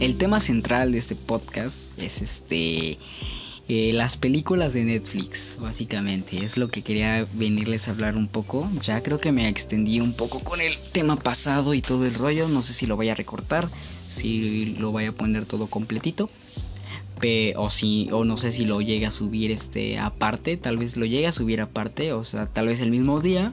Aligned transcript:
el 0.00 0.16
tema 0.16 0.40
central 0.40 0.92
de 0.92 0.98
este 0.98 1.16
podcast 1.16 1.90
es 1.98 2.22
este 2.22 2.98
eh, 3.70 3.92
las 3.92 4.16
películas 4.16 4.72
de 4.72 4.84
Netflix, 4.84 5.58
básicamente. 5.60 6.42
Es 6.42 6.56
lo 6.56 6.68
que 6.68 6.82
quería 6.82 7.26
venirles 7.34 7.88
a 7.88 7.90
hablar 7.90 8.16
un 8.16 8.26
poco. 8.26 8.70
Ya 8.82 9.02
creo 9.02 9.20
que 9.20 9.30
me 9.30 9.46
extendí 9.48 10.00
un 10.00 10.14
poco 10.14 10.40
con 10.40 10.60
el 10.60 10.78
tema 10.92 11.16
pasado 11.16 11.74
y 11.74 11.82
todo 11.82 12.06
el 12.06 12.14
rollo. 12.14 12.48
No 12.48 12.62
sé 12.62 12.72
si 12.72 12.86
lo 12.86 12.96
voy 12.96 13.10
a 13.10 13.14
recortar, 13.14 13.68
si 14.08 14.76
lo 14.78 14.90
voy 14.90 15.04
a 15.04 15.12
poner 15.12 15.44
todo 15.44 15.66
completito. 15.66 16.30
o 17.56 17.68
si, 17.68 18.08
o 18.12 18.24
no 18.24 18.36
sé 18.38 18.52
si 18.52 18.64
lo 18.64 18.80
llega 18.80 19.08
a 19.08 19.12
subir 19.12 19.50
este 19.50 19.98
aparte. 19.98 20.56
Tal 20.56 20.78
vez 20.78 20.96
lo 20.96 21.04
llegue 21.04 21.26
a 21.26 21.32
subir 21.32 21.60
aparte. 21.60 22.12
O 22.14 22.24
sea, 22.24 22.46
tal 22.46 22.68
vez 22.68 22.80
el 22.80 22.90
mismo 22.90 23.20
día. 23.20 23.52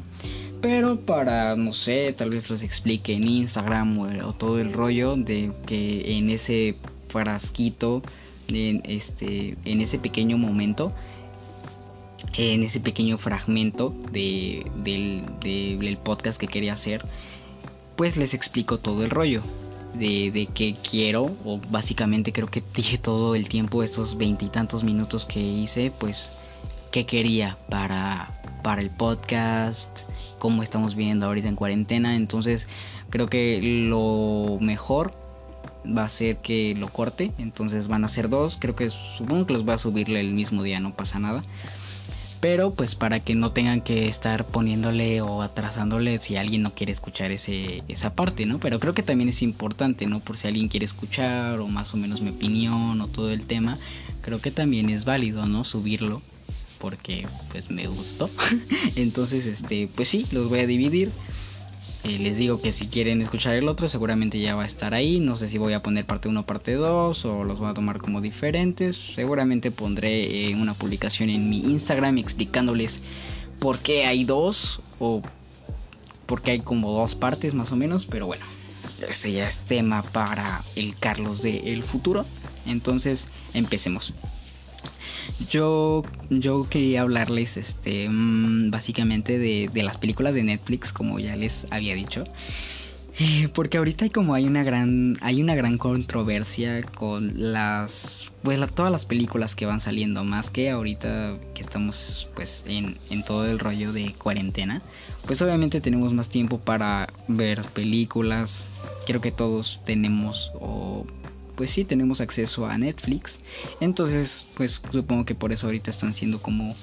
Pero 0.66 1.00
para, 1.00 1.56
no 1.56 1.74
sé, 1.74 2.12
tal 2.18 2.32
vez 2.32 2.50
los 2.50 2.64
explique 2.64 3.14
en 3.14 3.28
Instagram 3.28 4.00
o, 4.00 4.34
todo 4.34 4.58
el 4.60 4.74
rollo 4.74 5.16
de 5.16 5.52
que 5.68 6.18
en 6.18 6.32
ese 6.32 6.76
frasquito, 7.08 8.02
en, 8.48 8.82
este, 8.84 9.58
en 9.66 9.82
ese 9.82 10.00
pequeño 10.00 10.40
momento, 10.40 10.92
en 12.34 12.64
ese 12.64 12.80
pequeño 12.80 13.20
fragmento 13.20 13.94
de, 14.12 14.66
del, 14.78 15.24
del, 15.40 15.98
podcast 16.00 16.40
que 16.42 16.48
quería 16.48 16.74
hacer, 16.74 17.06
pues 17.96 18.18
les 18.18 18.34
explico 18.34 18.80
todo 18.80 19.04
el 19.04 19.12
rollo. 19.12 19.44
De, 19.94 20.32
de 20.32 20.48
qué 20.48 20.76
quiero, 20.82 21.32
o 21.46 21.62
básicamente 21.70 22.34
creo 22.34 22.50
que 22.50 22.64
dije 22.74 22.98
todo 22.98 23.36
el 23.36 23.48
tiempo, 23.48 23.84
estos 23.84 24.18
veintitantos 24.18 24.84
minutos 24.84 25.28
que 25.28 25.40
hice, 25.40 25.90
pues 25.98 26.32
qué 26.92 27.06
quería 27.06 27.56
para, 27.70 28.34
para 28.66 28.82
el 28.82 28.90
podcast, 28.90 30.10
cómo 30.40 30.64
estamos 30.64 30.96
viendo 30.96 31.28
ahorita 31.28 31.48
en 31.48 31.56
cuarentena. 31.56 32.16
Entonces 32.16 32.68
creo 33.12 33.30
que 33.30 33.60
lo 33.62 34.58
mejor 34.60 35.12
va 35.86 36.06
a 36.06 36.10
ser 36.10 36.38
que 36.38 36.74
lo 36.74 36.90
corte. 36.90 37.32
Entonces 37.38 37.88
van 37.88 38.04
a 38.06 38.10
ser 38.10 38.28
dos. 38.28 38.58
Creo 38.60 38.76
que 38.76 38.90
supongo 38.90 39.46
que 39.46 39.54
los 39.54 39.70
va 39.70 39.76
a 39.76 39.78
subirle 39.78 40.20
el 40.20 40.32
mismo 40.32 40.64
día, 40.64 40.80
no 40.80 40.96
pasa 40.96 41.20
nada. 41.20 41.44
Pero 42.40 42.74
pues 42.74 42.96
para 42.96 43.20
que 43.20 43.36
no 43.36 43.52
tengan 43.52 43.82
que 43.82 44.08
estar 44.08 44.46
poniéndole 44.46 45.22
o 45.22 45.44
atrasándole 45.44 46.18
si 46.18 46.36
alguien 46.36 46.64
no 46.64 46.74
quiere 46.74 46.92
escuchar 46.92 47.32
ese, 47.32 47.84
esa 47.88 48.16
parte, 48.16 48.48
¿no? 48.48 48.60
Pero 48.60 48.80
creo 48.80 48.96
que 48.96 49.04
también 49.04 49.30
es 49.30 49.44
importante, 49.44 50.08
¿no? 50.08 50.22
Por 50.22 50.38
si 50.38 50.48
alguien 50.48 50.70
quiere 50.70 50.88
escuchar 50.88 51.60
o 51.60 51.68
más 51.68 51.94
o 51.94 51.98
menos 51.98 52.22
mi 52.22 52.32
opinión 52.32 53.00
o 53.00 53.08
todo 53.10 53.32
el 53.32 53.46
tema, 53.46 53.78
creo 54.24 54.42
que 54.42 54.50
también 54.50 54.90
es 54.90 55.06
válido, 55.06 55.46
¿no? 55.46 55.64
Subirlo 55.64 56.20
porque 56.80 57.28
pues 57.52 57.70
me 57.70 57.88
gustó. 57.88 58.30
Entonces, 58.96 59.46
este, 59.46 59.90
pues 59.96 60.08
sí, 60.08 60.26
los 60.32 60.50
voy 60.50 60.60
a 60.60 60.68
dividir. 60.68 61.12
Eh, 62.04 62.20
les 62.20 62.38
digo 62.38 62.62
que 62.62 62.72
si 62.72 62.86
quieren 62.86 63.22
escuchar 63.22 63.56
el 63.56 63.68
otro, 63.68 63.90
seguramente 63.90 64.40
ya 64.40 64.56
va 64.56 64.64
a 64.64 64.68
estar 64.68 64.94
ahí. 64.94 65.20
No 65.20 65.36
sé 65.36 65.48
si 65.48 65.58
voy 65.58 65.74
a 65.74 65.82
poner 65.82 66.06
parte 66.06 66.30
1, 66.30 66.46
parte 66.46 66.74
2 66.74 67.26
o 67.26 67.44
los 67.44 67.60
voy 67.60 67.70
a 67.70 67.74
tomar 67.74 67.98
como 67.98 68.22
diferentes. 68.22 68.96
Seguramente 68.96 69.72
pondré 69.72 70.50
eh, 70.50 70.56
una 70.56 70.76
publicación 70.76 71.32
en 71.32 71.50
mi 71.50 71.60
Instagram 71.60 72.20
explicándoles 72.20 73.02
por 73.60 73.80
qué 73.80 74.06
hay 74.06 74.24
dos 74.24 74.82
o 75.00 75.24
por 76.28 76.44
qué 76.44 76.52
hay 76.52 76.60
como 76.60 76.92
dos 76.92 77.16
partes 77.16 77.56
más 77.56 77.72
o 77.72 77.76
menos. 77.76 78.06
Pero 78.06 78.28
bueno, 78.28 78.46
ese 79.10 79.32
ya 79.32 79.48
es 79.48 79.60
tema 79.60 80.04
para 80.04 80.64
el 80.76 80.96
Carlos 80.98 81.42
del 81.42 81.68
el 81.68 81.82
futuro. 81.82 82.26
Entonces, 82.68 83.30
empecemos. 83.56 84.14
Yo, 85.50 86.04
yo 86.30 86.68
quería 86.70 87.02
hablarles 87.02 87.58
este, 87.58 88.10
mm, 88.10 88.72
básicamente 88.72 89.38
de, 89.38 89.70
de 89.74 89.84
las 89.84 89.98
películas 89.98 90.36
de 90.36 90.44
Netflix, 90.44 90.94
como 90.94 91.20
ya 91.20 91.36
les 91.36 91.68
había 91.72 91.96
dicho. 91.96 92.24
Eh, 93.18 93.48
porque 93.54 93.78
ahorita 93.78 94.04
hay 94.04 94.12
como 94.12 94.34
hay 94.34 94.46
una 94.46 94.64
gran 94.64 95.18
hay 95.22 95.42
una 95.42 95.56
gran 95.56 95.78
controversia 95.78 96.84
con 96.84 97.32
las 97.54 98.30
pues 98.44 98.60
todas 98.74 98.92
las 98.92 99.06
películas 99.06 99.56
que 99.56 99.66
van 99.66 99.80
saliendo 99.80 100.26
más 100.26 100.50
que 100.50 100.70
ahorita 100.70 101.38
que 101.54 101.62
estamos 101.62 102.28
pues 102.36 102.66
en, 102.68 102.98
en, 103.10 103.24
todo 103.24 103.48
el 103.48 103.58
rollo 103.58 103.94
de 103.94 104.14
cuarentena 104.16 104.82
pues 105.26 105.42
obviamente 105.42 105.80
tenemos 105.80 106.12
más 106.12 106.28
tiempo 106.28 106.60
para 106.60 107.08
ver 107.30 107.62
películas 107.70 108.66
creo 109.08 109.22
que 109.22 109.32
todos 109.32 109.80
tenemos 109.86 110.52
pues 111.56 111.72
sí 111.72 111.86
tenemos 111.86 112.22
acceso 112.22 112.68
a 112.68 112.78
Netflix. 112.78 113.40
Entonces, 113.80 114.48
pues 114.56 114.82
supongo 114.92 115.26
que 115.26 115.36
por 115.36 115.52
eso 115.52 115.68
ahorita 115.68 115.92
están 115.92 116.14
siendo 116.14 116.42
como 116.42 116.76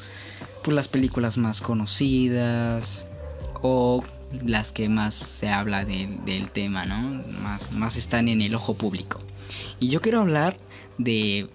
pues, 0.62 0.75
las 0.75 0.88
películas 0.88 1.38
más 1.38 1.60
conocidas 1.60 3.05
o 3.62 4.03
las 4.44 4.72
que 4.72 4.88
más 4.88 5.15
se 5.15 5.49
habla 5.49 5.84
del 5.84 6.50
tema, 6.50 6.84
¿no? 6.87 7.22
Más, 7.41 7.72
más 7.72 7.97
están 7.97 8.28
en 8.28 8.41
el 8.41 8.55
ojo 8.55 8.75
público. 8.75 9.19
Y 9.78 9.88
yo 9.88 10.00
quiero 10.00 10.21
hablar 10.21 10.56
de 10.99 11.49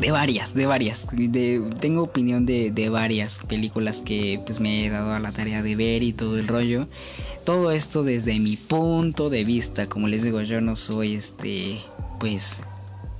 de 0.00 0.10
varias, 0.10 0.54
de 0.54 0.66
varias. 0.66 1.06
De, 1.12 1.62
tengo 1.80 2.02
opinión 2.02 2.46
de, 2.46 2.70
de, 2.70 2.88
varias 2.88 3.38
películas 3.48 4.00
que 4.02 4.40
pues 4.46 4.58
me 4.58 4.86
he 4.86 4.90
dado 4.90 5.12
a 5.12 5.20
la 5.20 5.32
tarea 5.32 5.62
de 5.62 5.76
ver 5.76 6.02
y 6.02 6.12
todo 6.12 6.38
el 6.38 6.48
rollo. 6.48 6.88
Todo 7.44 7.70
esto 7.70 8.02
desde 8.02 8.38
mi 8.40 8.56
punto 8.56 9.30
de 9.30 9.44
vista. 9.44 9.88
Como 9.88 10.08
les 10.08 10.22
digo, 10.22 10.40
yo 10.42 10.60
no 10.60 10.76
soy 10.76 11.14
este, 11.14 11.80
pues, 12.18 12.62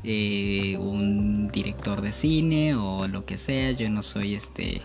eh, 0.05 0.77
un 0.79 1.49
director 1.49 2.01
de 2.01 2.13
cine 2.13 2.75
o 2.75 3.07
lo 3.09 3.25
que 3.25 3.37
sea. 3.37 3.73
Yo 3.73 3.91
no 3.91 4.03
soy 4.03 4.35
este, 4.35 4.81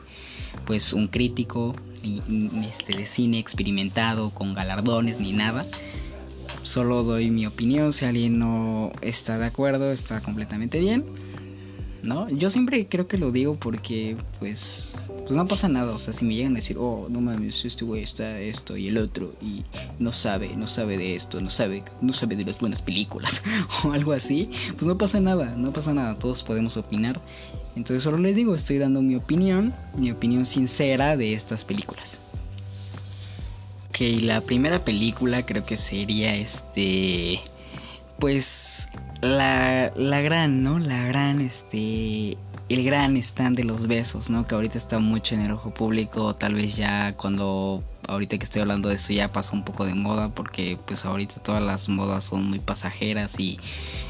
pues, 0.65 0.91
un 0.93 1.07
crítico 1.07 1.75
este, 2.67 2.97
de 2.97 3.07
cine 3.07 3.39
experimentado 3.39 4.31
con 4.31 4.53
galardones 4.53 5.19
ni 5.19 5.33
nada 5.33 5.65
solo 6.65 7.03
doy 7.03 7.29
mi 7.29 7.45
opinión. 7.45 7.93
Si 7.93 8.05
alguien 8.05 8.39
no 8.39 8.91
está 9.01 9.37
de 9.37 9.45
acuerdo, 9.45 9.91
está 9.91 10.21
completamente 10.21 10.79
bien. 10.79 11.05
¿No? 12.03 12.29
Yo 12.29 12.49
siempre 12.49 12.87
creo 12.87 13.07
que 13.07 13.17
lo 13.17 13.31
digo 13.31 13.55
porque, 13.55 14.17
pues, 14.39 14.95
pues 15.25 15.35
no 15.35 15.47
pasa 15.47 15.67
nada. 15.67 15.93
O 15.93 15.99
sea, 15.99 16.13
si 16.13 16.25
me 16.25 16.35
llegan 16.35 16.53
a 16.53 16.55
decir, 16.55 16.77
oh, 16.79 17.07
no 17.09 17.21
mames, 17.21 17.65
este 17.65 17.85
güey 17.85 18.03
está 18.03 18.39
esto 18.39 18.77
y 18.77 18.87
el 18.87 18.97
otro 18.97 19.33
y 19.41 19.63
no 19.99 20.11
sabe, 20.11 20.55
no 20.55 20.67
sabe 20.67 20.97
de 20.97 21.15
esto, 21.15 21.41
no 21.41 21.49
sabe, 21.49 21.83
no 22.01 22.13
sabe 22.13 22.35
de 22.35 22.45
las 22.45 22.59
buenas 22.59 22.81
películas 22.81 23.43
o 23.83 23.91
algo 23.91 24.13
así, 24.13 24.49
pues 24.73 24.83
no 24.83 24.97
pasa 24.97 25.19
nada, 25.19 25.55
no 25.57 25.73
pasa 25.73 25.93
nada. 25.93 26.17
Todos 26.17 26.43
podemos 26.43 26.77
opinar. 26.77 27.19
Entonces 27.75 28.03
solo 28.03 28.17
les 28.17 28.35
digo, 28.35 28.55
estoy 28.55 28.77
dando 28.77 29.01
mi 29.01 29.15
opinión, 29.15 29.73
mi 29.97 30.11
opinión 30.11 30.45
sincera 30.45 31.17
de 31.17 31.33
estas 31.33 31.65
películas. 31.65 32.19
Ok, 33.89 34.21
la 34.21 34.41
primera 34.41 34.83
película 34.83 35.45
creo 35.45 35.65
que 35.65 35.77
sería 35.77 36.35
este, 36.35 37.39
pues 38.19 38.89
la, 39.21 39.91
la 39.95 40.21
gran, 40.21 40.63
¿no? 40.63 40.79
La 40.79 41.05
gran, 41.05 41.41
este, 41.41 42.37
el 42.69 42.83
gran 42.83 43.15
stand 43.17 43.57
de 43.57 43.63
los 43.63 43.87
besos, 43.87 44.29
¿no? 44.29 44.47
Que 44.47 44.55
ahorita 44.55 44.77
está 44.77 44.99
mucho 44.99 45.35
en 45.35 45.41
el 45.41 45.51
ojo 45.51 45.73
público, 45.73 46.35
tal 46.35 46.55
vez 46.55 46.75
ya 46.75 47.15
cuando, 47.15 47.83
ahorita 48.07 48.37
que 48.37 48.43
estoy 48.43 48.61
hablando 48.61 48.89
de 48.89 48.95
esto 48.95 49.13
ya 49.13 49.31
pasó 49.31 49.53
un 49.53 49.63
poco 49.63 49.85
de 49.85 49.93
moda, 49.93 50.29
porque 50.29 50.77
pues 50.85 51.05
ahorita 51.05 51.35
todas 51.43 51.61
las 51.61 51.89
modas 51.89 52.25
son 52.25 52.45
muy 52.45 52.59
pasajeras 52.59 53.39
y 53.39 53.59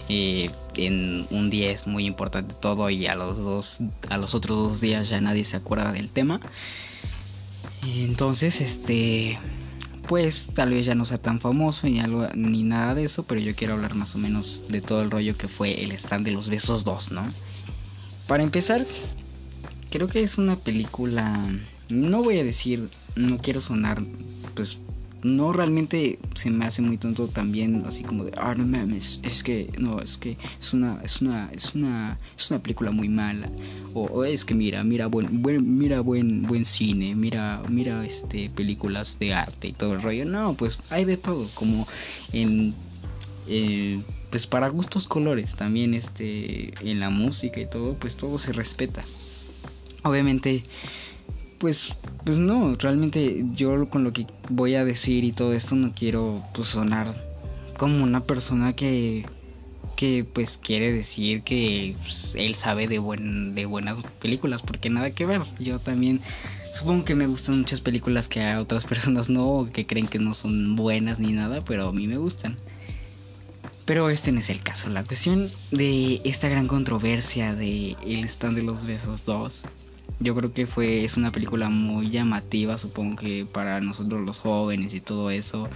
eh, 0.07 0.49
en 0.77 1.27
un 1.31 1.49
día 1.49 1.71
es 1.71 1.87
muy 1.87 2.05
importante 2.05 2.55
todo 2.55 2.89
y 2.89 3.07
a 3.07 3.15
los 3.15 3.37
dos, 3.37 3.81
a 4.09 4.17
los 4.17 4.35
otros 4.35 4.57
dos 4.57 4.81
días 4.81 5.09
ya 5.09 5.19
nadie 5.19 5.43
se 5.43 5.57
acuerda 5.57 5.91
del 5.91 6.11
tema. 6.11 6.39
Entonces, 7.83 8.61
este 8.61 9.37
pues 10.07 10.51
tal 10.53 10.71
vez 10.71 10.85
ya 10.85 10.95
no 10.95 11.05
sea 11.05 11.17
tan 11.17 11.39
famoso 11.39 11.87
ni, 11.87 11.99
algo, 11.99 12.27
ni 12.35 12.63
nada 12.63 12.95
de 12.95 13.03
eso, 13.03 13.23
pero 13.23 13.41
yo 13.41 13.55
quiero 13.55 13.73
hablar 13.73 13.95
más 13.95 14.15
o 14.15 14.17
menos 14.17 14.63
de 14.69 14.81
todo 14.81 15.01
el 15.01 15.11
rollo 15.11 15.37
que 15.37 15.47
fue 15.47 15.83
el 15.83 15.91
stand 15.93 16.25
de 16.25 16.31
los 16.31 16.49
besos 16.49 16.85
2, 16.85 17.11
¿no? 17.11 17.27
Para 18.27 18.43
empezar, 18.43 18.85
creo 19.89 20.07
que 20.07 20.23
es 20.23 20.37
una 20.37 20.55
película, 20.55 21.47
no 21.89 22.23
voy 22.23 22.39
a 22.39 22.43
decir, 22.43 22.89
no 23.15 23.37
quiero 23.37 23.61
sonar 23.61 24.03
pues 24.55 24.79
no 25.25 25.51
realmente 25.51 26.19
se 26.35 26.51
me 26.51 26.65
hace 26.65 26.81
muy 26.81 26.97
tonto 26.97 27.27
también 27.27 27.83
así 27.87 28.03
como 28.03 28.23
de 28.25 28.31
ah 28.37 28.53
no 28.55 28.65
mames 28.65 29.19
es 29.23 29.43
que 29.43 29.69
no 29.79 29.99
es 29.99 30.17
que 30.17 30.37
es 30.59 30.73
una 30.73 31.01
es 31.03 31.21
una 31.21 31.49
es 31.51 31.73
una 31.73 32.19
es 32.37 32.51
una 32.51 32.61
película 32.61 32.91
muy 32.91 33.09
mala 33.09 33.49
o, 33.93 34.25
es 34.25 34.43
que 34.43 34.53
mira 34.53 34.83
mira 34.83 35.07
buen, 35.07 35.41
buen 35.41 35.77
mira 35.77 36.01
buen 36.01 36.43
buen 36.43 36.65
cine 36.65 37.15
mira 37.15 37.61
mira 37.69 38.05
este 38.05 38.49
películas 38.49 39.17
de 39.19 39.33
arte 39.33 39.69
y 39.69 39.71
todo 39.71 39.93
el 39.93 40.01
rollo. 40.01 40.25
No 40.25 40.55
pues 40.55 40.79
hay 40.89 41.05
de 41.05 41.17
todo 41.17 41.47
como 41.53 41.87
en 42.33 42.73
eh, 43.47 44.01
pues 44.29 44.47
para 44.47 44.69
gustos 44.69 45.07
colores 45.07 45.55
también 45.55 45.93
este 45.93 46.73
en 46.87 46.99
la 46.99 47.09
música 47.09 47.59
y 47.59 47.67
todo 47.67 47.95
pues 47.95 48.17
todo 48.17 48.37
se 48.39 48.51
respeta. 48.53 49.03
Obviamente 50.03 50.63
pues, 51.59 51.95
pues 52.23 52.37
no, 52.37 52.75
realmente 52.75 53.45
yo 53.53 53.89
con 53.89 54.03
lo 54.03 54.13
que 54.13 54.27
voy 54.49 54.75
a 54.75 54.85
decir 54.85 55.23
y 55.23 55.31
todo 55.31 55.53
esto 55.53 55.75
no 55.75 55.93
quiero 55.93 56.43
pues, 56.53 56.69
sonar 56.69 57.07
como 57.77 58.03
una 58.03 58.21
persona 58.21 58.73
que, 58.73 59.25
que 59.95 60.25
pues 60.25 60.57
quiere 60.61 60.91
decir 60.91 61.43
que 61.43 61.95
pues, 62.01 62.35
él 62.35 62.55
sabe 62.55 62.87
de, 62.87 62.99
buen, 62.99 63.55
de 63.55 63.65
buenas 63.65 64.01
películas, 64.21 64.61
porque 64.61 64.89
nada 64.89 65.11
que 65.11 65.25
ver. 65.25 65.41
Yo 65.59 65.79
también 65.79 66.21
supongo 66.73 67.05
que 67.05 67.15
me 67.15 67.27
gustan 67.27 67.59
muchas 67.59 67.81
películas 67.81 68.27
que 68.27 68.43
a 68.43 68.59
otras 68.59 68.85
personas 68.87 69.29
no, 69.29 69.69
que 69.71 69.85
creen 69.85 70.07
que 70.07 70.19
no 70.19 70.33
son 70.33 70.75
buenas 70.75 71.19
ni 71.19 71.31
nada, 71.31 71.63
pero 71.63 71.89
a 71.89 71.93
mí 71.93 72.07
me 72.07 72.17
gustan. 72.17 72.55
Pero 73.85 74.09
este 74.09 74.31
no 74.31 74.39
es 74.39 74.49
el 74.49 74.63
caso. 74.63 74.89
La 74.89 75.03
cuestión 75.03 75.51
de 75.71 76.19
esta 76.23 76.49
gran 76.49 76.67
controversia 76.67 77.53
de 77.53 77.95
El 78.05 78.25
stand 78.25 78.55
de 78.57 78.63
los 78.63 78.85
besos 78.85 79.23
2. 79.25 79.63
Yo 80.19 80.35
creo 80.35 80.53
que 80.53 80.67
fue 80.67 81.03
es 81.03 81.17
una 81.17 81.31
película 81.31 81.69
muy 81.69 82.09
llamativa, 82.09 82.77
supongo 82.77 83.17
que 83.17 83.45
para 83.45 83.81
nosotros 83.81 84.25
los 84.25 84.37
jóvenes 84.37 84.93
y 84.93 85.01
todo 85.01 85.29
eso, 85.29 85.69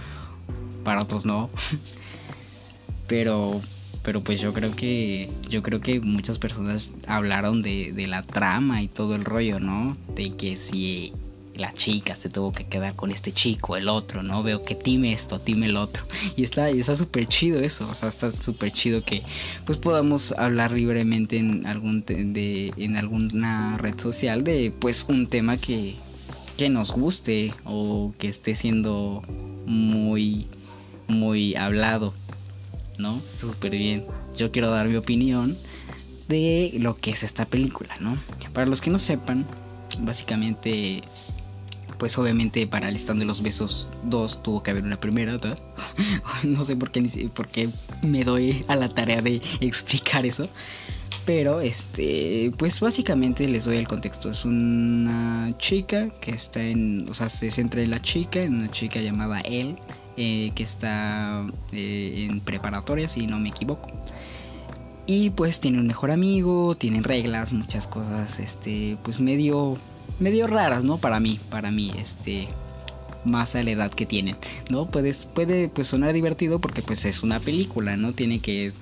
para 0.84 1.02
otros 1.02 1.26
no. 1.26 1.50
Pero 3.06 3.60
pero 4.02 4.22
pues 4.22 4.40
yo 4.40 4.54
creo 4.54 4.74
que 4.74 5.30
yo 5.48 5.62
creo 5.62 5.80
que 5.80 6.00
muchas 6.00 6.38
personas 6.38 6.92
hablaron 7.06 7.60
de, 7.60 7.92
de 7.92 8.06
la 8.06 8.22
trama 8.22 8.82
y 8.82 8.88
todo 8.88 9.14
el 9.14 9.24
rollo, 9.24 9.60
¿no? 9.60 9.96
De 10.14 10.30
que 10.30 10.56
si 10.56 11.12
la 11.56 11.72
chica 11.74 12.16
se 12.16 12.28
tuvo 12.28 12.52
que 12.52 12.66
quedar 12.66 12.94
con 12.94 13.10
este 13.10 13.32
chico, 13.32 13.76
el 13.76 13.88
otro, 13.88 14.22
¿no? 14.22 14.42
Veo 14.42 14.62
que 14.62 14.74
time 14.74 15.12
esto, 15.12 15.40
time 15.40 15.66
el 15.66 15.76
otro. 15.76 16.04
Y 16.36 16.44
está 16.44 16.70
está 16.70 16.96
súper 16.96 17.26
chido 17.26 17.60
eso, 17.60 17.88
o 17.88 17.94
sea, 17.94 18.08
está 18.08 18.30
súper 18.40 18.72
chido 18.72 19.04
que 19.04 19.22
pues 19.64 19.78
podamos 19.78 20.32
hablar 20.32 20.72
libremente 20.72 21.36
en 21.36 21.66
algún 21.66 22.04
de 22.06 22.72
en 22.76 22.96
alguna 22.96 23.76
red 23.78 23.98
social 23.98 24.44
de 24.44 24.72
pues 24.78 25.06
un 25.08 25.26
tema 25.26 25.56
que 25.56 25.96
que 26.56 26.68
nos 26.68 26.92
guste 26.92 27.52
o 27.64 28.12
que 28.18 28.28
esté 28.28 28.54
siendo 28.54 29.22
muy 29.66 30.46
muy 31.08 31.56
hablado, 31.56 32.14
¿no? 32.98 33.20
Súper 33.28 33.72
bien. 33.72 34.04
Yo 34.36 34.52
quiero 34.52 34.70
dar 34.70 34.86
mi 34.88 34.96
opinión 34.96 35.58
de 36.28 36.72
lo 36.78 36.96
que 36.96 37.10
es 37.10 37.22
esta 37.22 37.44
película, 37.44 37.96
¿no? 38.00 38.16
Para 38.52 38.66
los 38.66 38.80
que 38.80 38.90
no 38.90 38.98
sepan, 38.98 39.46
básicamente 40.00 41.02
pues 42.00 42.16
obviamente 42.16 42.66
para 42.66 42.88
el 42.88 42.96
stand 42.96 43.20
de 43.20 43.26
los 43.26 43.42
besos 43.42 43.86
2 44.04 44.42
tuvo 44.42 44.62
que 44.62 44.70
haber 44.70 44.84
una 44.84 44.98
primera, 44.98 45.32
¿verdad? 45.32 45.58
no 46.42 46.64
sé 46.64 46.74
por 46.74 46.90
qué, 46.90 47.02
por 47.32 47.46
qué 47.46 47.68
me 48.02 48.24
doy 48.24 48.64
a 48.68 48.74
la 48.74 48.88
tarea 48.88 49.20
de 49.20 49.42
explicar 49.60 50.24
eso. 50.24 50.48
Pero 51.26 51.60
este, 51.60 52.50
pues 52.56 52.80
básicamente 52.80 53.46
les 53.46 53.66
doy 53.66 53.76
el 53.76 53.86
contexto. 53.86 54.30
Es 54.30 54.46
una 54.46 55.54
chica 55.58 56.08
que 56.20 56.30
está 56.30 56.62
en, 56.62 57.06
o 57.10 57.14
sea, 57.14 57.28
se 57.28 57.50
centra 57.50 57.82
en 57.82 57.90
la 57.90 58.00
chica, 58.00 58.42
en 58.42 58.54
una 58.54 58.70
chica 58.70 59.00
llamada 59.00 59.40
Elle, 59.40 59.76
eh, 60.16 60.50
que 60.54 60.62
está 60.62 61.46
eh, 61.72 62.26
en 62.30 62.40
preparatoria, 62.40 63.08
si 63.08 63.26
no 63.26 63.38
me 63.38 63.50
equivoco. 63.50 63.90
Y 65.06 65.30
pues 65.30 65.60
tiene 65.60 65.78
un 65.78 65.86
mejor 65.86 66.10
amigo, 66.10 66.74
tienen 66.76 67.04
reglas, 67.04 67.52
muchas 67.52 67.86
cosas, 67.86 68.38
este, 68.38 68.96
pues 69.02 69.20
medio 69.20 69.76
medio 70.18 70.46
raras, 70.46 70.84
¿no? 70.84 70.98
Para 70.98 71.20
mí, 71.20 71.38
para 71.50 71.70
mí, 71.70 71.92
este 71.96 72.48
más 73.24 73.54
a 73.54 73.62
la 73.62 73.70
edad 73.70 73.90
que 73.92 74.06
tienen, 74.06 74.36
¿no? 74.70 74.90
Puedes, 74.90 75.26
puede 75.26 75.68
pues 75.68 75.88
sonar 75.88 76.14
divertido 76.14 76.58
porque 76.58 76.80
pues 76.80 77.04
es 77.04 77.22
una 77.22 77.38
película, 77.38 77.96
¿no? 77.96 78.12
Tiene 78.12 78.40
que 78.40 78.72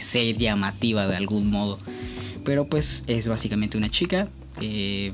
ser 0.00 0.36
llamativa 0.36 1.06
de 1.06 1.16
algún 1.16 1.50
modo. 1.50 1.78
Pero 2.44 2.66
pues 2.66 3.04
es 3.06 3.28
básicamente 3.28 3.78
una 3.78 3.90
chica. 3.90 4.28
Eh, 4.60 5.12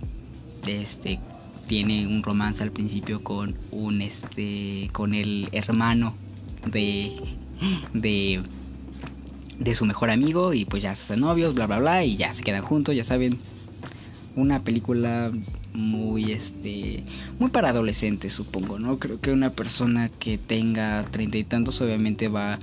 este 0.66 1.20
tiene 1.66 2.06
un 2.06 2.22
romance 2.22 2.62
al 2.62 2.70
principio 2.70 3.22
con 3.22 3.56
un 3.70 4.02
este. 4.02 4.88
con 4.92 5.14
el 5.14 5.48
hermano 5.52 6.14
de. 6.70 7.12
de. 7.92 8.42
de 9.58 9.74
su 9.74 9.84
mejor 9.84 10.10
amigo. 10.10 10.54
Y 10.54 10.64
pues 10.64 10.82
ya 10.82 10.94
se 10.94 11.04
hacen 11.04 11.20
novios, 11.20 11.54
bla 11.54 11.66
bla 11.66 11.78
bla. 11.78 12.04
Y 12.04 12.16
ya 12.16 12.32
se 12.32 12.42
quedan 12.42 12.62
juntos, 12.62 12.94
ya 12.94 13.04
saben. 13.04 13.38
Una 14.36 14.62
película 14.62 15.30
muy 15.74 16.32
este 16.32 17.04
muy 17.38 17.50
para 17.50 17.70
adolescentes 17.70 18.32
supongo 18.32 18.78
no 18.78 18.98
creo 18.98 19.20
que 19.20 19.32
una 19.32 19.50
persona 19.50 20.08
que 20.08 20.38
tenga 20.38 21.04
treinta 21.10 21.36
y 21.36 21.44
tantos 21.44 21.80
obviamente 21.80 22.28
va 22.28 22.60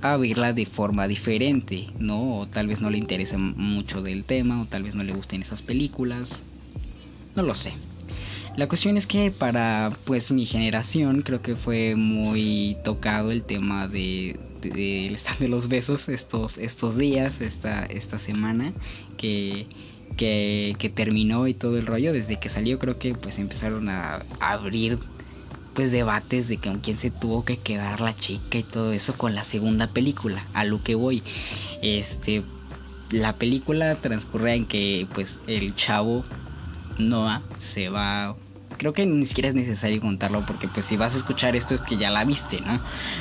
a 0.00 0.16
verla 0.16 0.52
de 0.52 0.66
forma 0.66 1.08
diferente 1.08 1.88
no 1.98 2.38
o 2.38 2.46
tal 2.46 2.68
vez 2.68 2.80
no 2.80 2.90
le 2.90 2.98
interese 2.98 3.36
mucho 3.36 4.02
del 4.02 4.24
tema 4.24 4.62
o 4.62 4.66
tal 4.66 4.84
vez 4.84 4.94
no 4.94 5.02
le 5.02 5.12
gusten 5.12 5.42
esas 5.42 5.62
películas. 5.62 6.40
No 7.34 7.42
lo 7.42 7.54
sé. 7.54 7.72
La 8.56 8.68
cuestión 8.68 8.96
es 8.96 9.06
que 9.06 9.30
para 9.30 9.92
pues 10.04 10.30
mi 10.30 10.44
generación 10.44 11.22
creo 11.22 11.40
que 11.40 11.56
fue 11.56 11.94
muy 11.96 12.76
tocado 12.84 13.30
el 13.30 13.44
tema 13.44 13.88
de 13.88 14.38
del 14.60 15.14
stand 15.16 15.40
de 15.40 15.48
los 15.48 15.68
besos 15.68 16.08
estos 16.08 16.58
estos 16.58 16.96
días 16.96 17.40
esta 17.40 17.84
esta 17.86 18.18
semana 18.18 18.72
que 19.16 19.66
que, 20.14 20.92
terminó 20.94 21.46
y 21.48 21.54
todo 21.54 21.78
el 21.78 21.86
rollo, 21.86 22.12
desde 22.12 22.36
que 22.36 22.48
salió 22.48 22.78
creo 22.78 22.98
que 22.98 23.14
pues 23.14 23.38
empezaron 23.38 23.88
a, 23.88 24.24
abrir 24.40 24.98
pues 25.74 25.90
debates 25.90 26.48
de 26.48 26.58
con 26.58 26.80
quién 26.80 26.96
se 26.96 27.10
tuvo 27.10 27.44
que 27.44 27.56
quedar 27.56 28.00
la 28.00 28.16
chica 28.16 28.58
y 28.58 28.62
todo 28.62 28.92
eso 28.92 29.14
con 29.14 29.34
la 29.34 29.44
segunda 29.44 29.86
película, 29.88 30.46
a 30.52 30.64
lo 30.64 30.82
que 30.82 30.94
voy. 30.94 31.22
Este 31.82 32.44
la 33.10 33.36
película 33.36 33.94
transcurre 33.96 34.54
en 34.54 34.66
que 34.66 35.06
pues 35.12 35.42
el 35.46 35.74
chavo 35.74 36.22
Noah 36.98 37.42
se 37.58 37.88
va 37.88 38.36
creo 38.82 38.92
que 38.92 39.06
ni 39.06 39.26
siquiera 39.26 39.48
es 39.48 39.54
necesario 39.54 40.00
contarlo 40.00 40.44
porque 40.44 40.66
pues 40.66 40.86
si 40.86 40.96
vas 40.96 41.14
a 41.14 41.16
escuchar 41.16 41.54
esto 41.54 41.72
es 41.72 41.80
que 41.80 41.96
ya 41.96 42.10
la 42.10 42.24
viste, 42.24 42.60
¿no? 42.62 42.80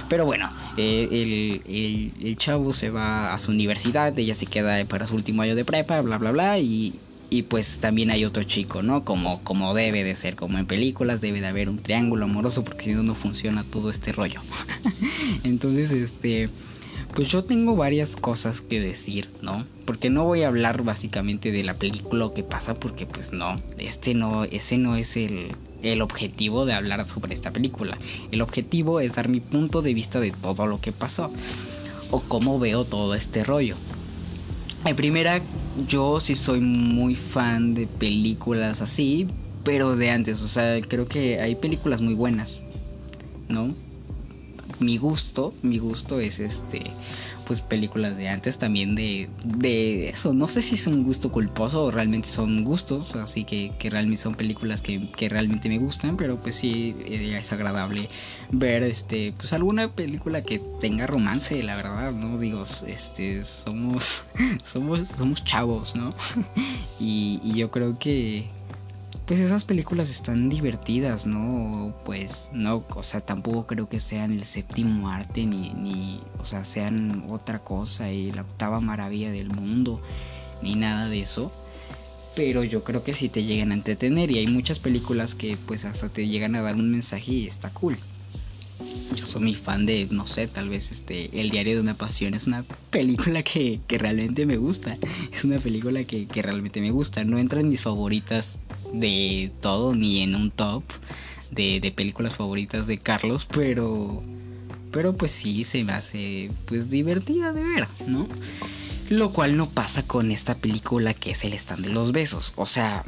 Pero 0.09 0.25
bueno, 0.25 0.49
eh, 0.75 1.07
el, 1.11 2.15
el, 2.19 2.35
chavo 2.37 2.73
se 2.73 2.89
va 2.89 3.31
a 3.31 3.37
su 3.37 3.51
universidad, 3.51 4.17
ella 4.17 4.33
se 4.33 4.47
queda 4.47 4.83
para 4.85 5.05
su 5.05 5.13
último 5.13 5.43
año 5.43 5.53
de 5.53 5.63
prepa, 5.63 6.01
bla, 6.01 6.17
bla, 6.17 6.31
bla, 6.31 6.57
y, 6.57 6.95
y 7.29 7.43
pues 7.43 7.77
también 7.77 8.09
hay 8.09 8.25
otro 8.25 8.43
chico, 8.43 8.81
¿no? 8.81 9.05
Como, 9.05 9.43
como 9.43 9.75
debe 9.75 10.03
de 10.03 10.15
ser, 10.15 10.35
como 10.35 10.57
en 10.57 10.65
películas 10.65 11.21
debe 11.21 11.41
de 11.41 11.47
haber 11.47 11.69
un 11.69 11.77
triángulo 11.77 12.25
amoroso 12.25 12.63
porque 12.63 12.85
si 12.85 12.93
no 12.93 13.03
no 13.03 13.13
funciona 13.13 13.63
todo 13.63 13.91
este 13.91 14.11
rollo. 14.13 14.41
Entonces, 15.43 15.91
este 15.91 16.49
pues 17.13 17.27
yo 17.27 17.43
tengo 17.43 17.75
varias 17.75 18.15
cosas 18.15 18.61
que 18.61 18.79
decir, 18.79 19.29
¿no? 19.41 19.65
Porque 19.85 20.09
no 20.09 20.23
voy 20.23 20.43
a 20.43 20.47
hablar 20.47 20.83
básicamente 20.83 21.51
de 21.51 21.63
la 21.63 21.73
película 21.73 22.25
o 22.25 22.33
qué 22.33 22.43
pasa, 22.43 22.73
porque 22.73 23.05
pues 23.05 23.33
no, 23.33 23.57
este 23.77 24.13
no, 24.13 24.45
ese 24.45 24.77
no 24.77 24.95
es 24.95 25.17
el, 25.17 25.55
el 25.83 26.01
objetivo 26.01 26.65
de 26.65 26.73
hablar 26.73 27.05
sobre 27.05 27.33
esta 27.33 27.51
película. 27.51 27.97
El 28.31 28.41
objetivo 28.41 28.99
es 28.99 29.13
dar 29.13 29.27
mi 29.27 29.41
punto 29.41 29.81
de 29.81 29.93
vista 29.93 30.19
de 30.19 30.31
todo 30.31 30.67
lo 30.67 30.79
que 30.79 30.91
pasó 30.91 31.29
o 32.11 32.21
cómo 32.21 32.59
veo 32.59 32.85
todo 32.85 33.13
este 33.13 33.43
rollo. 33.43 33.75
En 34.85 34.95
primera, 34.95 35.41
yo 35.87 36.19
sí 36.19 36.35
soy 36.35 36.61
muy 36.61 37.15
fan 37.15 37.73
de 37.73 37.87
películas 37.87 38.81
así, 38.81 39.27
pero 39.63 39.95
de 39.95 40.09
antes, 40.11 40.41
o 40.41 40.47
sea, 40.47 40.79
creo 40.81 41.05
que 41.05 41.39
hay 41.39 41.55
películas 41.55 42.01
muy 42.01 42.13
buenas, 42.13 42.61
¿no? 43.47 43.73
Mi 44.81 44.97
gusto, 44.97 45.53
mi 45.61 45.77
gusto 45.77 46.19
es 46.19 46.39
este, 46.39 46.81
pues 47.45 47.61
películas 47.61 48.17
de 48.17 48.29
antes 48.29 48.57
también 48.57 48.95
de, 48.95 49.29
de 49.43 50.09
eso. 50.09 50.33
No 50.33 50.47
sé 50.47 50.61
si 50.61 50.75
es 50.75 50.87
un 50.87 51.03
gusto 51.03 51.31
culposo 51.31 51.83
o 51.85 51.91
realmente 51.91 52.27
son 52.27 52.63
gustos, 52.63 53.15
así 53.15 53.45
que, 53.45 53.71
que 53.77 53.89
realmente 53.89 54.21
son 54.21 54.35
películas 54.35 54.81
que, 54.81 55.11
que, 55.11 55.29
realmente 55.29 55.69
me 55.69 55.77
gustan, 55.77 56.17
pero 56.17 56.41
pues 56.41 56.55
sí 56.55 56.95
eh, 57.05 57.37
es 57.37 57.51
agradable 57.51 58.09
ver 58.51 58.83
este, 58.83 59.33
pues 59.37 59.53
alguna 59.53 59.87
película 59.89 60.41
que 60.41 60.59
tenga 60.79 61.07
romance, 61.07 61.61
la 61.63 61.75
verdad, 61.75 62.11
¿no? 62.11 62.37
Digo, 62.37 62.63
este, 62.87 63.43
somos, 63.43 64.25
somos, 64.63 65.09
somos 65.09 65.43
chavos, 65.43 65.95
¿no? 65.95 66.13
y, 66.99 67.39
y 67.43 67.53
yo 67.53 67.69
creo 67.71 67.99
que 67.99 68.47
pues 69.31 69.39
esas 69.39 69.63
películas 69.63 70.09
están 70.09 70.49
divertidas, 70.49 71.25
¿no? 71.25 71.95
Pues 72.03 72.49
no, 72.51 72.83
o 72.93 73.01
sea, 73.01 73.21
tampoco 73.21 73.65
creo 73.65 73.87
que 73.87 74.01
sean 74.01 74.33
el 74.33 74.43
séptimo 74.43 75.07
arte 75.07 75.45
ni, 75.45 76.19
o 76.37 76.45
sea, 76.45 76.65
sean 76.65 77.23
otra 77.29 77.59
cosa 77.59 78.11
y 78.11 78.33
la 78.33 78.41
octava 78.41 78.81
maravilla 78.81 79.31
del 79.31 79.47
mundo, 79.47 80.01
ni 80.61 80.75
nada 80.75 81.07
de 81.07 81.21
eso. 81.21 81.49
Pero 82.35 82.65
yo 82.65 82.83
creo 82.83 83.05
que 83.05 83.13
sí 83.13 83.29
te 83.29 83.45
llegan 83.45 83.71
a 83.71 83.75
entretener 83.75 84.31
y 84.31 84.39
hay 84.39 84.47
muchas 84.47 84.79
películas 84.79 85.33
que 85.33 85.55
pues 85.65 85.85
hasta 85.85 86.09
te 86.09 86.27
llegan 86.27 86.55
a 86.55 86.61
dar 86.61 86.75
un 86.75 86.91
mensaje 86.91 87.31
y 87.31 87.47
está 87.47 87.69
cool 87.69 87.97
yo 89.15 89.25
soy 89.25 89.41
muy 89.41 89.55
fan 89.55 89.85
de, 89.85 90.07
no 90.11 90.27
sé, 90.27 90.47
tal 90.47 90.69
vez 90.69 90.91
este 90.91 91.41
El 91.41 91.49
diario 91.49 91.75
de 91.75 91.81
una 91.81 91.95
pasión 91.95 92.33
es 92.33 92.47
una 92.47 92.63
película 92.89 93.43
que, 93.43 93.79
realmente 93.89 94.45
me 94.45 94.57
gusta. 94.57 94.97
Es 95.31 95.43
una 95.43 95.59
película 95.59 96.03
que, 96.03 96.27
realmente 96.41 96.81
me 96.81 96.91
gusta. 96.91 97.23
No 97.23 97.37
entra 97.37 97.61
en 97.61 97.69
mis 97.69 97.81
favoritas 97.81 98.59
de 98.93 99.51
todo, 99.61 99.95
ni 99.95 100.21
en 100.21 100.35
un 100.35 100.51
top 100.51 100.83
de, 101.51 101.79
de 101.79 101.91
películas 101.91 102.35
favoritas 102.35 102.87
de 102.87 102.97
Carlos, 102.97 103.45
pero. 103.45 104.21
Pero 104.91 105.13
pues 105.13 105.31
sí, 105.31 105.63
se 105.63 105.85
me 105.85 105.93
hace 105.93 106.51
pues 106.65 106.89
divertida 106.89 107.53
de 107.53 107.63
ver, 107.63 107.87
¿no? 108.07 108.27
Lo 109.09 109.31
cual 109.31 109.55
no 109.55 109.69
pasa 109.69 110.03
con 110.03 110.31
esta 110.31 110.55
película 110.55 111.13
que 111.13 111.31
es 111.31 111.45
el 111.45 111.53
stand 111.53 111.85
de 111.85 111.93
los 111.93 112.11
besos. 112.11 112.51
O 112.57 112.65
sea, 112.65 113.05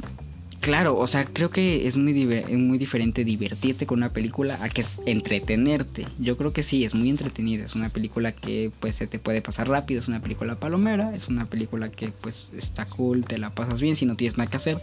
Claro, 0.64 0.96
o 0.96 1.06
sea, 1.06 1.26
creo 1.26 1.50
que 1.50 1.86
es 1.86 1.98
muy, 1.98 2.14
muy 2.56 2.78
diferente 2.78 3.22
divertirte 3.22 3.84
con 3.84 3.98
una 3.98 4.14
película 4.14 4.58
a 4.62 4.70
que 4.70 4.80
es 4.80 4.98
entretenerte. 5.04 6.06
Yo 6.18 6.38
creo 6.38 6.54
que 6.54 6.62
sí, 6.62 6.84
es 6.84 6.94
muy 6.94 7.10
entretenida. 7.10 7.66
Es 7.66 7.74
una 7.74 7.90
película 7.90 8.32
que 8.32 8.72
pues 8.80 8.94
se 8.94 9.06
te 9.06 9.18
puede 9.18 9.42
pasar 9.42 9.68
rápido, 9.68 10.00
es 10.00 10.08
una 10.08 10.22
película 10.22 10.58
palomera, 10.58 11.14
es 11.14 11.28
una 11.28 11.44
película 11.44 11.90
que 11.90 12.12
pues 12.12 12.48
está 12.56 12.86
cool, 12.86 13.26
te 13.26 13.36
la 13.36 13.50
pasas 13.50 13.82
bien, 13.82 13.94
si 13.94 14.06
no 14.06 14.16
tienes 14.16 14.38
nada 14.38 14.48
que 14.48 14.56
hacer, 14.56 14.80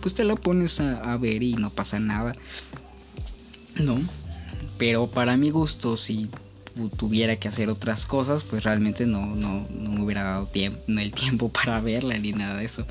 pues 0.00 0.14
te 0.14 0.22
la 0.22 0.36
pones 0.36 0.78
a, 0.78 1.12
a 1.12 1.16
ver 1.16 1.42
y 1.42 1.54
no 1.54 1.70
pasa 1.70 1.98
nada. 1.98 2.36
No, 3.74 3.98
pero 4.78 5.08
para 5.08 5.36
mi 5.36 5.50
gusto, 5.50 5.96
si 5.96 6.28
tuviera 6.96 7.34
que 7.34 7.48
hacer 7.48 7.70
otras 7.70 8.06
cosas, 8.06 8.44
pues 8.44 8.62
realmente 8.62 9.04
no, 9.04 9.34
no, 9.34 9.66
no 9.68 9.90
me 9.90 10.00
hubiera 10.00 10.22
dado 10.22 10.46
tiempo, 10.46 10.80
el 10.86 11.12
tiempo 11.12 11.48
para 11.48 11.80
verla 11.80 12.16
ni 12.18 12.30
nada 12.30 12.58
de 12.58 12.66
eso. 12.66 12.86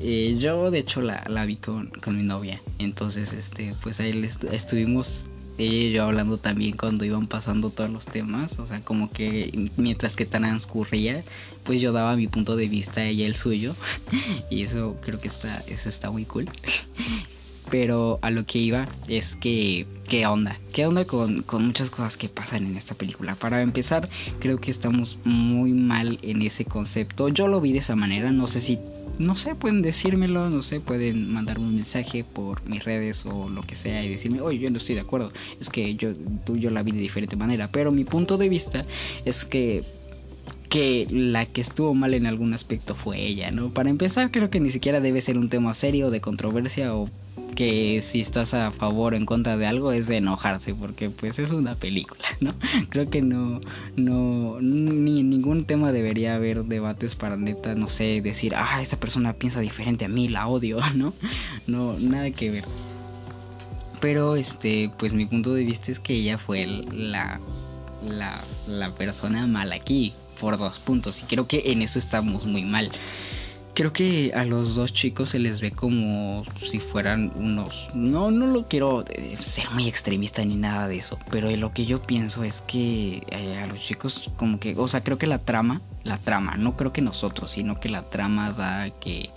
Eh, 0.00 0.36
yo 0.38 0.70
de 0.70 0.78
hecho 0.78 1.00
la, 1.02 1.24
la 1.28 1.44
vi 1.44 1.56
con, 1.56 1.88
con, 2.02 2.16
mi 2.16 2.22
novia, 2.22 2.60
entonces 2.78 3.32
este, 3.32 3.74
pues 3.82 3.98
ahí 3.98 4.12
estuvimos 4.52 5.26
ella 5.58 5.88
y 5.88 5.90
yo 5.90 6.04
hablando 6.04 6.36
también 6.36 6.76
cuando 6.76 7.04
iban 7.04 7.26
pasando 7.26 7.70
todos 7.70 7.90
los 7.90 8.06
temas, 8.06 8.60
o 8.60 8.66
sea, 8.66 8.80
como 8.84 9.10
que 9.10 9.70
mientras 9.76 10.14
que 10.14 10.24
transcurría, 10.24 11.24
pues 11.64 11.80
yo 11.80 11.92
daba 11.92 12.16
mi 12.16 12.28
punto 12.28 12.54
de 12.54 12.68
vista, 12.68 13.04
ella 13.04 13.26
el 13.26 13.34
suyo, 13.34 13.74
y 14.50 14.62
eso 14.62 14.96
creo 15.02 15.20
que 15.20 15.28
está, 15.28 15.64
eso 15.66 15.88
está 15.88 16.10
muy 16.10 16.24
cool. 16.24 16.48
Pero 17.70 18.18
a 18.22 18.30
lo 18.30 18.46
que 18.46 18.58
iba 18.60 18.86
es 19.08 19.36
que, 19.36 19.86
¿qué 20.08 20.26
onda? 20.26 20.58
¿Qué 20.72 20.86
onda 20.86 21.04
con, 21.04 21.42
con, 21.42 21.66
muchas 21.66 21.90
cosas 21.90 22.16
que 22.16 22.30
pasan 22.30 22.64
en 22.64 22.78
esta 22.78 22.94
película? 22.94 23.34
Para 23.34 23.60
empezar, 23.60 24.08
creo 24.38 24.58
que 24.58 24.70
estamos 24.70 25.18
muy 25.24 25.72
mal 25.72 26.18
en 26.22 26.40
ese 26.40 26.64
concepto. 26.64 27.28
Yo 27.28 27.46
lo 27.46 27.60
vi 27.60 27.74
de 27.74 27.80
esa 27.80 27.94
manera, 27.94 28.32
no 28.32 28.46
sé 28.46 28.62
si, 28.62 28.78
no 29.18 29.34
sé, 29.34 29.54
pueden 29.54 29.82
decírmelo, 29.82 30.50
no 30.50 30.62
sé, 30.62 30.80
pueden 30.80 31.32
mandarme 31.32 31.66
un 31.66 31.74
mensaje 31.74 32.24
por 32.24 32.66
mis 32.68 32.84
redes 32.84 33.26
o 33.26 33.48
lo 33.48 33.62
que 33.62 33.74
sea 33.74 34.04
y 34.04 34.10
decirme, 34.10 34.40
oye, 34.40 34.58
yo 34.58 34.70
no 34.70 34.76
estoy 34.76 34.94
de 34.94 35.00
acuerdo. 35.00 35.32
Es 35.60 35.70
que 35.70 35.94
yo, 35.96 36.14
tú, 36.44 36.56
yo 36.56 36.70
la 36.70 36.82
vi 36.82 36.92
de 36.92 37.00
diferente 37.00 37.36
manera. 37.36 37.70
Pero 37.72 37.90
mi 37.90 38.04
punto 38.04 38.36
de 38.36 38.48
vista 38.48 38.84
es 39.24 39.44
que 39.44 39.84
que 40.68 41.06
la 41.10 41.46
que 41.46 41.60
estuvo 41.60 41.94
mal 41.94 42.14
en 42.14 42.26
algún 42.26 42.52
aspecto 42.52 42.94
fue 42.94 43.20
ella, 43.20 43.50
¿no? 43.50 43.70
Para 43.70 43.90
empezar, 43.90 44.30
creo 44.30 44.50
que 44.50 44.60
ni 44.60 44.70
siquiera 44.70 45.00
debe 45.00 45.20
ser 45.20 45.38
un 45.38 45.48
tema 45.48 45.74
serio 45.74 46.10
de 46.10 46.20
controversia 46.20 46.94
o 46.94 47.08
que 47.58 48.02
si 48.02 48.20
estás 48.20 48.54
a 48.54 48.70
favor 48.70 49.14
o 49.14 49.16
en 49.16 49.26
contra 49.26 49.56
de 49.56 49.66
algo 49.66 49.90
es 49.90 50.06
de 50.06 50.18
enojarse 50.18 50.76
porque 50.76 51.10
pues 51.10 51.40
es 51.40 51.50
una 51.50 51.74
película, 51.74 52.22
¿no? 52.40 52.54
Creo 52.88 53.10
que 53.10 53.20
no, 53.20 53.60
no, 53.96 54.60
ni 54.60 55.20
en 55.20 55.30
ningún 55.30 55.64
tema 55.64 55.90
debería 55.90 56.36
haber 56.36 56.64
debates 56.64 57.16
para 57.16 57.36
neta, 57.36 57.74
no 57.74 57.88
sé, 57.88 58.20
decir, 58.20 58.54
ah, 58.54 58.80
esta 58.80 59.00
persona 59.00 59.32
piensa 59.32 59.58
diferente 59.58 60.04
a 60.04 60.08
mí, 60.08 60.28
la 60.28 60.46
odio, 60.46 60.78
¿no? 60.94 61.14
No, 61.66 61.98
nada 61.98 62.30
que 62.30 62.50
ver. 62.50 62.64
Pero 64.00 64.36
este, 64.36 64.92
pues 64.96 65.12
mi 65.12 65.26
punto 65.26 65.52
de 65.52 65.64
vista 65.64 65.90
es 65.90 65.98
que 65.98 66.14
ella 66.14 66.38
fue 66.38 66.64
la, 66.64 67.40
la, 68.06 68.44
la 68.68 68.94
persona 68.94 69.48
mala 69.48 69.74
aquí, 69.74 70.14
por 70.40 70.58
dos 70.58 70.78
puntos, 70.78 71.22
y 71.22 71.26
creo 71.26 71.46
que 71.46 71.62
en 71.66 71.82
eso 71.82 71.98
estamos 71.98 72.46
muy 72.46 72.64
mal. 72.64 72.90
Creo 73.74 73.92
que 73.92 74.32
a 74.34 74.44
los 74.44 74.74
dos 74.74 74.92
chicos 74.92 75.28
se 75.28 75.38
les 75.38 75.60
ve 75.60 75.70
como 75.70 76.42
si 76.60 76.80
fueran 76.80 77.30
unos... 77.36 77.88
No, 77.94 78.32
no 78.32 78.48
lo 78.48 78.66
quiero 78.66 79.04
ser 79.38 79.70
muy 79.70 79.86
extremista 79.86 80.44
ni 80.44 80.56
nada 80.56 80.88
de 80.88 80.96
eso, 80.96 81.16
pero 81.30 81.48
lo 81.54 81.72
que 81.72 81.86
yo 81.86 82.02
pienso 82.02 82.42
es 82.42 82.60
que 82.62 83.22
eh, 83.28 83.58
a 83.62 83.66
los 83.68 83.80
chicos 83.80 84.32
como 84.36 84.58
que... 84.58 84.74
O 84.76 84.88
sea, 84.88 85.04
creo 85.04 85.16
que 85.16 85.28
la 85.28 85.38
trama, 85.38 85.80
la 86.02 86.18
trama, 86.18 86.56
no 86.56 86.76
creo 86.76 86.92
que 86.92 87.02
nosotros, 87.02 87.52
sino 87.52 87.78
que 87.78 87.88
la 87.88 88.02
trama 88.02 88.50
da 88.50 88.82
a 88.82 88.90
que... 88.90 89.30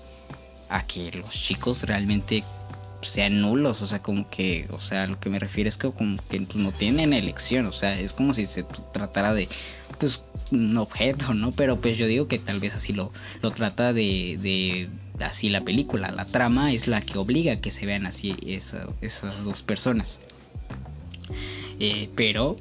A 0.70 0.88
que 0.88 1.12
los 1.12 1.30
chicos 1.30 1.84
realmente 1.84 2.44
sean 3.02 3.42
nulos, 3.42 3.82
o 3.82 3.88
sea, 3.88 4.02
como 4.02 4.30
que, 4.30 4.68
o 4.72 4.80
sea, 4.80 5.06
lo 5.08 5.20
que 5.20 5.30
me 5.30 5.40
refiero 5.40 5.68
es 5.68 5.78
que 5.78 5.92
como 5.92 6.18
que 6.30 6.48
no 6.56 6.72
tienen 6.72 7.14
elección, 7.14 7.66
o 7.66 7.72
sea, 7.72 8.00
es 8.00 8.14
como 8.14 8.34
si 8.34 8.46
se 8.46 8.64
tratara 8.64 9.34
de, 9.34 9.50
pues, 10.00 10.22
un 10.52 10.78
objeto, 10.78 11.34
¿no? 11.34 11.52
Pero 11.52 11.80
pues 11.80 11.98
yo 11.98 12.08
digo 12.08 12.28
que 12.28 12.40
tal 12.40 12.60
vez 12.60 12.76
así 12.76 12.94
lo, 12.94 13.12
lo 13.42 13.52
trata 13.52 13.94
de, 13.94 14.38
de 14.42 14.90
así 15.24 15.50
la 15.50 15.62
película, 15.62 16.12
la 16.12 16.26
trama 16.26 16.72
es 16.72 16.88
la 16.88 17.02
que 17.02 17.18
obliga 17.18 17.54
a 17.54 17.62
que 17.62 17.72
se 17.72 17.86
vean 17.86 18.06
así 18.06 18.36
esas 18.42 19.44
dos 19.44 19.62
personas. 19.62 20.20
Eh, 21.80 22.10
pero, 22.16 22.56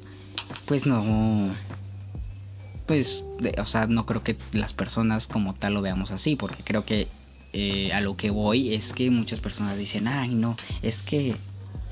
pues 0.65 0.85
no, 0.85 1.55
pues, 2.87 3.23
o 3.57 3.65
sea, 3.65 3.87
no 3.87 4.05
creo 4.05 4.21
que 4.21 4.37
las 4.51 4.73
personas 4.73 5.27
como 5.27 5.53
tal 5.53 5.75
lo 5.75 5.81
veamos 5.81 6.11
así, 6.11 6.35
porque 6.35 6.63
creo 6.63 6.85
que 6.85 7.07
eh, 7.53 7.91
a 7.93 8.01
lo 8.01 8.15
que 8.15 8.29
voy 8.29 8.73
es 8.73 8.93
que 8.93 9.11
muchas 9.11 9.39
personas 9.39 9.77
dicen, 9.77 10.07
ay 10.07 10.33
no, 10.33 10.55
es 10.81 11.01
que, 11.01 11.35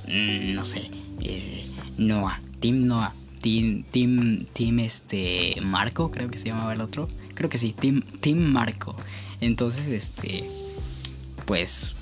mm, 0.08 0.56
no 0.56 0.65
sé, 0.65 0.89
eh, 1.22 1.65
Noah, 1.98 2.41
Team 2.60 2.88
Noah, 2.88 3.13
Team, 3.41 3.84
Team, 3.84 4.46
Team 4.53 4.79
este, 4.79 5.55
Marco, 5.63 6.12
creo 6.12 6.29
que 6.29 6.39
se 6.39 6.50
llamaba 6.50 6.74
el 6.74 6.81
otro, 6.81 7.08
creo 7.34 7.50
que 7.50 7.58
sí, 7.58 7.74
Team, 7.74 8.01
Team 8.22 8.39
Marco. 8.39 8.96
Entonces, 9.41 9.88
este, 9.88 10.48
pues, 11.46 11.96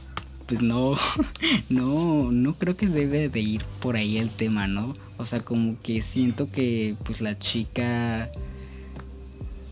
pues 0.46 0.62
no, 0.62 0.96
no, 1.70 2.32
no 2.32 2.58
creo 2.58 2.76
que 2.76 2.88
debe 2.88 3.30
de 3.30 3.40
ir 3.40 3.64
por 3.80 3.96
ahí 3.96 4.18
el 4.18 4.30
tema, 4.30 4.68
¿no? 4.68 4.96
O 5.18 5.26
sea, 5.26 5.42
como 5.42 5.80
que 5.80 6.02
siento 6.02 6.52
que, 6.52 6.96
pues 7.04 7.22
la 7.22 7.38
chica 7.40 8.32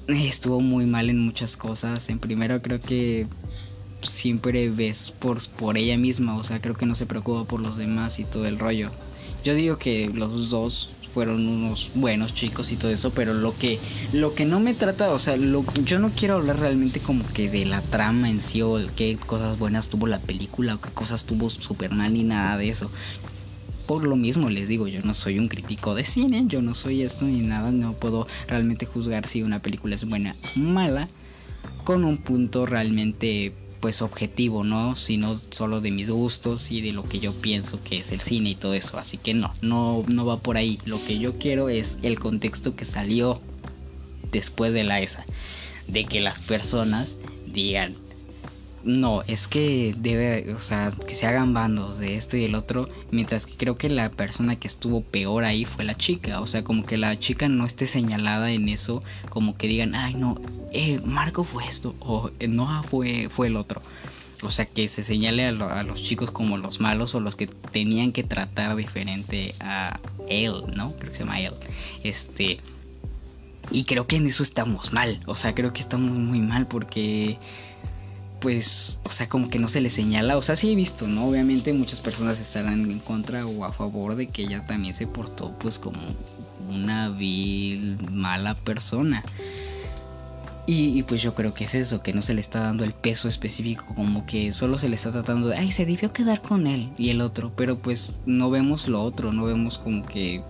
estuvo 0.07 0.59
muy 0.59 0.85
mal 0.85 1.09
en 1.09 1.19
muchas 1.19 1.57
cosas. 1.57 2.09
En 2.09 2.19
primero 2.19 2.61
creo 2.61 2.79
que 2.79 3.27
siempre 4.01 4.69
ves 4.69 5.11
por, 5.11 5.45
por 5.49 5.77
ella 5.77 5.97
misma, 5.97 6.37
o 6.37 6.43
sea, 6.43 6.61
creo 6.61 6.75
que 6.75 6.85
no 6.85 6.95
se 6.95 7.05
preocupa 7.05 7.45
por 7.45 7.59
los 7.59 7.77
demás 7.77 8.19
y 8.19 8.23
todo 8.23 8.45
el 8.45 8.59
rollo. 8.59 8.91
Yo 9.43 9.53
digo 9.55 9.77
que 9.77 10.09
los 10.13 10.49
dos 10.49 10.89
fueron 11.15 11.47
unos 11.47 11.91
buenos 11.93 12.33
chicos 12.33 12.73
y 12.73 12.75
todo 12.75 12.91
eso, 12.91 13.11
pero 13.11 13.33
lo 13.33 13.57
que 13.57 13.79
lo 14.11 14.35
que 14.35 14.43
no 14.43 14.59
me 14.59 14.73
trata, 14.73 15.13
o 15.13 15.19
sea, 15.19 15.37
lo, 15.37 15.65
yo 15.81 15.97
no 15.97 16.11
quiero 16.11 16.33
hablar 16.33 16.59
realmente 16.59 16.99
como 16.99 17.25
que 17.25 17.49
de 17.49 17.65
la 17.65 17.79
trama 17.79 18.29
en 18.29 18.41
sí 18.41 18.61
o 18.61 18.77
qué 18.97 19.17
cosas 19.25 19.57
buenas 19.57 19.87
tuvo 19.87 20.07
la 20.07 20.19
película 20.19 20.75
o 20.75 20.81
qué 20.81 20.89
cosas 20.89 21.23
tuvo 21.23 21.49
Superman 21.49 22.15
ni 22.15 22.25
nada 22.25 22.57
de 22.57 22.67
eso. 22.67 22.91
Por 23.87 24.05
lo 24.05 24.17
mismo 24.17 24.49
les 24.49 24.67
digo, 24.67 24.89
yo 24.89 24.99
no 25.05 25.13
soy 25.13 25.39
un 25.39 25.47
crítico 25.47 25.95
de 25.95 26.03
cine, 26.03 26.43
yo 26.47 26.61
no 26.61 26.73
soy 26.73 27.03
esto 27.03 27.23
ni 27.23 27.39
nada, 27.39 27.71
no 27.71 27.93
puedo 27.93 28.27
realmente 28.49 28.85
juzgar 28.85 29.25
si 29.25 29.41
una 29.41 29.61
película 29.61 29.95
es 29.95 30.03
buena 30.03 30.35
o 30.57 30.59
mala 30.59 31.07
con 31.85 32.03
un 32.03 32.17
punto 32.17 32.65
realmente 32.65 33.53
pues 33.85 34.01
objetivo, 34.01 34.63
¿no? 34.63 34.95
Sino 34.95 35.37
solo 35.37 35.79
de 35.79 35.91
mis 35.91 36.09
gustos 36.09 36.71
y 36.71 36.81
de 36.81 36.91
lo 36.91 37.07
que 37.07 37.19
yo 37.19 37.33
pienso 37.33 37.83
que 37.83 37.99
es 37.99 38.11
el 38.11 38.19
cine 38.19 38.49
y 38.49 38.55
todo 38.55 38.73
eso. 38.73 38.97
Así 38.97 39.19
que 39.19 39.35
no, 39.35 39.53
no, 39.61 40.03
no 40.11 40.25
va 40.25 40.39
por 40.39 40.57
ahí. 40.57 40.79
Lo 40.85 40.99
que 41.05 41.19
yo 41.19 41.37
quiero 41.37 41.69
es 41.69 41.99
el 42.01 42.19
contexto 42.19 42.75
que 42.75 42.83
salió 42.83 43.39
después 44.31 44.73
de 44.73 44.85
la 44.85 45.01
ESA. 45.01 45.27
De 45.87 46.05
que 46.05 46.19
las 46.19 46.41
personas 46.41 47.19
digan, 47.45 47.95
no, 48.85 49.23
es 49.23 49.47
que 49.47 49.95
debe, 49.97 50.53
o 50.53 50.61
sea, 50.61 50.91
que 50.91 51.15
se 51.15 51.25
hagan 51.25 51.53
bandos 51.53 51.97
de 51.97 52.15
esto 52.15 52.37
y 52.37 52.45
el 52.45 52.53
otro, 52.53 52.87
mientras 53.11 53.47
que 53.47 53.55
creo 53.57 53.77
que 53.77 53.89
la 53.89 54.11
persona 54.11 54.57
que 54.57 54.67
estuvo 54.67 55.01
peor 55.01 55.43
ahí 55.43 55.65
fue 55.65 55.83
la 55.83 55.95
chica, 55.95 56.39
o 56.39 56.47
sea, 56.47 56.63
como 56.63 56.85
que 56.85 56.97
la 56.97 57.17
chica 57.17 57.49
no 57.49 57.65
esté 57.65 57.87
señalada 57.87 58.51
en 58.51 58.69
eso, 58.69 59.03
como 59.29 59.57
que 59.57 59.67
digan, 59.67 59.95
ay 59.95 60.13
no, 60.13 60.39
eh, 60.71 61.01
Marco 61.03 61.43
fue 61.43 61.65
esto, 61.65 61.95
o 61.99 62.29
eh, 62.39 62.47
no 62.47 62.83
fue, 62.83 63.27
fue 63.29 63.47
el 63.47 63.55
otro. 63.55 63.81
O 64.43 64.51
sea, 64.51 64.65
que 64.65 64.87
se 64.87 65.03
señale 65.03 65.47
a, 65.47 65.83
los 65.83 66.03
chicos 66.03 66.29
como 66.29 66.57
los 66.57 66.79
malos 66.79 67.15
o 67.15 67.19
los 67.19 67.35
que 67.35 67.47
tenían 67.47 68.11
que 68.11 68.23
tratar 68.23 68.75
diferente 68.75 69.55
a 69.59 69.99
él, 70.29 70.63
¿no? 70.75 70.95
Creo 70.97 71.09
que 71.09 71.17
se 71.17 71.23
llama 71.23 71.39
él. 71.39 71.53
Este. 72.03 72.57
Y 73.71 73.85
creo 73.85 74.05
que 74.05 74.17
en 74.17 74.27
eso 74.27 74.43
estamos 74.43 74.93
mal. 74.93 75.19
O 75.25 75.35
sea, 75.35 75.55
creo 75.55 75.73
que 75.73 75.81
estamos 75.81 76.11
muy 76.11 76.39
mal 76.39 76.67
porque 76.67 77.39
pues, 78.39 78.99
o 79.03 79.09
sea, 79.09 79.27
como 79.27 79.49
que 79.49 79.59
no 79.59 79.67
se 79.67 79.81
le 79.81 79.89
señala, 79.89 80.37
o 80.37 80.41
sea, 80.41 80.55
sí 80.55 80.71
he 80.71 80.75
visto, 80.75 81.07
¿no? 81.07 81.27
Obviamente 81.27 81.73
muchas 81.73 82.01
personas 82.01 82.39
estarán 82.39 82.89
en 82.91 82.99
contra 82.99 83.45
o 83.45 83.65
a 83.65 83.71
favor 83.71 84.15
de 84.15 84.27
que 84.27 84.43
ella 84.43 84.65
también 84.65 84.93
se 84.93 85.07
portó 85.07 85.57
pues 85.59 85.79
como 85.79 85.99
una 86.69 87.09
vil, 87.09 87.97
mala 88.11 88.55
persona. 88.55 89.23
Y, 90.67 91.03
pues 91.03 91.21
yo 91.21 91.35
creo 91.35 91.53
que 91.53 91.65
es 91.65 91.75
eso, 91.75 92.01
que 92.01 92.11
no 92.11 92.23
se 92.23 92.33
le 92.33 92.41
está 92.41 92.59
dando 92.59 92.83
el 92.83 92.91
peso 92.91 93.27
específico, 93.27 93.85
como 93.93 94.25
que 94.25 94.51
solo 94.51 94.79
se 94.79 94.89
le 94.89 94.95
está 94.95 95.11
tratando 95.11 95.49
de, 95.49 95.57
ay, 95.57 95.71
se 95.71 95.85
debió 95.85 96.11
quedar 96.11 96.41
con 96.41 96.65
él 96.65 96.89
y 96.97 97.11
el 97.11 97.21
otro, 97.21 97.51
pero 97.55 97.77
pues 97.77 98.15
no 98.25 98.49
vemos 98.49 98.87
lo 98.87 99.03
otro, 99.03 99.31
no 99.31 99.43
vemos 99.45 99.77
como 99.77 100.03
que 100.03 100.41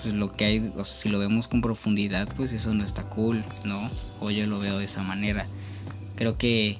pues, 0.00 0.14
lo 0.14 0.32
que 0.32 0.46
hay, 0.46 0.72
o 0.76 0.82
sea, 0.82 0.96
si 0.96 1.08
lo 1.10 1.18
vemos 1.18 1.46
con 1.46 1.60
profundidad, 1.60 2.26
pues 2.36 2.54
eso 2.54 2.72
no 2.72 2.82
está 2.82 3.02
cool, 3.02 3.44
¿no? 3.64 3.90
O 4.18 4.30
yo 4.30 4.46
lo 4.46 4.60
veo 4.60 4.78
de 4.78 4.86
esa 4.86 5.02
manera. 5.02 5.46
Creo 6.16 6.38
que 6.38 6.78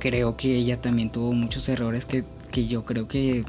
creo 0.00 0.36
que 0.36 0.56
ella 0.56 0.80
también 0.80 1.12
tuvo 1.12 1.32
muchos 1.32 1.68
errores 1.68 2.06
que, 2.06 2.24
yo 2.66 2.84
creo 2.84 3.06
que 3.06 3.44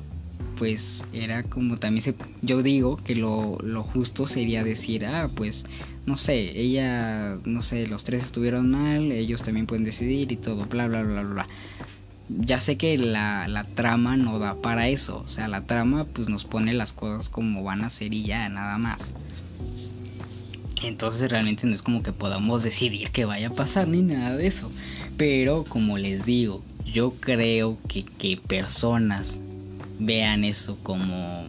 pues 0.58 1.06
era 1.12 1.42
como 1.42 1.78
también 1.78 2.04
se, 2.04 2.16
yo 2.44 2.62
digo 2.62 2.98
que 2.98 3.16
lo, 3.16 3.58
lo, 3.64 3.82
justo 3.82 4.28
sería 4.28 4.64
decir, 4.64 5.06
ah, 5.08 5.28
pues 5.34 5.66
no 6.06 6.18
sé, 6.18 6.60
ella, 6.60 7.38
no 7.46 7.64
sé, 7.64 7.88
los 7.88 8.04
tres 8.04 8.24
estuvieron 8.26 8.70
mal, 8.70 9.12
ellos 9.12 9.42
también 9.42 9.66
pueden 9.66 9.84
decidir 9.84 10.32
y 10.32 10.38
todo, 10.38 10.66
bla, 10.68 10.88
bla, 10.88 11.02
bla, 11.02 11.24
bla. 11.24 11.48
Ya 12.30 12.62
sé 12.62 12.78
que 12.78 12.96
la, 12.98 13.48
la 13.48 13.64
trama 13.64 14.18
no 14.18 14.38
da 14.38 14.56
para 14.62 14.88
eso, 14.88 15.22
o 15.26 15.28
sea, 15.28 15.48
la 15.48 15.66
trama 15.66 16.06
pues 16.06 16.30
nos 16.30 16.46
pone 16.46 16.74
las 16.74 16.94
cosas 16.94 17.28
como 17.28 17.64
van 17.64 17.84
a 17.84 17.90
ser 17.90 18.14
y 18.14 18.24
ya, 18.24 18.48
nada 18.50 18.78
más. 18.78 19.16
Entonces 20.84 21.30
realmente 21.30 21.68
no 21.68 21.76
es 21.76 21.82
como 21.82 22.04
que 22.04 22.12
podamos 22.12 22.64
decidir 22.64 23.12
que 23.12 23.26
vaya 23.26 23.50
a 23.50 23.54
pasar 23.54 23.88
ni 23.88 24.02
nada 24.02 24.36
de 24.38 24.48
eso. 24.48 24.72
Pero 25.22 25.66
como 25.66 26.00
les 26.00 26.26
digo, 26.26 26.64
yo 26.84 27.12
creo 27.12 27.78
que, 27.88 28.04
que 28.04 28.38
personas 28.38 29.40
vean 30.00 30.44
eso 30.44 30.80
como 30.82 31.46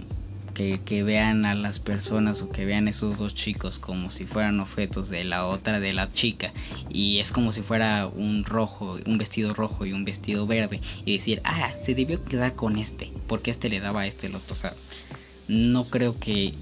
que, 0.53 0.83
que, 0.85 1.03
vean 1.03 1.47
a 1.47 1.55
las 1.55 1.79
personas 1.79 2.43
o 2.43 2.51
que 2.51 2.67
vean 2.67 2.87
esos 2.87 3.17
dos 3.17 3.35
chicos 3.35 3.79
como 3.79 4.11
si 4.11 4.27
fueran 4.27 4.61
objetos 4.61 5.09
de 5.09 5.25
la 5.25 5.47
otra, 5.47 5.81
de 5.81 5.95
la 5.95 6.13
chica, 6.13 6.53
y 6.91 7.21
es 7.21 7.33
como 7.33 7.51
si 7.51 7.63
fuera 7.63 8.09
un 8.09 8.45
rojo, 8.45 8.99
un 9.07 9.17
vestido 9.17 9.55
rojo 9.55 9.87
y 9.87 9.95
un 9.95 10.05
vestido 10.05 10.47
verde, 10.47 10.83
y 11.07 11.17
decir, 11.17 11.41
ah, 11.45 11.73
se 11.81 11.95
debió 11.95 12.23
quedar 12.23 12.55
con 12.55 12.77
este, 12.77 13.11
porque 13.27 13.51
este 13.51 13.71
le 13.71 13.81
daba 13.81 14.03
a 14.03 14.07
este 14.07 14.27
el 14.27 14.35
otro, 14.35 14.53
o 14.53 14.57
sea, 14.57 14.75
no 15.49 15.85
creo 15.87 16.19
que, 16.21 16.53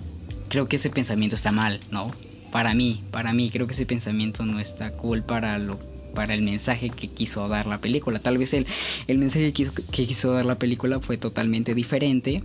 creo 0.48 0.68
que 0.68 0.76
ese 0.76 0.90
pensamiento 0.90 1.34
está 1.34 1.50
mal, 1.50 1.80
¿no? 1.90 2.12
Para 2.52 2.72
mí, 2.72 3.02
para 3.10 3.32
mí, 3.32 3.50
creo 3.50 3.66
que 3.66 3.74
ese 3.74 3.86
pensamiento 3.86 4.46
no 4.46 4.60
está 4.60 4.92
cool 4.92 5.24
para 5.24 5.58
lo 5.58 5.89
para 6.10 6.34
el 6.34 6.42
mensaje 6.42 6.90
que 6.90 7.08
quiso 7.08 7.48
dar 7.48 7.66
la 7.66 7.80
película. 7.80 8.18
Tal 8.18 8.38
vez 8.38 8.54
el, 8.54 8.66
el 9.06 9.18
mensaje 9.18 9.52
que 9.52 10.06
quiso, 10.06 10.32
dar 10.32 10.44
la 10.44 10.58
película 10.58 11.00
fue 11.00 11.16
totalmente 11.16 11.74
diferente, 11.74 12.42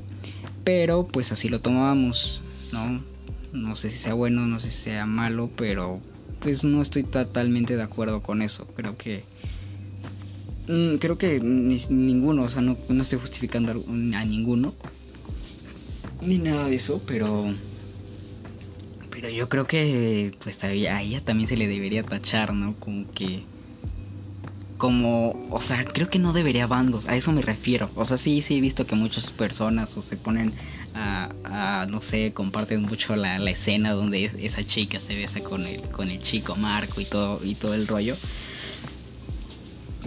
pero 0.64 1.06
pues 1.08 1.32
así 1.32 1.50
lo 1.50 1.62
tomábamos, 1.62 2.42
¿no? 2.72 3.04
No 3.54 3.76
sé 3.76 3.90
si 3.90 3.98
sea 3.98 4.14
bueno, 4.14 4.48
no 4.48 4.60
sé 4.60 4.72
si 4.72 4.84
sea 4.84 5.06
malo, 5.06 5.50
pero 5.56 6.00
pues 6.40 6.64
no 6.64 6.82
estoy 6.82 7.04
totalmente 7.04 7.76
de 7.76 7.84
acuerdo 7.84 8.22
con 8.22 8.42
eso. 8.42 8.68
Creo 8.76 8.98
que... 8.98 9.24
Mm, 10.68 10.96
creo 10.98 11.18
que 11.18 11.40
ninguno, 11.40 12.44
o 12.44 12.50
sea, 12.50 12.62
no, 12.62 12.78
no 12.90 13.02
estoy 13.02 13.20
justificando 13.20 13.72
a 13.72 14.26
ninguno, 14.26 14.74
ni 16.22 16.40
nada 16.40 16.68
de 16.68 16.76
eso, 16.76 17.02
pero 17.06 17.54
pero 19.16 19.30
yo 19.30 19.48
creo 19.48 19.66
que 19.66 20.34
pues 20.44 20.62
a 20.64 20.72
ella 20.72 21.22
también 21.22 21.48
se 21.48 21.56
le 21.56 21.68
debería 21.68 22.04
tachar, 22.04 22.54
¿no? 22.54 22.76
Como 22.80 23.10
que 23.12 23.44
como, 24.78 25.48
o 25.52 25.62
sea, 25.62 25.86
creo 25.86 26.10
que 26.10 26.20
no 26.20 26.34
debería 26.34 26.68
bandos, 26.68 27.08
a 27.08 27.16
eso 27.16 27.32
me 27.32 27.42
refiero. 27.42 27.90
O 27.96 28.06
sea, 28.06 28.18
sí, 28.18 28.42
sí 28.42 28.58
he 28.58 28.62
visto 28.62 28.86
que 28.86 28.96
muchas 28.96 29.32
personas 29.32 29.96
o 29.98 30.02
se 30.02 30.18
ponen 30.18 30.54
a, 30.94 31.88
no 31.90 32.02
sé, 32.02 32.34
comparten 32.34 32.82
mucho 32.84 33.16
la, 33.16 33.38
la, 33.40 33.52
escena 33.52 33.92
donde 33.92 34.32
esa 34.40 34.66
chica 34.66 35.00
se 35.00 35.16
besa 35.16 35.42
con 35.42 35.66
el, 35.66 35.82
con 35.90 36.10
el 36.10 36.22
chico 36.22 36.56
Marco 36.56 37.02
y 37.02 37.06
todo, 37.06 37.44
y 37.44 37.56
todo 37.56 37.74
el 37.74 37.88
rollo. 37.88 38.16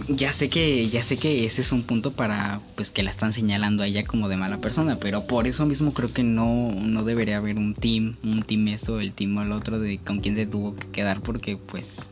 Ya 0.07 0.33
sé 0.33 0.49
que, 0.49 0.89
ya 0.89 1.03
sé 1.03 1.17
que 1.17 1.45
ese 1.45 1.61
es 1.61 1.71
un 1.71 1.83
punto 1.83 2.13
para, 2.13 2.61
pues, 2.75 2.89
que 2.89 3.03
la 3.03 3.11
están 3.11 3.33
señalando 3.33 3.83
a 3.83 3.87
ella 3.87 4.05
como 4.05 4.29
de 4.29 4.37
mala 4.37 4.57
persona, 4.59 4.95
pero 4.95 5.27
por 5.27 5.45
eso 5.45 5.65
mismo 5.65 5.93
creo 5.93 6.11
que 6.11 6.23
no, 6.23 6.71
no 6.73 7.03
debería 7.03 7.37
haber 7.37 7.57
un 7.57 7.75
team, 7.75 8.15
un 8.23 8.41
team 8.43 8.69
esto, 8.69 8.99
el 8.99 9.13
team 9.13 9.37
al 9.37 9.51
otro 9.51 9.79
de 9.79 9.99
con 9.99 10.21
quién 10.21 10.35
se 10.35 10.47
tuvo 10.47 10.75
que 10.75 10.87
quedar, 10.87 11.21
porque 11.21 11.57
pues 11.57 12.09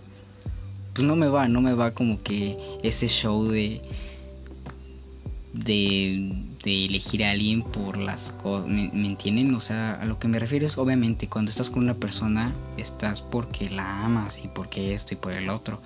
pues 0.97 1.05
no 1.05 1.15
me 1.15 1.27
va, 1.27 1.47
no 1.47 1.61
me 1.61 1.75
va 1.75 1.91
como 1.91 2.23
que 2.23 2.57
ese 2.81 3.07
show 3.07 3.43
de 3.49 3.79
de, 5.53 6.33
de 6.63 6.85
elegir 6.85 7.23
a 7.23 7.29
alguien 7.29 7.61
por 7.61 7.97
las 7.97 8.31
cosas, 8.41 8.67
¿me, 8.67 8.85
entienden? 8.85 9.53
O 9.53 9.59
sea, 9.59 9.93
a 9.93 10.05
lo 10.05 10.17
que 10.17 10.27
me 10.27 10.39
refiero 10.39 10.65
es 10.65 10.75
obviamente 10.79 11.27
cuando 11.27 11.51
estás 11.51 11.69
con 11.69 11.83
una 11.83 11.93
persona 11.93 12.51
estás 12.77 13.21
porque 13.21 13.69
la 13.69 14.05
amas 14.05 14.43
y 14.43 14.47
porque 14.47 14.95
esto 14.95 15.13
y 15.13 15.17
por 15.17 15.33
el 15.33 15.49
otro. 15.49 15.79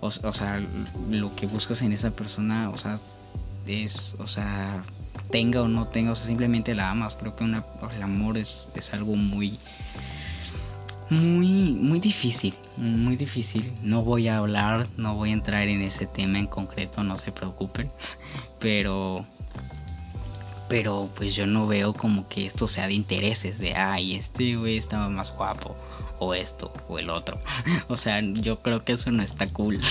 O, 0.00 0.10
sea, 0.10 0.60
lo 1.12 1.36
que 1.36 1.46
buscas 1.46 1.82
en 1.82 1.92
esa 1.92 2.10
persona, 2.10 2.70
o 2.70 2.76
sea, 2.76 2.98
es, 3.68 4.16
o 4.18 4.26
sea, 4.26 4.82
tenga 5.30 5.62
o 5.62 5.68
no 5.68 5.86
tenga, 5.86 6.10
o 6.10 6.16
sea, 6.16 6.26
simplemente 6.26 6.74
la 6.74 6.90
amas. 6.90 7.14
Creo 7.14 7.36
que 7.36 7.44
el 7.44 8.02
amor 8.02 8.36
es, 8.36 8.66
es 8.74 8.92
algo 8.92 9.14
muy 9.14 9.58
muy, 11.10 11.72
muy 11.72 12.00
difícil, 12.00 12.54
muy 12.76 13.16
difícil. 13.16 13.72
No 13.82 14.02
voy 14.02 14.28
a 14.28 14.38
hablar, 14.38 14.88
no 14.96 15.14
voy 15.14 15.30
a 15.30 15.34
entrar 15.34 15.68
en 15.68 15.82
ese 15.82 16.06
tema 16.06 16.38
en 16.38 16.46
concreto, 16.46 17.02
no 17.02 17.16
se 17.16 17.32
preocupen. 17.32 17.90
Pero, 18.58 19.26
pero 20.68 21.08
pues 21.14 21.36
yo 21.36 21.46
no 21.46 21.66
veo 21.66 21.92
como 21.92 22.26
que 22.28 22.46
esto 22.46 22.66
sea 22.66 22.88
de 22.88 22.94
intereses, 22.94 23.58
de, 23.58 23.74
ay, 23.74 24.16
este 24.16 24.56
güey 24.56 24.76
estaba 24.78 25.08
más 25.08 25.32
guapo, 25.32 25.76
o 26.18 26.34
esto, 26.34 26.72
o 26.88 26.98
el 26.98 27.10
otro. 27.10 27.38
o 27.88 27.96
sea, 27.96 28.20
yo 28.20 28.60
creo 28.62 28.82
que 28.82 28.92
eso 28.94 29.12
no 29.12 29.22
está 29.22 29.46
cool. 29.48 29.80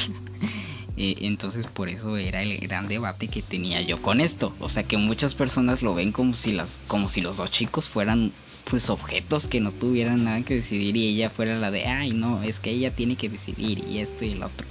Eh, 0.97 1.15
entonces 1.23 1.67
por 1.67 1.89
eso 1.89 2.15
era 2.15 2.41
el 2.41 2.58
gran 2.58 2.88
debate 2.88 3.28
que 3.28 3.41
tenía 3.41 3.82
yo 3.82 4.01
con 4.01 4.21
esto. 4.21 4.56
O 4.62 4.69
sea 4.69 4.84
que 4.84 4.95
muchas 4.95 5.36
personas 5.36 5.82
lo 5.82 5.93
ven 5.93 6.13
como 6.13 6.36
si 6.36 6.54
las, 6.54 6.80
como 6.88 7.10
si 7.10 7.19
los 7.19 7.36
dos 7.36 7.51
chicos 7.51 7.89
fueran 7.89 8.32
pues 8.69 8.89
objetos 8.89 9.47
que 9.47 9.62
no 9.62 9.71
tuvieran 9.71 10.23
nada 10.23 10.41
que 10.41 10.56
decidir 10.56 10.97
y 10.97 11.08
ella 11.08 11.30
fuera 11.30 11.58
la 11.58 11.71
de, 11.71 11.86
ay 11.86 12.13
no, 12.13 12.43
es 12.43 12.60
que 12.60 12.71
ella 12.71 12.95
tiene 12.95 13.15
que 13.15 13.30
decidir 13.30 13.84
y 13.88 13.99
esto 13.99 14.25
y 14.25 14.32
el 14.32 14.43
otro. 14.43 14.67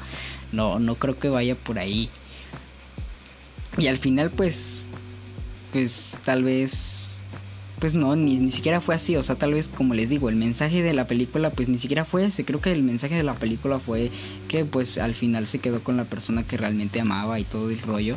No, 0.53 0.79
no 0.79 0.97
creo 0.97 1.19
que 1.19 1.29
vaya 1.29 1.55
por 1.55 1.79
ahí. 1.79 2.11
Y 3.79 3.87
al 3.87 3.99
final 3.99 4.31
pues, 4.31 4.89
pues 5.73 6.19
tal 6.25 6.45
vez, 6.45 7.23
pues 7.79 7.95
no, 7.95 8.17
ni, 8.17 8.37
ni 8.39 8.51
siquiera 8.51 8.81
fue 8.81 8.95
así. 8.97 9.17
O 9.17 9.23
sea, 9.23 9.37
tal 9.37 9.55
vez 9.55 9.69
como 9.69 9.95
les 9.95 10.11
digo, 10.11 10.29
el 10.29 10.37
mensaje 10.37 10.83
de 10.83 10.93
la 10.93 11.07
película 11.07 11.51
pues 11.51 11.69
ni 11.69 11.79
siquiera 11.79 12.05
fue 12.05 12.27
ese. 12.27 12.45
Creo 12.45 12.61
que 12.61 12.73
el 12.73 12.83
mensaje 12.83 13.15
de 13.15 13.23
la 13.23 13.35
película 13.35 13.79
fue 13.79 14.11
que 14.49 14.65
pues 14.65 14.99
al 14.99 15.15
final 15.15 15.47
se 15.47 15.61
quedó 15.61 15.83
con 15.83 15.97
la 15.97 16.05
persona 16.05 16.45
que 16.45 16.57
realmente 16.57 17.01
amaba 17.01 17.39
y 17.39 17.45
todo 17.45 17.71
el 17.71 17.81
rollo. 17.81 18.17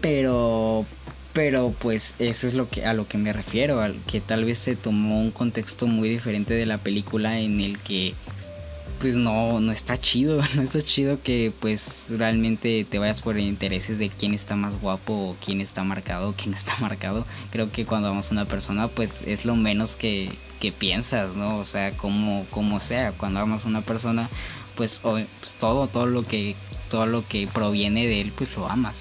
Pero 0.00 0.86
pero 1.32 1.74
pues 1.78 2.14
eso 2.18 2.46
es 2.46 2.54
lo 2.54 2.68
que 2.68 2.84
a 2.86 2.94
lo 2.94 3.06
que 3.06 3.18
me 3.18 3.32
refiero, 3.32 3.80
al 3.80 4.00
que 4.06 4.20
tal 4.20 4.44
vez 4.44 4.58
se 4.58 4.76
tomó 4.76 5.20
un 5.20 5.30
contexto 5.30 5.86
muy 5.86 6.08
diferente 6.08 6.54
de 6.54 6.66
la 6.66 6.78
película 6.78 7.38
en 7.40 7.60
el 7.60 7.78
que 7.78 8.14
pues 8.98 9.14
no 9.14 9.60
no 9.60 9.70
está 9.70 9.96
chido, 9.96 10.40
no 10.56 10.62
está 10.62 10.82
chido 10.82 11.22
que 11.22 11.52
pues 11.60 12.12
realmente 12.16 12.84
te 12.84 12.98
vayas 12.98 13.22
por 13.22 13.38
intereses 13.38 13.98
de 13.98 14.10
quién 14.10 14.34
está 14.34 14.56
más 14.56 14.80
guapo 14.80 15.12
o 15.12 15.36
quién 15.44 15.60
está 15.60 15.84
marcado 15.84 16.30
o 16.30 16.34
quién 16.34 16.54
está 16.54 16.76
marcado. 16.80 17.24
Creo 17.50 17.70
que 17.70 17.86
cuando 17.86 18.08
vamos 18.08 18.30
a 18.30 18.34
una 18.34 18.46
persona 18.46 18.88
pues 18.88 19.22
es 19.22 19.44
lo 19.44 19.56
menos 19.56 19.96
que, 19.96 20.32
que 20.60 20.72
piensas, 20.72 21.36
¿no? 21.36 21.58
O 21.58 21.64
sea, 21.64 21.96
como 21.96 22.46
como 22.50 22.80
sea, 22.80 23.12
cuando 23.12 23.40
vamos 23.40 23.64
a 23.64 23.68
una 23.68 23.82
persona 23.82 24.28
pues, 24.76 25.00
pues 25.00 25.26
todo 25.58 25.88
todo 25.88 26.06
lo 26.06 26.24
que 26.24 26.56
todo 26.90 27.06
lo 27.06 27.26
que 27.26 27.46
proviene 27.46 28.06
de 28.06 28.20
él 28.20 28.32
pues 28.36 28.56
lo 28.56 28.68
amas. 28.68 28.96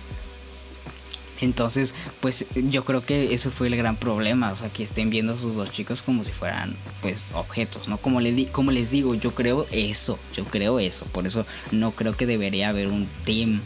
Entonces, 1.42 1.94
pues 2.20 2.46
yo 2.56 2.84
creo 2.84 3.06
que 3.06 3.34
eso 3.34 3.52
fue 3.52 3.68
el 3.68 3.76
gran 3.76 3.96
problema, 3.96 4.52
o 4.52 4.56
sea, 4.56 4.70
que 4.70 4.84
estén 4.84 5.10
viendo 5.10 5.34
a 5.34 5.38
sus 5.38 5.56
dos 5.56 5.72
chicos 5.72 6.02
como 6.02 6.24
si 6.24 6.32
fueran, 6.32 6.76
pues, 7.02 7.26
objetos, 7.34 7.88
¿no? 7.88 7.98
Como, 7.98 8.22
le 8.22 8.48
como 8.48 8.72
les 8.72 8.92
digo, 8.92 9.14
yo 9.16 9.36
creo 9.36 9.66
eso, 9.72 10.20
yo 10.36 10.46
creo 10.46 10.80
eso, 10.80 11.06
por 11.06 11.28
eso 11.28 11.46
no 11.72 11.92
creo 11.92 12.16
que 12.16 12.26
debería 12.26 12.70
haber 12.70 12.88
un 12.88 13.08
team. 13.26 13.62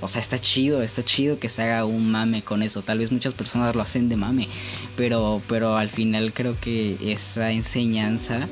O 0.00 0.08
sea, 0.08 0.20
está 0.20 0.38
chido, 0.38 0.82
está 0.82 1.02
chido 1.02 1.38
que 1.38 1.48
se 1.48 1.62
haga 1.62 1.86
un 1.86 2.10
mame 2.10 2.42
con 2.42 2.62
eso. 2.62 2.82
Tal 2.82 2.98
vez 2.98 3.10
muchas 3.10 3.32
personas 3.32 3.74
lo 3.74 3.80
hacen 3.80 4.10
de 4.10 4.16
mame, 4.16 4.48
pero, 4.96 5.40
pero 5.48 5.78
al 5.78 5.88
final 5.88 6.34
creo 6.34 6.60
que 6.60 6.98
esa 7.00 7.52
enseñanza 7.52 8.46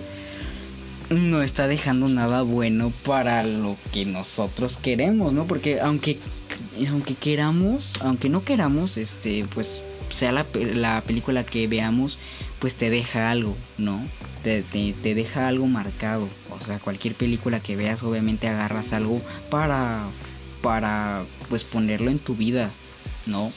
no 1.12 1.42
está 1.42 1.66
dejando 1.66 2.08
nada 2.08 2.42
bueno 2.42 2.92
para 3.04 3.42
lo 3.44 3.76
que 3.92 4.04
nosotros 4.04 4.76
queremos, 4.76 5.32
¿no? 5.32 5.46
Porque 5.46 5.80
aunque 5.80 6.18
aunque 6.88 7.14
queramos, 7.14 7.92
aunque 8.02 8.28
no 8.28 8.44
queramos, 8.44 8.96
este, 8.96 9.44
pues 9.54 9.82
sea 10.10 10.32
la, 10.32 10.46
la 10.74 11.00
película 11.02 11.44
que 11.44 11.66
veamos, 11.66 12.18
pues 12.58 12.76
te 12.76 12.90
deja 12.90 13.30
algo, 13.30 13.56
¿no? 13.78 14.00
Te, 14.42 14.62
te, 14.62 15.14
deja 15.14 15.48
algo 15.48 15.66
marcado. 15.66 16.28
O 16.50 16.64
sea, 16.64 16.78
cualquier 16.78 17.14
película 17.14 17.60
que 17.60 17.76
veas, 17.76 18.02
obviamente 18.02 18.48
agarras 18.48 18.92
algo 18.92 19.20
para, 19.50 20.04
para, 20.62 21.24
pues 21.48 21.64
ponerlo 21.64 22.10
en 22.10 22.18
tu 22.18 22.34
vida, 22.34 22.70
¿no? 23.26 23.52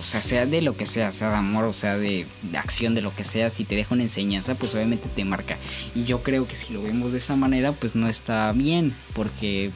O 0.00 0.04
sea, 0.04 0.22
sea 0.22 0.46
de 0.46 0.62
lo 0.62 0.76
que 0.76 0.86
sea, 0.86 1.12
sea 1.12 1.30
de 1.30 1.36
amor, 1.36 1.64
o 1.64 1.72
sea 1.72 1.96
de, 1.96 2.26
de, 2.42 2.58
acción, 2.58 2.94
de 2.94 3.02
lo 3.02 3.14
que 3.14 3.24
sea, 3.24 3.50
si 3.50 3.64
te 3.64 3.74
deja 3.74 3.94
una 3.94 4.04
enseñanza, 4.04 4.54
pues 4.54 4.74
obviamente 4.74 5.08
te 5.08 5.24
marca. 5.24 5.56
Y 5.94 6.04
yo 6.04 6.22
creo 6.22 6.46
que 6.46 6.56
si 6.56 6.72
lo 6.72 6.82
vemos 6.82 7.12
de 7.12 7.18
esa 7.18 7.36
manera, 7.36 7.72
pues 7.72 7.96
no 7.96 8.08
está 8.08 8.52
bien, 8.52 8.94
porque 9.14 9.70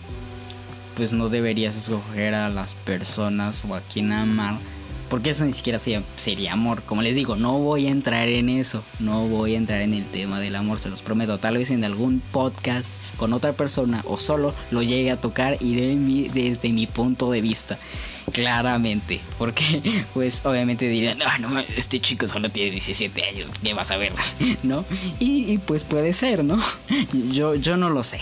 pues 0.94 1.12
no 1.12 1.28
deberías 1.28 1.76
escoger 1.76 2.34
a 2.34 2.48
las 2.50 2.74
personas 2.74 3.64
o 3.68 3.74
a 3.74 3.80
quien 3.80 4.12
amar. 4.12 4.58
Porque 5.10 5.30
eso 5.30 5.44
ni 5.44 5.52
siquiera 5.52 5.80
sería, 5.80 6.04
sería, 6.14 6.52
amor. 6.52 6.82
Como 6.84 7.02
les 7.02 7.16
digo, 7.16 7.34
no 7.34 7.58
voy 7.58 7.88
a 7.88 7.90
entrar 7.90 8.28
en 8.28 8.48
eso. 8.48 8.84
No 9.00 9.26
voy 9.26 9.54
a 9.54 9.58
entrar 9.58 9.82
en 9.82 9.92
el 9.92 10.04
tema 10.04 10.38
del 10.38 10.54
amor, 10.54 10.78
se 10.78 10.88
los 10.88 11.02
prometo. 11.02 11.36
Tal 11.38 11.58
vez 11.58 11.70
en 11.70 11.84
algún 11.84 12.20
podcast 12.20 12.92
con 13.16 13.32
otra 13.32 13.52
persona 13.52 14.02
o 14.06 14.16
solo 14.18 14.52
lo 14.70 14.82
llegue 14.82 15.10
a 15.10 15.20
tocar 15.20 15.58
y 15.60 15.74
de 15.74 16.30
desde 16.32 16.70
mi 16.70 16.86
punto 16.86 17.30
de 17.32 17.40
vista. 17.40 17.76
Claramente. 18.32 19.20
Porque 19.36 20.04
pues 20.14 20.46
obviamente 20.46 20.88
dirán, 20.88 21.18
ah, 21.26 21.38
no, 21.38 21.58
este 21.58 22.00
chico 22.00 22.28
solo 22.28 22.48
tiene 22.48 22.70
17 22.70 23.24
años. 23.24 23.50
¿Qué 23.62 23.74
vas 23.74 23.90
a 23.90 23.96
ver? 23.96 24.12
¿No? 24.62 24.84
Y, 25.18 25.50
y 25.52 25.58
pues 25.58 25.82
puede 25.82 26.12
ser, 26.12 26.44
¿no? 26.44 26.62
Yo, 27.32 27.56
yo 27.56 27.76
no 27.76 27.90
lo 27.90 28.04
sé. 28.04 28.20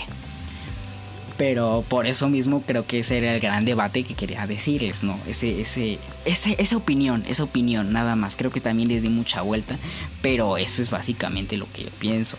Pero 1.39 1.85
por 1.87 2.05
eso 2.05 2.27
mismo 2.27 2.63
creo 2.63 2.85
que 2.85 2.99
ese 2.99 3.17
era 3.17 3.33
el 3.33 3.39
gran 3.39 3.63
debate 3.63 4.03
que 4.03 4.13
quería 4.13 4.45
decirles, 4.45 5.05
¿no? 5.05 5.17
Ese, 5.25 5.61
ese, 5.61 5.97
esa 6.25 6.75
opinión, 6.75 7.23
esa 7.29 7.45
opinión, 7.45 7.93
nada 7.93 8.17
más. 8.17 8.35
Creo 8.35 8.51
que 8.51 8.59
también 8.59 8.89
les 8.89 9.01
di 9.01 9.07
mucha 9.07 9.41
vuelta, 9.41 9.77
pero 10.21 10.57
eso 10.57 10.81
es 10.81 10.89
básicamente 10.89 11.55
lo 11.55 11.71
que 11.71 11.85
yo 11.85 11.91
pienso. 11.91 12.37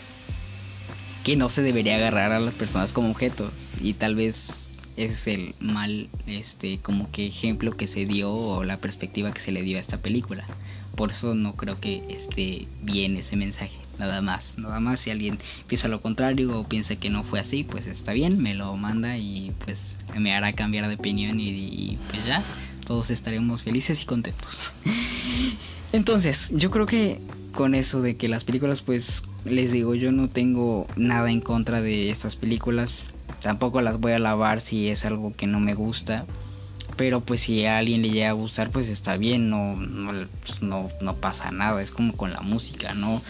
Que 1.25 1.35
no 1.35 1.49
se 1.49 1.63
debería 1.63 1.97
agarrar 1.97 2.33
a 2.33 2.41
las 2.41 2.53
personas 2.53 2.93
como 2.93 3.11
objetos. 3.11 3.71
Y 3.81 3.95
tal 3.95 4.17
vez 4.17 4.69
ese 4.99 5.13
es 5.13 5.27
el 5.29 5.55
mal, 5.61 6.11
este, 6.27 6.79
como 6.81 7.11
que 7.11 7.27
ejemplo 7.27 7.75
que 7.79 7.87
se 7.87 8.05
dio 8.05 8.31
o 8.31 8.65
la 8.65 8.83
perspectiva 8.83 9.33
que 9.33 9.41
se 9.41 9.51
le 9.51 9.63
dio 9.63 9.79
a 9.79 9.81
esta 9.81 9.97
película. 9.97 10.45
por 10.95 11.09
eso 11.09 11.35
no 11.35 11.57
creo 11.57 11.81
que 11.81 12.03
esté 12.11 12.69
bien 12.83 13.17
ese 13.17 13.37
mensaje. 13.37 13.80
Nada 14.01 14.23
más, 14.23 14.55
nada 14.57 14.81
más. 14.81 15.01
Si 15.01 15.11
alguien 15.11 15.39
piensa 15.67 15.87
lo 15.87 16.01
contrario 16.01 16.59
o 16.59 16.65
piensa 16.65 16.97
que 16.97 17.11
no 17.11 17.23
fue 17.23 17.39
así, 17.39 17.65
pues 17.65 17.87
está 17.87 18.15
bien, 18.15 18.43
me 18.43 18.55
lo 18.55 18.75
manda 18.79 19.19
y 19.19 19.53
pues 19.67 19.99
me 20.19 20.33
hará 20.33 20.55
cambiar 20.55 20.89
de 20.89 20.95
opinión 20.95 21.39
y, 21.39 21.99
pues 22.09 22.25
ya, 22.25 22.43
todos 22.87 23.11
estaremos 23.11 23.63
felices 23.63 24.03
y 24.03 24.07
contentos. 24.07 24.73
Entonces, 25.93 26.49
yo 26.55 26.71
creo 26.71 26.87
que 26.87 27.21
con 27.53 27.75
eso 27.75 28.01
de 28.01 28.17
que 28.17 28.31
las 28.31 28.45
películas, 28.45 28.81
pues 28.81 29.23
les 29.45 29.71
digo, 29.71 29.95
yo 29.95 30.13
no 30.13 30.31
tengo 30.31 30.87
nada 30.97 31.31
en 31.31 31.43
contra 31.43 31.83
de 31.83 32.09
estas 32.09 32.37
películas. 32.37 33.07
Tampoco 33.43 33.83
las 33.83 34.01
voy 34.01 34.13
a 34.13 34.19
lavar 34.19 34.63
si 34.63 34.89
es 34.89 35.05
algo 35.05 35.35
que 35.35 35.47
no 35.47 35.61
me 35.61 35.75
gusta. 35.75 36.25
Pero 36.97 37.21
pues 37.21 37.43
si 37.43 37.67
a 37.67 37.77
alguien 37.77 38.01
le 38.01 38.09
llega 38.09 38.31
a 38.31 38.33
gustar, 38.33 38.71
pues 38.71 38.89
está 38.89 39.19
bien, 39.19 39.51
no, 39.51 39.77
no, 39.77 40.27
pues, 40.41 40.63
no 40.63 41.17
pasa 41.21 41.51
nada. 41.51 41.83
Es 41.83 41.91
como 41.91 42.17
con 42.17 42.33
la 42.33 42.41
música, 42.41 42.95
¿no? 42.95 43.21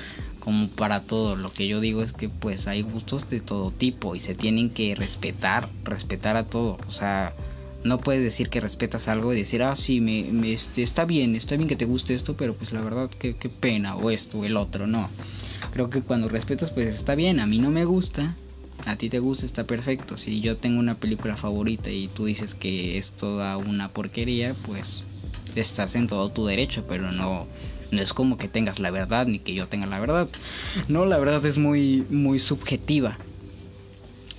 Como 0.40 0.68
para 0.68 1.02
todo. 1.02 1.36
Lo 1.36 1.52
que 1.52 1.68
yo 1.68 1.80
digo 1.80 2.02
es 2.02 2.12
que 2.12 2.28
pues 2.28 2.66
hay 2.66 2.82
gustos 2.82 3.28
de 3.28 3.40
todo 3.40 3.70
tipo 3.70 4.16
y 4.16 4.20
se 4.20 4.34
tienen 4.34 4.70
que 4.70 4.94
respetar, 4.94 5.68
respetar 5.84 6.36
a 6.36 6.44
todo. 6.44 6.78
O 6.88 6.90
sea, 6.90 7.34
no 7.84 8.00
puedes 8.00 8.22
decir 8.22 8.48
que 8.48 8.60
respetas 8.60 9.08
algo 9.08 9.32
y 9.32 9.36
decir, 9.36 9.62
ah, 9.62 9.76
sí, 9.76 10.00
me, 10.00 10.52
este, 10.52 10.82
está 10.82 11.04
bien, 11.04 11.36
está 11.36 11.56
bien 11.56 11.68
que 11.68 11.76
te 11.76 11.84
guste 11.84 12.14
esto, 12.14 12.36
pero 12.36 12.54
pues 12.54 12.72
la 12.72 12.82
verdad, 12.82 13.08
qué, 13.18 13.36
qué 13.36 13.48
pena, 13.48 13.96
o 13.96 14.10
esto, 14.10 14.38
o 14.40 14.44
el 14.44 14.56
otro, 14.56 14.86
no. 14.86 15.08
Creo 15.72 15.88
que 15.88 16.02
cuando 16.02 16.28
respetas, 16.28 16.70
pues 16.70 16.94
está 16.94 17.14
bien, 17.14 17.40
a 17.40 17.46
mí 17.46 17.58
no 17.58 17.70
me 17.70 17.84
gusta, 17.84 18.34
a 18.86 18.96
ti 18.96 19.08
te 19.08 19.18
gusta, 19.18 19.46
está 19.46 19.64
perfecto. 19.64 20.18
Si 20.18 20.40
yo 20.40 20.56
tengo 20.56 20.78
una 20.78 20.96
película 20.96 21.36
favorita 21.36 21.90
y 21.90 22.08
tú 22.08 22.26
dices 22.26 22.54
que 22.54 22.98
es 22.98 23.12
toda 23.12 23.56
una 23.56 23.88
porquería, 23.88 24.54
pues 24.66 25.04
estás 25.54 25.94
en 25.96 26.06
todo 26.06 26.30
tu 26.30 26.46
derecho, 26.46 26.84
pero 26.88 27.12
no 27.12 27.46
no 27.90 28.00
es 28.02 28.12
como 28.12 28.38
que 28.38 28.48
tengas 28.48 28.78
la 28.78 28.90
verdad 28.90 29.26
ni 29.26 29.40
que 29.40 29.54
yo 29.54 29.68
tenga 29.68 29.86
la 29.86 30.00
verdad. 30.00 30.30
No, 30.88 31.06
la 31.06 31.18
verdad 31.18 31.44
es 31.46 31.58
muy, 31.58 32.06
muy 32.08 32.38
subjetiva. 32.38 33.20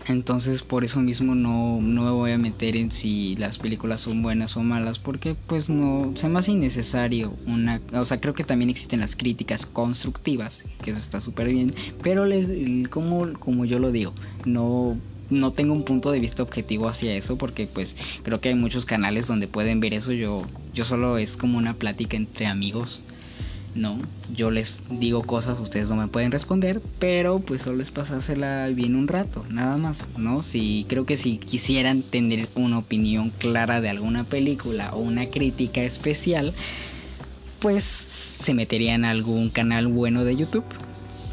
Entonces 0.07 0.63
por 0.63 0.83
eso 0.83 0.99
mismo 0.99 1.35
no, 1.35 1.79
no, 1.81 2.03
me 2.03 2.11
voy 2.11 2.31
a 2.31 2.37
meter 2.37 2.75
en 2.75 2.89
si 2.91 3.35
las 3.35 3.59
películas 3.59 4.01
son 4.01 4.23
buenas 4.23 4.57
o 4.57 4.63
malas 4.63 4.97
porque 4.97 5.35
pues 5.35 5.69
no 5.69 6.13
se 6.15 6.27
me 6.27 6.39
hace 6.39 6.51
innecesario 6.53 7.37
una 7.45 7.83
o 7.93 8.03
sea 8.03 8.19
creo 8.19 8.33
que 8.33 8.43
también 8.43 8.71
existen 8.71 8.99
las 8.99 9.15
críticas 9.15 9.65
constructivas 9.67 10.63
que 10.81 10.89
eso 10.91 10.99
está 10.99 11.21
súper 11.21 11.49
bien 11.49 11.71
pero 12.01 12.25
les 12.25 12.49
como 12.89 13.37
como 13.39 13.63
yo 13.65 13.77
lo 13.77 13.91
digo 13.91 14.15
no 14.43 14.99
no 15.29 15.53
tengo 15.53 15.73
un 15.73 15.83
punto 15.85 16.11
de 16.11 16.19
vista 16.19 16.41
objetivo 16.43 16.87
hacia 16.89 17.13
eso 17.15 17.37
porque 17.37 17.67
pues 17.67 17.95
creo 18.23 18.41
que 18.41 18.49
hay 18.49 18.55
muchos 18.55 18.85
canales 18.85 19.27
donde 19.27 19.47
pueden 19.47 19.79
ver 19.79 19.93
eso 19.93 20.11
yo 20.13 20.47
yo 20.73 20.83
solo 20.83 21.17
es 21.19 21.37
como 21.37 21.59
una 21.59 21.77
plática 21.77 22.17
entre 22.17 22.47
amigos 22.47 23.05
no, 23.73 23.97
yo 24.33 24.51
les 24.51 24.83
digo 24.89 25.23
cosas, 25.23 25.59
ustedes 25.59 25.89
no 25.89 25.95
me 25.95 26.07
pueden 26.07 26.31
responder, 26.31 26.81
pero 26.99 27.39
pues 27.39 27.61
solo 27.61 27.81
es 27.81 27.91
pasársela 27.91 28.67
bien 28.67 28.95
un 28.95 29.07
rato, 29.07 29.45
nada 29.49 29.77
más, 29.77 30.07
¿no? 30.17 30.43
Si 30.43 30.85
creo 30.89 31.05
que 31.05 31.17
si 31.17 31.37
quisieran 31.37 32.01
tener 32.01 32.49
una 32.55 32.79
opinión 32.79 33.29
clara 33.29 33.79
de 33.79 33.89
alguna 33.89 34.25
película 34.25 34.91
o 34.93 34.99
una 34.99 35.27
crítica 35.27 35.81
especial, 35.81 36.53
pues 37.59 37.83
se 37.83 38.53
meterían 38.53 39.05
a 39.05 39.11
algún 39.11 39.49
canal 39.49 39.87
bueno 39.87 40.25
de 40.25 40.35
YouTube 40.35 40.65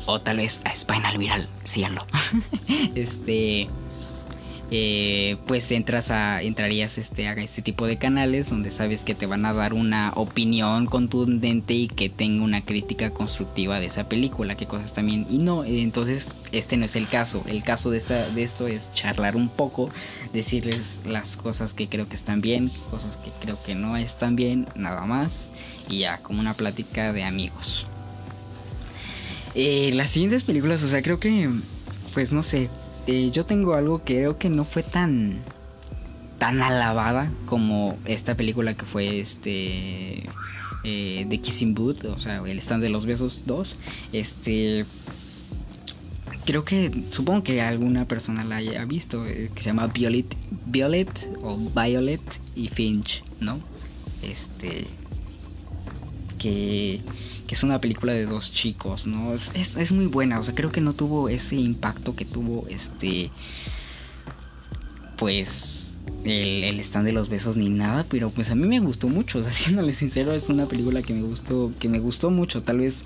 o 0.06 0.20
tal 0.20 0.36
vez 0.36 0.60
a 0.64 0.74
Spinal 0.74 1.18
Viral, 1.18 1.48
síganlo. 1.64 2.06
este 2.94 3.66
eh, 4.70 5.38
pues 5.46 5.70
entras 5.72 6.10
a 6.10 6.42
entrarías 6.42 6.98
este 6.98 7.26
a 7.26 7.32
este 7.32 7.62
tipo 7.62 7.86
de 7.86 7.96
canales 7.96 8.50
donde 8.50 8.70
sabes 8.70 9.02
que 9.02 9.14
te 9.14 9.24
van 9.24 9.46
a 9.46 9.54
dar 9.54 9.72
una 9.72 10.12
opinión 10.14 10.84
contundente 10.84 11.72
y 11.72 11.88
que 11.88 12.10
tenga 12.10 12.44
una 12.44 12.62
crítica 12.62 13.10
constructiva 13.10 13.80
de 13.80 13.86
esa 13.86 14.10
película 14.10 14.56
qué 14.56 14.66
cosas 14.66 14.92
también 14.92 15.26
y 15.30 15.38
no 15.38 15.64
entonces 15.64 16.34
este 16.52 16.76
no 16.76 16.84
es 16.84 16.96
el 16.96 17.08
caso. 17.08 17.42
El 17.46 17.64
caso 17.64 17.90
de 17.90 17.98
esta 17.98 18.28
de 18.28 18.42
esto 18.42 18.66
es 18.66 18.92
charlar 18.92 19.36
un 19.36 19.48
poco 19.48 19.90
decirles 20.34 21.00
las 21.06 21.38
cosas 21.38 21.72
que 21.72 21.88
creo 21.88 22.06
que 22.06 22.16
están 22.16 22.42
bien 22.42 22.70
cosas 22.90 23.16
que 23.16 23.30
creo 23.40 23.58
que 23.62 23.74
no 23.74 23.96
están 23.96 24.36
bien 24.36 24.66
nada 24.74 25.06
más 25.06 25.50
y 25.88 26.00
ya 26.00 26.18
como 26.18 26.40
una 26.40 26.54
plática 26.54 27.14
de 27.14 27.24
amigos. 27.24 27.86
Eh, 29.54 29.92
las 29.94 30.10
siguientes 30.10 30.44
películas 30.44 30.82
o 30.82 30.88
sea 30.88 31.00
creo 31.00 31.18
que 31.18 31.48
pues 32.12 32.32
no 32.32 32.42
sé 32.42 32.68
yo 33.08 33.44
tengo 33.44 33.74
algo 33.74 34.04
que 34.04 34.16
creo 34.16 34.38
que 34.38 34.50
no 34.50 34.64
fue 34.64 34.82
tan 34.82 35.38
tan 36.38 36.62
alabada 36.62 37.32
como 37.46 37.98
esta 38.04 38.36
película 38.36 38.74
que 38.74 38.84
fue 38.84 39.18
este 39.18 40.28
eh, 40.84 41.26
The 41.28 41.40
Kissing 41.40 41.74
Booth, 41.74 42.04
o 42.04 42.18
sea, 42.18 42.42
el 42.46 42.58
stand 42.58 42.82
de 42.82 42.90
los 42.90 43.06
besos 43.06 43.42
2. 43.46 43.76
Este 44.12 44.84
creo 46.44 46.64
que 46.64 46.90
supongo 47.10 47.42
que 47.42 47.60
alguna 47.60 48.04
persona 48.04 48.44
la 48.44 48.56
haya 48.56 48.84
visto 48.84 49.26
eh, 49.26 49.50
que 49.54 49.62
se 49.62 49.70
llama 49.70 49.86
Violet 49.88 50.36
Violet 50.66 51.30
o 51.42 51.56
Violet 51.56 52.40
y 52.54 52.68
Finch, 52.68 53.22
¿no? 53.40 53.58
Este 54.22 54.86
que 56.38 57.00
que 57.48 57.54
es 57.54 57.62
una 57.62 57.80
película 57.80 58.12
de 58.12 58.26
dos 58.26 58.52
chicos, 58.52 59.06
¿no? 59.06 59.32
Es, 59.34 59.92
muy 59.92 60.06
buena, 60.06 60.38
o 60.38 60.44
sea, 60.44 60.54
creo 60.54 60.70
que 60.70 60.82
no 60.82 60.92
tuvo 60.92 61.30
ese 61.30 61.56
impacto 61.56 62.14
que 62.14 62.26
tuvo 62.26 62.66
este, 62.68 63.32
pues, 65.16 65.98
el, 66.24 66.62
el 66.64 66.80
stand 66.80 67.06
de 67.06 67.12
los 67.12 67.30
besos 67.30 67.56
ni 67.56 67.70
nada, 67.70 68.04
pero 68.06 68.28
pues 68.28 68.50
a 68.50 68.54
mí 68.54 68.66
me 68.66 68.80
gustó 68.80 69.08
mucho, 69.08 69.38
o 69.38 69.42
sea, 69.42 69.52
siéndole 69.64 69.94
sincero, 69.94 70.32
es 70.34 70.50
una 70.50 70.66
película 70.66 71.00
que 71.00 71.14
me 71.14 71.22
gustó, 71.22 71.72
que 71.80 71.88
me 71.88 72.00
gustó 72.00 72.30
mucho, 72.30 72.62
tal 72.62 72.80
vez 72.80 73.02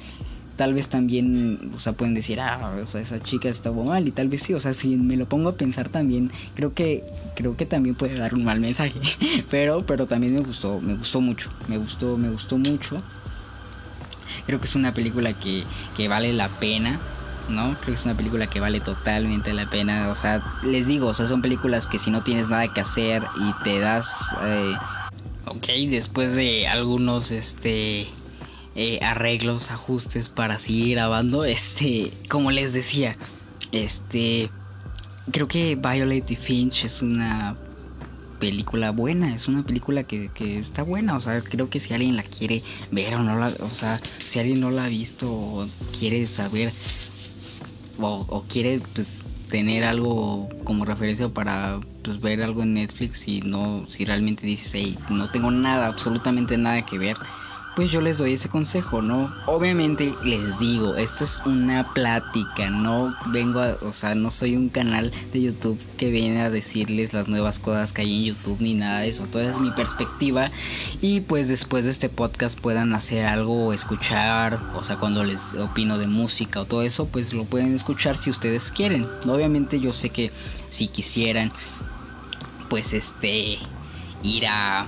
tal 0.56 0.74
vez 0.74 0.88
también, 0.88 1.72
o 1.74 1.78
sea, 1.78 1.92
pueden 1.94 2.14
decir, 2.14 2.38
ah, 2.40 2.76
esa 2.94 3.22
chica 3.22 3.48
estaba 3.48 3.82
mal 3.84 4.06
y 4.06 4.12
tal 4.12 4.28
vez 4.28 4.42
sí, 4.42 4.54
o 4.54 4.60
sea, 4.60 4.72
si 4.72 4.96
me 4.96 5.16
lo 5.16 5.26
pongo 5.26 5.48
a 5.48 5.56
pensar 5.56 5.88
también, 5.88 6.30
creo 6.54 6.74
que 6.74 7.04
creo 7.34 7.56
que 7.56 7.64
también 7.64 7.94
puede 7.94 8.16
dar 8.18 8.34
un 8.34 8.44
mal 8.44 8.60
mensaje, 8.60 9.00
pero 9.50 9.86
pero 9.86 10.06
también 10.06 10.34
me 10.34 10.40
gustó, 10.40 10.80
me 10.80 10.94
gustó 10.94 11.20
mucho, 11.20 11.48
me 11.68 11.78
gustó, 11.78 12.18
me 12.18 12.28
gustó 12.28 12.58
mucho. 12.58 13.02
Creo 14.46 14.60
que 14.60 14.66
es 14.66 14.74
una 14.74 14.92
película 14.92 15.32
que, 15.34 15.66
vale 16.08 16.32
la 16.32 16.48
pena. 16.48 17.00
¿no? 17.48 17.74
Creo 17.74 17.86
que 17.86 17.92
es 17.94 18.04
una 18.04 18.16
película 18.16 18.46
que 18.46 18.60
vale 18.60 18.80
totalmente 18.80 19.52
la 19.52 19.68
pena. 19.68 20.10
O 20.10 20.16
sea, 20.16 20.42
les 20.62 20.86
digo, 20.86 21.08
o 21.08 21.14
sea, 21.14 21.26
son 21.26 21.42
películas 21.42 21.86
que 21.86 21.98
si 21.98 22.10
no 22.10 22.22
tienes 22.22 22.48
nada 22.48 22.72
que 22.72 22.80
hacer 22.80 23.26
y 23.36 23.64
te 23.64 23.78
das, 23.80 24.14
eh, 24.42 24.74
ok, 25.46 25.66
después 25.90 26.34
de 26.34 26.68
algunos, 26.68 27.30
este, 27.30 28.06
eh, 28.74 28.98
arreglos, 29.02 29.70
ajustes 29.70 30.28
para 30.28 30.58
seguir 30.58 30.94
grabando, 30.94 31.44
este, 31.44 32.12
como 32.28 32.50
les 32.50 32.72
decía, 32.72 33.16
este, 33.72 34.50
creo 35.30 35.48
que 35.48 35.76
Violet 35.76 36.30
y 36.30 36.36
Finch 36.36 36.84
es 36.84 37.02
una 37.02 37.56
película 38.42 38.90
buena, 38.90 39.36
es 39.36 39.46
una 39.46 39.62
película 39.62 40.02
que, 40.02 40.28
está 40.58 40.82
buena, 40.82 41.14
o 41.14 41.20
sea, 41.20 41.40
creo 41.42 41.70
que 41.70 41.78
si 41.78 41.94
alguien 41.94 42.16
la 42.16 42.24
quiere 42.24 42.60
ver 42.90 43.14
o 43.14 43.22
no 43.22 43.38
la, 43.38 43.54
o 43.60 43.70
sea, 43.70 44.00
si 44.24 44.40
alguien 44.40 44.58
no 44.58 44.72
la 44.72 44.86
ha 44.86 44.88
visto 44.88 45.32
o 45.32 45.68
quiere 45.96 46.26
saber 46.26 46.72
o, 48.00 48.44
quiere 48.48 48.80
pues 48.94 49.28
tener 49.48 49.84
algo 49.84 50.48
como 50.64 50.84
referencia 50.84 51.28
para 51.28 51.78
pues, 52.02 52.20
ver 52.20 52.42
algo 52.42 52.64
en 52.64 52.74
Netflix 52.74 53.28
y 53.28 53.42
no, 53.42 53.86
si 53.88 54.04
realmente 54.04 54.44
dices, 54.44 54.72
hey, 54.74 54.98
no 55.08 55.30
tengo 55.30 55.52
nada, 55.52 55.86
absolutamente 55.86 56.58
nada 56.58 56.84
que 56.84 56.98
ver, 56.98 57.18
pues 57.74 57.90
yo 57.90 58.00
les 58.00 58.18
doy 58.18 58.34
ese 58.34 58.48
consejo, 58.48 59.00
¿no? 59.00 59.32
Obviamente 59.46 60.14
les 60.24 60.58
digo, 60.58 60.96
esto 60.96 61.24
es 61.24 61.40
una 61.46 61.92
plática, 61.94 62.68
no 62.68 63.14
vengo 63.26 63.60
a, 63.60 63.78
o 63.80 63.92
sea, 63.92 64.14
no 64.14 64.30
soy 64.30 64.56
un 64.56 64.68
canal 64.68 65.10
de 65.32 65.42
YouTube 65.42 65.78
que 65.96 66.10
viene 66.10 66.42
a 66.42 66.50
decirles 66.50 67.12
las 67.12 67.28
nuevas 67.28 67.58
cosas 67.58 67.92
que 67.92 68.02
hay 68.02 68.18
en 68.18 68.24
YouTube 68.34 68.60
ni 68.60 68.74
nada 68.74 69.00
de 69.00 69.08
eso, 69.08 69.26
toda 69.26 69.50
es 69.50 69.58
mi 69.58 69.70
perspectiva 69.70 70.50
y 71.00 71.20
pues 71.20 71.48
después 71.48 71.84
de 71.84 71.90
este 71.90 72.08
podcast 72.08 72.60
puedan 72.60 72.94
hacer 72.94 73.24
algo 73.26 73.68
o 73.68 73.72
escuchar, 73.72 74.60
o 74.74 74.84
sea, 74.84 74.96
cuando 74.96 75.24
les 75.24 75.54
opino 75.54 75.98
de 75.98 76.06
música 76.06 76.60
o 76.60 76.66
todo 76.66 76.82
eso, 76.82 77.06
pues 77.06 77.32
lo 77.32 77.44
pueden 77.44 77.74
escuchar 77.74 78.16
si 78.16 78.30
ustedes 78.30 78.70
quieren. 78.70 79.06
Obviamente 79.26 79.80
yo 79.80 79.92
sé 79.92 80.10
que 80.10 80.30
si 80.68 80.88
quisieran, 80.88 81.52
pues 82.68 82.92
este, 82.92 83.58
ir 84.22 84.46
a 84.46 84.86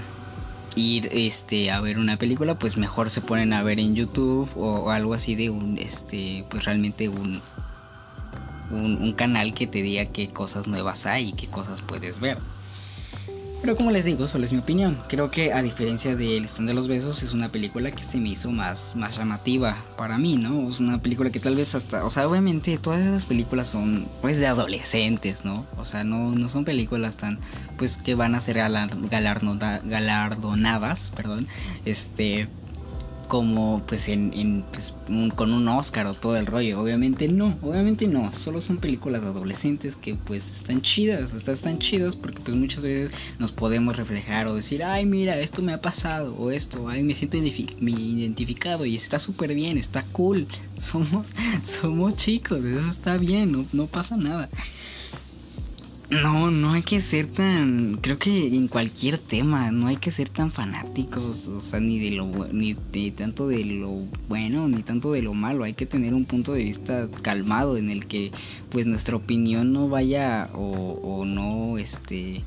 ir 0.76 1.08
este 1.12 1.70
a 1.70 1.80
ver 1.80 1.98
una 1.98 2.16
película 2.16 2.54
pues 2.54 2.76
mejor 2.76 3.10
se 3.10 3.20
ponen 3.20 3.52
a 3.52 3.62
ver 3.62 3.78
en 3.78 3.94
YouTube 3.94 4.50
o, 4.56 4.90
algo 4.90 5.14
así 5.14 5.34
de 5.34 5.50
un 5.50 5.78
este 5.78 6.44
pues 6.50 6.64
realmente 6.64 7.08
un, 7.08 7.40
un, 8.70 9.02
un 9.02 9.12
canal 9.14 9.54
que 9.54 9.66
te 9.66 9.82
diga 9.82 10.06
qué 10.06 10.28
cosas 10.28 10.66
nuevas 10.66 11.06
hay 11.06 11.30
y 11.30 11.32
qué 11.32 11.46
cosas 11.48 11.82
puedes 11.82 12.20
ver 12.20 12.38
pero 13.64 13.76
como 13.76 13.90
les 13.90 14.04
digo, 14.04 14.28
solo 14.28 14.44
es 14.44 14.52
mi 14.52 14.58
opinión. 14.58 15.00
Creo 15.08 15.30
que 15.30 15.54
a 15.54 15.62
diferencia 15.62 16.14
de 16.14 16.36
El 16.36 16.44
stand 16.44 16.68
de 16.68 16.74
los 16.74 16.86
besos, 16.86 17.22
es 17.22 17.32
una 17.32 17.48
película 17.48 17.90
que 17.92 18.04
se 18.04 18.18
me 18.18 18.28
hizo 18.28 18.52
más, 18.52 18.94
más 18.94 19.16
llamativa 19.16 19.82
para 19.96 20.18
mí, 20.18 20.36
¿no? 20.36 20.68
Es 20.68 20.80
una 20.80 21.00
película 21.00 21.30
que 21.30 21.40
tal 21.40 21.56
vez 21.56 21.74
hasta, 21.74 22.04
o 22.04 22.10
sea, 22.10 22.28
obviamente 22.28 22.76
todas 22.76 23.00
las 23.00 23.24
películas 23.24 23.68
son 23.68 24.06
pues 24.20 24.38
de 24.38 24.48
adolescentes, 24.48 25.46
¿no? 25.46 25.64
O 25.78 25.86
sea, 25.86 26.04
no, 26.04 26.30
no 26.30 26.50
son 26.50 26.66
películas 26.66 27.16
tan, 27.16 27.38
pues 27.78 27.96
que 27.96 28.14
van 28.14 28.34
a 28.34 28.42
ser 28.42 28.56
galardonadas, 28.56 31.10
perdón, 31.16 31.48
este 31.86 32.50
como 33.34 33.82
pues 33.88 34.06
en, 34.06 34.64
pues, 34.70 34.94
con 35.34 35.52
un 35.52 35.66
Oscar 35.66 36.06
o 36.06 36.14
todo 36.14 36.36
el 36.36 36.46
rollo. 36.46 36.80
Obviamente 36.80 37.26
no, 37.26 37.58
obviamente 37.62 38.06
no. 38.06 38.32
Solo 38.32 38.60
son 38.60 38.76
películas 38.76 39.24
adolescentes 39.24 39.96
que 39.96 40.14
pues 40.14 40.52
están 40.52 40.82
chidas, 40.82 41.34
están 41.34 41.78
chidas 41.78 42.14
porque 42.14 42.38
pues 42.38 42.56
muchas 42.56 42.84
veces 42.84 43.10
nos 43.40 43.50
podemos 43.50 43.96
reflejar 43.96 44.46
o 44.46 44.54
decir, 44.54 44.84
ay 44.84 45.04
mira, 45.04 45.36
esto 45.40 45.62
me 45.62 45.72
ha 45.72 45.80
pasado 45.80 46.32
o 46.36 46.52
esto, 46.52 46.88
ay 46.88 47.02
me 47.02 47.12
siento 47.12 47.36
identificado 47.36 48.86
y 48.86 48.94
está 48.94 49.18
súper 49.18 49.52
bien, 49.52 49.78
está 49.78 50.04
cool. 50.12 50.46
Somos, 50.78 51.32
somos 51.62 52.14
chicos, 52.14 52.64
eso 52.64 52.88
está 52.88 53.16
bien, 53.16 53.50
no, 53.50 53.66
no 53.72 53.86
pasa 53.86 54.16
nada. 54.16 54.48
No, 56.10 56.50
no 56.50 56.72
hay 56.72 56.82
que 56.82 57.00
ser 57.00 57.28
tan, 57.28 57.96
creo 58.00 58.18
que 58.18 58.46
en 58.54 58.68
cualquier 58.68 59.18
tema, 59.18 59.70
no 59.72 59.86
hay 59.86 59.96
que 59.96 60.10
ser 60.10 60.28
tan 60.28 60.50
fanáticos, 60.50 61.48
o 61.48 61.62
sea, 61.62 61.80
ni 61.80 61.98
de 61.98 62.10
lo 62.14 62.26
ni 62.52 62.74
de 62.74 63.10
tanto 63.12 63.48
de 63.48 63.64
lo 63.64 64.10
bueno, 64.28 64.68
ni 64.68 64.82
tanto 64.82 65.12
de 65.12 65.22
lo 65.22 65.32
malo, 65.34 65.64
hay 65.64 65.74
que 65.74 65.86
tener 65.86 66.12
un 66.14 66.26
punto 66.26 66.52
de 66.52 66.62
vista 66.64 67.08
calmado 67.22 67.78
en 67.78 67.88
el 67.88 68.06
que 68.06 68.34
pues 68.68 68.86
nuestra 68.86 69.16
opinión 69.16 69.72
no 69.72 69.88
vaya 69.88 70.50
o, 70.52 71.00
o 71.02 71.24
no 71.24 71.78
este 71.78 72.46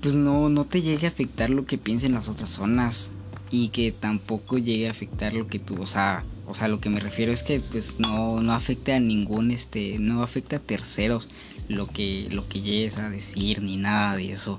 pues 0.00 0.14
no 0.14 0.48
no 0.48 0.66
te 0.66 0.82
llegue 0.82 1.06
a 1.06 1.10
afectar 1.10 1.50
lo 1.50 1.66
que 1.66 1.78
piensen 1.78 2.12
las 2.12 2.28
otras 2.28 2.50
zonas 2.50 3.12
y 3.50 3.70
que 3.70 3.92
tampoco 3.92 4.58
llegue 4.58 4.88
a 4.88 4.90
afectar 4.90 5.32
lo 5.34 5.48
que 5.48 5.60
tú, 5.60 5.80
o 5.82 5.86
sea, 5.86 6.26
o 6.44 6.54
sea, 6.54 6.68
lo 6.68 6.80
que 6.80 6.90
me 6.90 7.00
refiero 7.00 7.32
es 7.32 7.42
que 7.42 7.60
pues 7.60 7.98
no 8.00 8.40
no 8.42 8.52
afecte 8.52 8.92
a 8.92 9.00
ningún 9.00 9.50
este, 9.50 9.98
no 9.98 10.22
afecta 10.22 10.56
a 10.56 10.60
terceros 10.60 11.28
lo 11.68 11.86
que, 11.86 12.28
lo 12.30 12.48
que 12.48 12.60
llegues 12.60 12.98
a 12.98 13.10
decir 13.10 13.62
ni 13.62 13.76
nada 13.76 14.16
de 14.16 14.32
eso. 14.32 14.58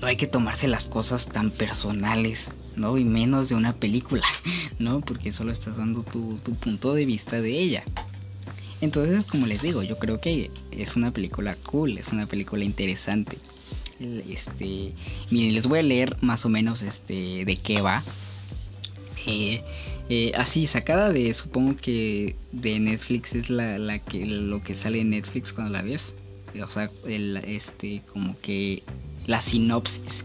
No 0.00 0.06
hay 0.06 0.16
que 0.16 0.26
tomarse 0.26 0.68
las 0.68 0.86
cosas 0.86 1.28
tan 1.28 1.50
personales, 1.50 2.50
¿no? 2.76 2.98
Y 2.98 3.04
menos 3.04 3.48
de 3.48 3.56
una 3.56 3.74
película, 3.74 4.24
¿no? 4.78 5.00
Porque 5.00 5.32
solo 5.32 5.50
estás 5.50 5.76
dando 5.76 6.02
tu, 6.02 6.38
tu 6.38 6.54
punto 6.54 6.94
de 6.94 7.04
vista 7.04 7.40
de 7.40 7.58
ella. 7.58 7.84
Entonces, 8.80 9.24
como 9.24 9.46
les 9.46 9.60
digo, 9.60 9.82
yo 9.82 9.98
creo 9.98 10.20
que 10.20 10.50
es 10.70 10.94
una 10.94 11.10
película 11.10 11.56
cool, 11.56 11.98
es 11.98 12.10
una 12.10 12.26
película 12.26 12.64
interesante. 12.64 13.38
Este, 13.98 14.94
miren, 15.30 15.54
les 15.54 15.66
voy 15.66 15.80
a 15.80 15.82
leer 15.82 16.16
más 16.20 16.44
o 16.44 16.48
menos 16.48 16.82
este 16.82 17.44
de 17.44 17.56
qué 17.56 17.80
va. 17.80 18.04
Eh, 19.26 19.64
eh, 20.08 20.32
así, 20.36 20.66
sacada 20.66 21.10
de, 21.12 21.34
supongo 21.34 21.74
que 21.74 22.36
de 22.52 22.80
Netflix 22.80 23.34
es 23.34 23.50
la, 23.50 23.78
la, 23.78 23.98
que, 23.98 24.24
lo 24.24 24.62
que 24.62 24.74
sale 24.74 25.00
en 25.00 25.10
Netflix 25.10 25.52
cuando 25.52 25.72
la 25.72 25.82
ves. 25.82 26.14
O 26.62 26.68
sea, 26.68 26.90
este, 27.06 28.02
como 28.12 28.38
que 28.40 28.82
la 29.26 29.40
sinopsis. 29.40 30.24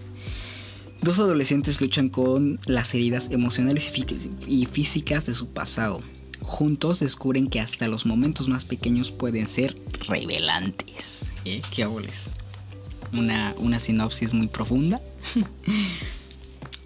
Dos 1.01 1.19
adolescentes 1.19 1.81
luchan 1.81 2.07
con 2.07 2.59
las 2.65 2.93
heridas 2.95 3.27
emocionales 3.29 3.91
y 4.47 4.65
físicas 4.67 5.25
de 5.25 5.33
su 5.33 5.49
pasado. 5.49 6.01
Juntos 6.41 7.01
descubren 7.01 7.49
que 7.49 7.59
hasta 7.59 7.87
los 7.89 8.05
momentos 8.05 8.47
más 8.47 8.63
pequeños 8.63 9.11
pueden 9.11 9.47
ser 9.47 9.77
revelantes. 10.07 11.33
¿Eh? 11.43 11.61
¿Qué 11.71 11.83
hables? 11.83 12.31
Una, 13.11 13.53
una 13.57 13.79
sinopsis 13.79 14.33
muy 14.33 14.47
profunda. 14.47 15.01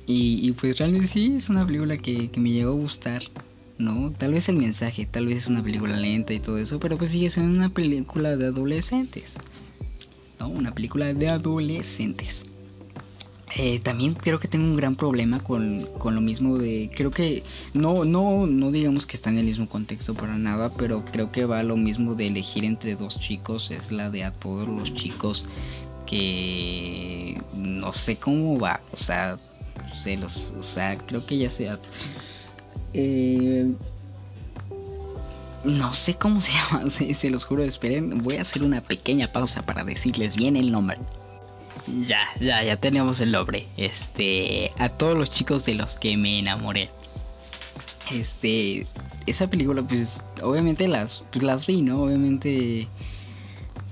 Y, 0.09 0.53
pues 0.53 0.77
realmente 0.79 1.07
sí, 1.07 1.33
es 1.35 1.49
una 1.49 1.65
película 1.65 1.97
que, 1.97 2.31
me 2.37 2.51
llegó 2.51 2.71
a 2.71 2.75
gustar, 2.75 3.23
¿no? 3.77 4.11
Tal 4.17 4.31
vez 4.31 4.47
el 4.47 4.55
mensaje, 4.55 5.05
tal 5.05 5.25
vez 5.25 5.39
es 5.39 5.47
una 5.49 5.61
película 5.61 5.97
lenta 5.97 6.33
y 6.33 6.39
todo 6.39 6.57
eso, 6.57 6.79
pero 6.79 6.97
pues 6.97 7.11
sigue 7.11 7.29
siendo 7.29 7.53
una 7.53 7.69
película 7.69 8.37
de 8.37 8.45
adolescentes, 8.45 9.35
¿no? 10.39 10.47
Una 10.47 10.73
película 10.73 11.13
de 11.13 11.27
adolescentes. 11.27 12.45
Eh, 13.55 13.79
también 13.79 14.13
creo 14.13 14.39
que 14.39 14.47
tengo 14.47 14.65
un 14.65 14.77
gran 14.77 14.95
problema 14.95 15.43
con, 15.43 15.87
con, 15.97 16.15
lo 16.15 16.21
mismo 16.21 16.57
de. 16.57 16.91
Creo 16.95 17.11
que. 17.11 17.43
No, 17.73 18.05
no, 18.05 18.45
no 18.45 18.71
digamos 18.71 19.05
que 19.05 19.15
está 19.15 19.29
en 19.29 19.39
el 19.39 19.45
mismo 19.45 19.67
contexto 19.67 20.13
para 20.13 20.37
nada. 20.37 20.71
Pero 20.73 21.03
creo 21.05 21.31
que 21.31 21.45
va 21.45 21.63
lo 21.63 21.75
mismo 21.75 22.13
de 22.13 22.27
elegir 22.27 22.65
entre 22.65 22.95
dos 22.95 23.19
chicos. 23.19 23.71
Es 23.71 23.91
la 23.91 24.09
de 24.09 24.25
a 24.25 24.31
todos 24.31 24.67
los 24.67 24.93
chicos 24.93 25.45
que. 26.05 27.41
No 27.55 27.93
sé 27.93 28.17
cómo 28.17 28.59
va. 28.59 28.81
O 28.91 28.97
sea, 28.97 29.39
celos. 30.03 30.53
O 30.57 30.63
sea, 30.63 30.97
creo 30.97 31.25
que 31.25 31.37
ya 31.37 31.49
sea. 31.49 31.79
Eh, 32.93 33.71
no 35.63 35.93
sé 35.93 36.15
cómo 36.15 36.41
se 36.41 36.51
llama, 36.71 36.89
se, 36.89 37.29
los 37.29 37.45
juro. 37.45 37.63
Esperen, 37.63 38.23
voy 38.23 38.37
a 38.37 38.41
hacer 38.41 38.63
una 38.63 38.81
pequeña 38.81 39.31
pausa 39.31 39.65
para 39.65 39.83
decirles 39.83 40.35
bien 40.35 40.55
el 40.55 40.71
nombre. 40.71 40.97
Ya, 42.05 42.19
ya, 42.39 42.63
ya 42.63 42.75
tenemos 42.75 43.21
el 43.21 43.31
nombre. 43.31 43.67
Este, 43.77 44.71
a 44.77 44.89
todos 44.89 45.17
los 45.17 45.29
chicos 45.29 45.65
de 45.65 45.75
los 45.75 45.95
que 45.95 46.17
me 46.17 46.39
enamoré. 46.39 46.89
Este, 48.11 48.87
esa 49.25 49.49
película, 49.49 49.81
pues, 49.81 50.23
obviamente 50.41 50.87
las, 50.87 51.23
pues, 51.31 51.43
las 51.43 51.65
vi, 51.65 51.81
¿no? 51.81 52.03
Obviamente 52.03 52.87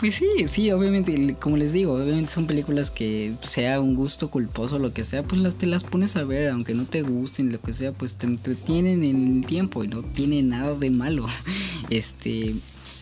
pues 0.06 0.18
sí, 0.18 0.48
sí, 0.48 0.70
obviamente, 0.70 1.36
como 1.40 1.58
les 1.58 1.74
digo, 1.74 1.94
obviamente 1.96 2.32
son 2.32 2.46
películas 2.46 2.92
que 2.92 3.34
sea 3.40 3.82
un 3.82 3.96
gusto 3.96 4.30
culposo 4.30 4.78
lo 4.78 4.94
que 4.94 5.04
sea, 5.04 5.24
pues 5.24 5.42
las 5.42 5.56
te 5.56 5.66
las 5.66 5.84
pones 5.84 6.16
a 6.16 6.24
ver, 6.24 6.50
aunque 6.50 6.76
no 6.76 6.86
te 6.86 7.02
gusten, 7.02 7.52
lo 7.52 7.60
que 7.60 7.74
sea, 7.74 7.92
pues 7.92 8.14
te 8.14 8.28
entretienen 8.28 9.04
en 9.04 9.38
el 9.38 9.48
tiempo 9.48 9.84
y 9.84 9.88
no 9.88 10.04
tiene 10.04 10.44
nada 10.44 10.76
de 10.76 10.92
malo. 10.92 11.26
Este, 11.90 12.54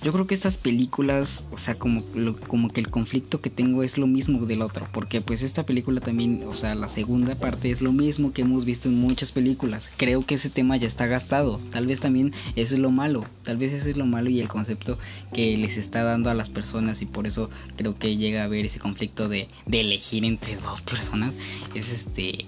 yo 0.03 0.11
creo 0.11 0.27
que 0.27 0.35
estas 0.35 0.57
películas, 0.57 1.47
o 1.51 1.57
sea, 1.57 1.75
como, 1.75 2.03
como 2.47 2.69
que 2.69 2.81
el 2.81 2.89
conflicto 2.89 3.39
que 3.39 3.49
tengo 3.49 3.83
es 3.83 3.97
lo 3.97 4.05
mismo 4.05 4.45
del 4.45 4.61
otro, 4.61 4.85
porque 4.91 5.21
pues 5.21 5.41
esta 5.41 5.65
película 5.65 6.01
también, 6.01 6.43
o 6.45 6.53
sea, 6.53 6.75
la 6.75 6.89
segunda 6.89 7.35
parte 7.35 7.71
es 7.71 7.81
lo 7.81 7.93
mismo 7.93 8.33
que 8.33 8.41
hemos 8.41 8.65
visto 8.65 8.89
en 8.89 8.95
muchas 8.95 9.31
películas. 9.31 9.91
Creo 9.95 10.25
que 10.25 10.35
ese 10.35 10.49
tema 10.49 10.75
ya 10.75 10.87
está 10.87 11.07
gastado, 11.07 11.59
tal 11.71 11.87
vez 11.87 12.01
también 12.01 12.33
eso 12.57 12.75
es 12.75 12.81
lo 12.81 12.91
malo, 12.91 13.25
tal 13.43 13.57
vez 13.57 13.71
eso 13.71 13.89
es 13.89 13.95
lo 13.95 14.05
malo 14.05 14.29
y 14.29 14.41
el 14.41 14.49
concepto 14.49 14.99
que 15.33 15.55
les 15.55 15.77
está 15.77 16.03
dando 16.03 16.29
a 16.29 16.33
las 16.33 16.49
personas 16.49 17.01
y 17.01 17.05
por 17.05 17.25
eso 17.25 17.49
creo 17.77 17.97
que 17.97 18.17
llega 18.17 18.41
a 18.41 18.45
haber 18.45 18.65
ese 18.65 18.79
conflicto 18.79 19.29
de, 19.29 19.47
de 19.65 19.81
elegir 19.81 20.25
entre 20.25 20.57
dos 20.57 20.81
personas, 20.81 21.37
es 21.73 21.91
este... 21.91 22.45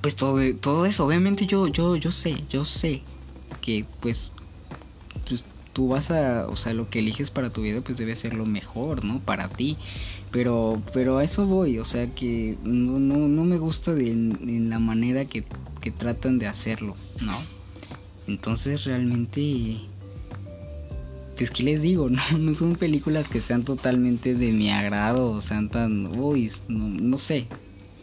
Pues 0.00 0.16
todo, 0.16 0.40
todo 0.56 0.86
eso, 0.86 1.06
obviamente 1.06 1.46
yo, 1.46 1.68
yo, 1.68 1.94
yo 1.94 2.10
sé, 2.10 2.34
yo 2.50 2.64
sé 2.64 3.02
que 3.60 3.86
pues 4.00 4.32
tú 5.72 5.88
vas 5.88 6.10
a, 6.10 6.48
o 6.48 6.56
sea, 6.56 6.74
lo 6.74 6.88
que 6.88 7.00
eliges 7.00 7.30
para 7.30 7.50
tu 7.50 7.62
vida 7.62 7.80
pues 7.80 7.98
debe 7.98 8.14
ser 8.14 8.34
lo 8.34 8.46
mejor, 8.46 9.04
¿no? 9.04 9.20
Para 9.20 9.48
ti. 9.48 9.76
Pero, 10.30 10.82
pero 10.94 11.18
a 11.18 11.24
eso 11.24 11.46
voy, 11.46 11.78
o 11.78 11.84
sea 11.84 12.14
que 12.14 12.56
no, 12.64 12.98
no, 12.98 13.28
no 13.28 13.44
me 13.44 13.58
gusta 13.58 13.92
en 13.92 14.70
la 14.70 14.78
manera 14.78 15.26
que, 15.26 15.44
que 15.82 15.90
tratan 15.90 16.38
de 16.38 16.46
hacerlo, 16.46 16.96
¿no? 17.20 17.36
Entonces 18.26 18.84
realmente, 18.84 19.78
pues 21.36 21.50
qué 21.50 21.62
les 21.64 21.82
digo, 21.82 22.08
no, 22.10 22.20
no 22.38 22.54
son 22.54 22.76
películas 22.76 23.28
que 23.28 23.40
sean 23.40 23.64
totalmente 23.64 24.34
de 24.34 24.52
mi 24.52 24.70
agrado, 24.70 25.32
o 25.32 25.40
sean 25.40 25.68
tan, 25.68 26.06
uy, 26.18 26.50
no, 26.68 26.88
no 26.88 27.18
sé, 27.18 27.46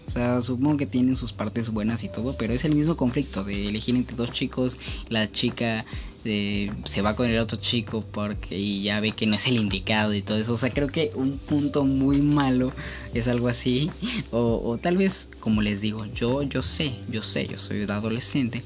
o 0.08 0.12
sea, 0.12 0.42
supongo 0.42 0.78
que 0.78 0.88
tienen 0.88 1.16
sus 1.16 1.34
partes 1.34 1.70
buenas 1.70 2.04
y 2.04 2.10
todo, 2.10 2.36
pero 2.36 2.54
es 2.54 2.66
el 2.66 2.76
mismo 2.76 2.98
conflicto 2.98 3.44
de 3.44 3.68
elegir 3.68 3.96
entre 3.96 4.16
dos 4.16 4.32
chicos, 4.32 4.80
la 5.08 5.32
chica 5.32 5.86
eh, 6.26 6.72
se 6.84 7.02
va 7.02 7.16
con 7.16 7.30
el 7.30 7.40
otro 7.40 7.58
chico 7.58 8.02
porque 8.02 8.82
ya 8.82 9.00
ve 9.00 9.12
que 9.14 9.26
no 9.26 9.36
es 9.36 9.48
el 9.48 9.58
indicado 9.58 10.14
y 10.14 10.22
todo 10.22 10.38
eso. 10.38 10.54
O 10.54 10.58
sea, 10.58 10.72
creo 10.72 10.88
que 10.88 11.12
un 11.16 11.38
punto 11.38 11.86
muy 11.86 12.22
malo 12.22 12.72
es 13.14 13.28
algo 13.28 13.48
así. 13.48 13.90
O, 14.32 14.78
tal 14.82 14.98
vez, 14.98 15.30
como 15.40 15.62
les 15.62 15.82
digo, 15.82 16.06
yo, 16.14 16.44
yo 16.44 16.62
sé, 16.62 16.94
yo 17.10 17.24
sé, 17.24 17.48
yo 17.48 17.58
soy 17.58 17.84
un 17.84 17.92
adolescente 17.92 18.64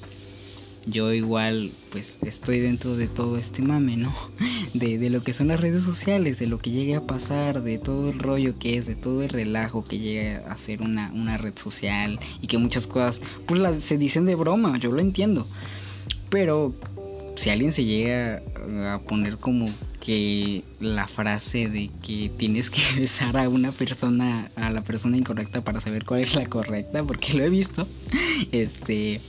yo 0.86 1.14
igual 1.14 1.72
pues 1.92 2.20
estoy 2.24 2.60
dentro 2.60 2.98
de 2.98 3.08
todo 3.08 3.38
este 3.38 3.62
mame, 3.62 3.96
¿no? 3.96 4.14
De, 4.74 4.98
de, 4.98 5.10
lo 5.10 5.24
que 5.24 5.32
son 5.32 5.48
las 5.48 5.60
redes 5.60 5.84
sociales, 5.84 6.40
de 6.40 6.48
lo 6.48 6.58
que 6.58 6.72
llegue 6.72 6.96
a 6.96 7.08
pasar, 7.08 7.62
de 7.62 7.78
todo 7.78 8.10
el 8.10 8.20
rollo 8.20 8.58
que 8.58 8.78
es, 8.78 8.88
de 8.88 8.96
todo 8.96 9.22
el 9.22 9.30
relajo 9.30 9.84
que 9.84 10.00
llega 10.00 10.44
a 10.52 10.58
ser 10.58 10.82
una, 10.82 11.12
una 11.14 11.38
red 11.38 11.54
social 11.56 12.20
y 12.42 12.48
que 12.48 12.58
muchas 12.58 12.88
cosas 12.88 13.22
pues 13.46 13.62
las, 13.62 13.78
se 13.78 13.98
dicen 13.98 14.26
de 14.26 14.36
broma, 14.36 14.78
yo 14.78 14.92
lo 14.92 15.00
entiendo. 15.00 15.48
Pero 16.30 16.74
si 17.36 17.50
alguien 17.50 17.72
se 17.72 17.84
llega 17.84 18.42
a 18.94 19.00
poner 19.00 19.38
como 19.38 19.66
que 20.00 20.64
la 20.80 21.08
frase 21.08 21.70
de 21.70 21.90
que 22.02 22.32
tienes 22.38 22.70
que 22.70 22.82
besar 23.00 23.38
a 23.38 23.50
una 23.50 23.72
persona, 23.72 24.52
a 24.56 24.70
la 24.70 24.84
persona 24.84 25.18
incorrecta 25.18 25.64
para 25.64 25.82
saber 25.82 26.06
cuál 26.06 26.22
es 26.22 26.36
la 26.36 26.46
correcta, 26.46 27.04
porque 27.04 27.34
lo 27.34 27.44
he 27.44 27.50
visto, 27.50 27.88
este 28.52 29.22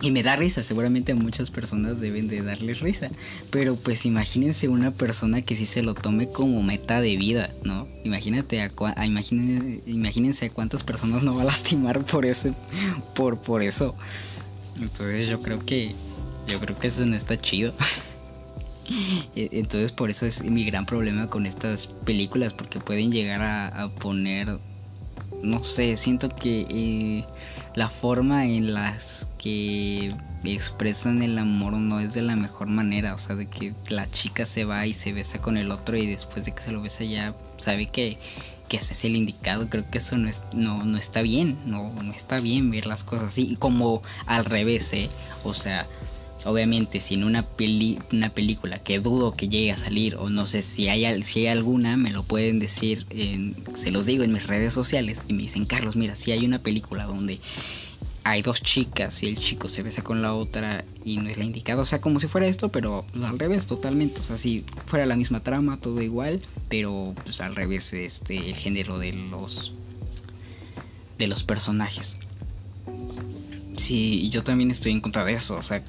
y 0.00 0.10
me 0.10 0.22
da 0.22 0.36
risa, 0.36 0.62
seguramente 0.62 1.12
a 1.12 1.16
muchas 1.16 1.50
personas 1.50 2.00
deben 2.00 2.28
de 2.28 2.42
darles 2.42 2.80
risa. 2.80 3.10
Pero 3.50 3.76
pues 3.76 4.06
imagínense 4.06 4.68
una 4.68 4.92
persona 4.92 5.42
que 5.42 5.56
sí 5.56 5.66
se 5.66 5.82
lo 5.82 5.94
tome 5.94 6.28
como 6.28 6.62
meta 6.62 7.00
de 7.00 7.16
vida, 7.16 7.50
¿no? 7.64 7.88
Imagínate 8.04 8.62
a, 8.62 8.70
imagínense, 9.04 10.46
a 10.46 10.50
cuántas 10.50 10.84
personas 10.84 11.22
no 11.22 11.34
va 11.34 11.42
a 11.42 11.46
lastimar 11.46 12.04
por 12.04 12.26
ese, 12.26 12.52
por, 13.14 13.40
por 13.40 13.62
eso. 13.62 13.94
Entonces 14.80 15.28
yo 15.28 15.40
creo 15.40 15.64
que, 15.64 15.94
yo 16.48 16.58
creo 16.60 16.78
que 16.78 16.88
eso 16.88 17.04
no 17.06 17.16
está 17.16 17.36
chido. 17.36 17.72
E, 19.36 19.50
entonces 19.52 19.92
por 19.92 20.08
eso 20.08 20.24
es 20.24 20.42
mi 20.42 20.64
gran 20.64 20.86
problema 20.86 21.28
con 21.28 21.44
estas 21.44 21.88
películas, 22.06 22.54
porque 22.54 22.80
pueden 22.80 23.12
llegar 23.12 23.42
a, 23.42 23.90
poner, 24.00 24.58
no 25.42 25.62
sé, 25.62 25.94
siento 25.98 26.30
que... 26.30 26.64
Eh, 26.70 27.26
la 27.78 27.88
forma 27.88 28.44
en 28.44 28.74
las 28.74 29.28
que 29.38 30.12
expresan 30.42 31.22
el 31.22 31.38
amor 31.38 31.74
no 31.74 32.00
es 32.00 32.12
de 32.12 32.22
la 32.22 32.34
mejor 32.34 32.66
manera, 32.66 33.14
o 33.14 33.18
sea, 33.18 33.36
de 33.36 33.46
que 33.46 33.72
la 33.88 34.10
chica 34.10 34.46
se 34.46 34.64
va 34.64 34.84
y 34.84 34.92
se 34.92 35.12
besa 35.12 35.40
con 35.40 35.56
el 35.56 35.70
otro 35.70 35.96
y 35.96 36.06
después 36.06 36.44
de 36.44 36.52
que 36.52 36.62
se 36.62 36.72
lo 36.72 36.82
besa 36.82 37.04
ya 37.04 37.36
sabe 37.56 37.86
que, 37.86 38.18
que 38.68 38.78
ese 38.78 38.94
es 38.94 39.04
el 39.04 39.14
indicado, 39.14 39.68
creo 39.68 39.88
que 39.88 39.98
eso 39.98 40.16
no, 40.16 40.28
es, 40.28 40.42
no, 40.54 40.82
no 40.84 40.98
está 40.98 41.22
bien, 41.22 41.56
no, 41.66 41.92
no 42.02 42.12
está 42.12 42.40
bien 42.40 42.72
ver 42.72 42.86
las 42.86 43.04
cosas 43.04 43.28
así, 43.28 43.46
y 43.48 43.54
como 43.54 44.02
al 44.26 44.44
revés, 44.44 44.92
¿eh? 44.92 45.08
o 45.44 45.54
sea, 45.54 45.86
obviamente 46.44 47.00
si 47.00 47.14
en 47.14 47.24
una, 47.24 47.42
peli, 47.42 47.98
una 48.12 48.30
película 48.30 48.78
que 48.78 49.00
dudo 49.00 49.34
que 49.34 49.48
llegue 49.48 49.72
a 49.72 49.76
salir 49.76 50.16
o 50.16 50.30
no 50.30 50.46
sé 50.46 50.62
si 50.62 50.88
hay, 50.88 51.22
si 51.22 51.40
hay 51.40 51.46
alguna, 51.48 51.96
me 51.96 52.10
lo 52.10 52.22
pueden 52.22 52.58
decir, 52.58 53.06
se 53.74 53.90
los 53.90 54.06
digo 54.06 54.24
en 54.24 54.32
mis 54.32 54.46
redes 54.46 54.72
sociales 54.74 55.24
y 55.28 55.32
me 55.32 55.42
dicen, 55.42 55.66
Carlos, 55.66 55.96
mira, 55.96 56.16
si 56.16 56.32
hay 56.32 56.44
una 56.44 56.60
película 56.60 57.04
donde 57.04 57.40
hay 58.24 58.42
dos 58.42 58.62
chicas 58.62 59.22
y 59.22 59.26
el 59.26 59.38
chico 59.38 59.68
se 59.68 59.82
besa 59.82 60.02
con 60.02 60.20
la 60.20 60.34
otra 60.34 60.84
y 61.02 61.16
no 61.16 61.30
es 61.30 61.38
la 61.38 61.44
indicada, 61.44 61.80
o 61.80 61.86
sea, 61.86 62.00
como 62.00 62.20
si 62.20 62.28
fuera 62.28 62.46
esto, 62.46 62.68
pero 62.68 63.06
pues, 63.12 63.24
al 63.24 63.38
revés 63.38 63.66
totalmente, 63.66 64.20
o 64.20 64.24
sea, 64.24 64.36
si 64.36 64.64
fuera 64.84 65.06
la 65.06 65.16
misma 65.16 65.42
trama, 65.42 65.80
todo 65.80 66.02
igual, 66.02 66.40
pero 66.68 67.14
pues 67.24 67.40
al 67.40 67.56
revés 67.56 67.92
este 67.94 68.36
el 68.36 68.54
género 68.54 68.98
de 68.98 69.14
los 69.14 69.72
de 71.16 71.26
los 71.26 71.42
personajes. 71.42 72.16
Sí, 73.78 74.28
yo 74.30 74.42
también 74.42 74.72
estoy 74.72 74.90
en 74.90 75.00
contra 75.00 75.24
de 75.24 75.34
eso, 75.34 75.56
o 75.56 75.62
sea, 75.62 75.84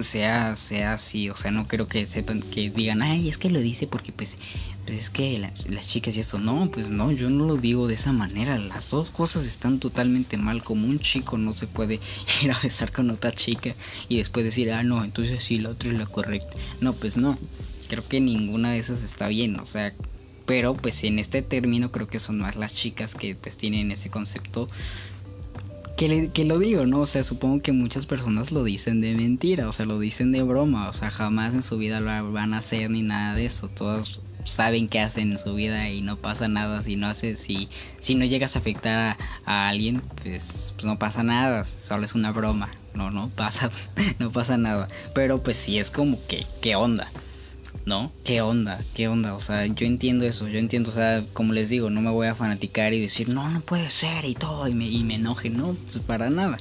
sea, 0.00 0.56
sea 0.56 0.94
así, 0.94 1.28
o 1.28 1.36
sea, 1.36 1.50
no 1.50 1.68
creo 1.68 1.86
que 1.86 2.06
sepan, 2.06 2.40
que 2.40 2.70
digan, 2.70 3.02
ay, 3.02 3.28
es 3.28 3.36
que 3.36 3.50
lo 3.50 3.60
dice 3.60 3.86
porque 3.86 4.10
pues, 4.10 4.38
pues 4.86 4.98
es 4.98 5.10
que 5.10 5.38
las, 5.38 5.68
las, 5.68 5.86
chicas 5.86 6.16
y 6.16 6.20
eso, 6.20 6.38
no, 6.38 6.70
pues 6.70 6.90
no, 6.90 7.12
yo 7.12 7.28
no 7.28 7.44
lo 7.44 7.56
digo 7.56 7.88
de 7.88 7.94
esa 7.94 8.12
manera, 8.12 8.56
las 8.58 8.90
dos 8.90 9.10
cosas 9.10 9.44
están 9.44 9.80
totalmente 9.80 10.38
mal, 10.38 10.64
como 10.64 10.88
un 10.88 10.98
chico 10.98 11.36
no 11.36 11.52
se 11.52 11.66
puede 11.66 12.00
ir 12.42 12.52
a 12.52 12.58
besar 12.58 12.90
con 12.90 13.10
otra 13.10 13.32
chica 13.32 13.76
y 14.08 14.16
después 14.16 14.42
decir, 14.46 14.72
ah, 14.72 14.82
no, 14.82 15.04
entonces 15.04 15.44
sí, 15.44 15.58
la 15.58 15.70
otra 15.70 15.90
es 15.90 15.98
la 15.98 16.06
correcta, 16.06 16.56
no, 16.80 16.94
pues 16.94 17.18
no, 17.18 17.38
creo 17.86 18.08
que 18.08 18.18
ninguna 18.18 18.72
de 18.72 18.78
esas 18.78 19.02
está 19.02 19.28
bien, 19.28 19.60
o 19.60 19.66
sea, 19.66 19.94
pero 20.46 20.74
pues 20.74 21.04
en 21.04 21.18
este 21.18 21.42
término 21.42 21.92
creo 21.92 22.06
que 22.06 22.18
son 22.18 22.38
más 22.38 22.56
las 22.56 22.74
chicas 22.74 23.14
que 23.14 23.34
pues 23.34 23.58
tienen 23.58 23.90
ese 23.90 24.08
concepto 24.08 24.68
que, 25.96 26.44
lo 26.44 26.58
digo, 26.58 26.86
¿no? 26.86 27.00
O 27.00 27.06
sea, 27.06 27.22
supongo 27.22 27.62
que 27.62 27.72
muchas 27.72 28.06
personas 28.06 28.52
lo 28.52 28.62
dicen 28.64 29.00
de 29.00 29.14
mentira, 29.14 29.68
o 29.68 29.72
sea, 29.72 29.86
lo 29.86 29.98
dicen 29.98 30.30
de 30.30 30.42
broma, 30.42 30.88
o 30.88 30.92
sea, 30.92 31.10
jamás 31.10 31.54
en 31.54 31.62
su 31.62 31.78
vida 31.78 32.00
lo 32.00 32.32
van 32.32 32.54
a 32.54 32.58
hacer 32.58 32.90
ni 32.90 33.02
nada 33.02 33.34
de 33.34 33.46
eso. 33.46 33.68
Todos 33.68 34.22
saben 34.44 34.88
qué 34.88 35.00
hacen 35.00 35.32
en 35.32 35.38
su 35.38 35.54
vida 35.54 35.90
y 35.90 36.02
no 36.02 36.18
pasa 36.18 36.48
nada 36.48 36.82
si 36.82 36.96
no 36.96 37.06
haces, 37.08 37.40
si, 37.40 37.68
si 38.00 38.14
no 38.14 38.24
llegas 38.24 38.56
a 38.56 38.58
afectar 38.58 39.16
a, 39.44 39.68
alguien, 39.68 40.02
pues, 40.22 40.72
pues, 40.76 40.84
no 40.84 40.98
pasa 40.98 41.22
nada, 41.22 41.64
solo 41.64 42.04
es 42.04 42.14
una 42.14 42.30
broma, 42.30 42.70
no, 42.94 43.10
no 43.10 43.30
pasa, 43.30 43.70
no 44.18 44.30
pasa 44.30 44.58
nada. 44.58 44.88
Pero 45.14 45.42
pues 45.42 45.56
sí 45.56 45.78
es 45.78 45.90
como 45.90 46.18
que, 46.26 46.46
¿qué 46.60 46.76
onda? 46.76 47.08
¿No? 47.86 48.10
¿Qué 48.24 48.42
onda? 48.42 48.84
¿Qué 48.94 49.06
onda? 49.06 49.34
O 49.34 49.40
sea, 49.40 49.64
yo 49.66 49.86
entiendo 49.86 50.26
eso, 50.26 50.48
yo 50.48 50.58
entiendo, 50.58 50.90
o 50.90 50.92
sea, 50.92 51.24
como 51.32 51.52
les 51.52 51.70
digo, 51.70 51.88
no 51.88 52.02
me 52.02 52.10
voy 52.10 52.26
a 52.26 52.34
fanaticar 52.34 52.92
y 52.92 53.00
decir, 53.00 53.28
no, 53.28 53.48
no 53.48 53.60
puede 53.60 53.88
ser 53.90 54.24
y 54.24 54.34
todo, 54.34 54.66
y 54.66 54.74
me, 54.74 54.88
y 54.88 55.04
me 55.04 55.14
enoje, 55.14 55.50
no, 55.50 55.74
pues 55.74 56.00
para 56.00 56.28
nada. 56.28 56.58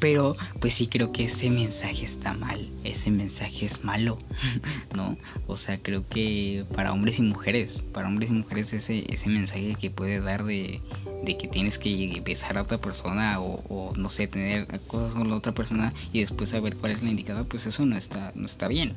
Pero 0.00 0.34
pues 0.58 0.74
sí 0.74 0.88
creo 0.88 1.12
que 1.12 1.26
ese 1.26 1.48
mensaje 1.48 2.04
está 2.04 2.34
mal, 2.34 2.68
ese 2.82 3.12
mensaje 3.12 3.64
es 3.64 3.84
malo, 3.84 4.18
¿no? 4.96 5.16
O 5.46 5.56
sea, 5.56 5.78
creo 5.80 6.04
que 6.08 6.64
para 6.74 6.92
hombres 6.92 7.20
y 7.20 7.22
mujeres, 7.22 7.84
para 7.92 8.08
hombres 8.08 8.30
y 8.30 8.32
mujeres 8.32 8.72
ese, 8.72 9.04
ese 9.08 9.28
mensaje 9.28 9.76
que 9.76 9.90
puede 9.90 10.18
dar 10.18 10.42
de, 10.42 10.80
de 11.22 11.38
que 11.38 11.46
tienes 11.46 11.78
que 11.78 12.20
besar 12.26 12.58
a 12.58 12.62
otra 12.62 12.78
persona 12.78 13.40
o, 13.40 13.62
o, 13.68 13.94
no 13.94 14.10
sé, 14.10 14.26
tener 14.26 14.66
cosas 14.88 15.14
con 15.14 15.28
la 15.28 15.36
otra 15.36 15.52
persona 15.52 15.92
y 16.12 16.18
después 16.18 16.50
saber 16.50 16.76
cuál 16.76 16.90
es 16.90 17.04
la 17.04 17.10
indicada, 17.10 17.44
pues 17.44 17.66
eso 17.66 17.86
no 17.86 17.96
está, 17.96 18.32
no 18.34 18.46
está 18.46 18.66
bien 18.66 18.96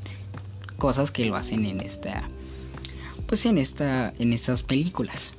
cosas 0.78 1.12
que 1.12 1.26
lo 1.26 1.36
hacen 1.36 1.66
en 1.66 1.82
esta 1.82 2.28
pues 3.28 3.46
en 3.46 3.58
esta 3.58 4.14
en 4.20 4.34
estas 4.34 4.64
películas. 4.64 5.34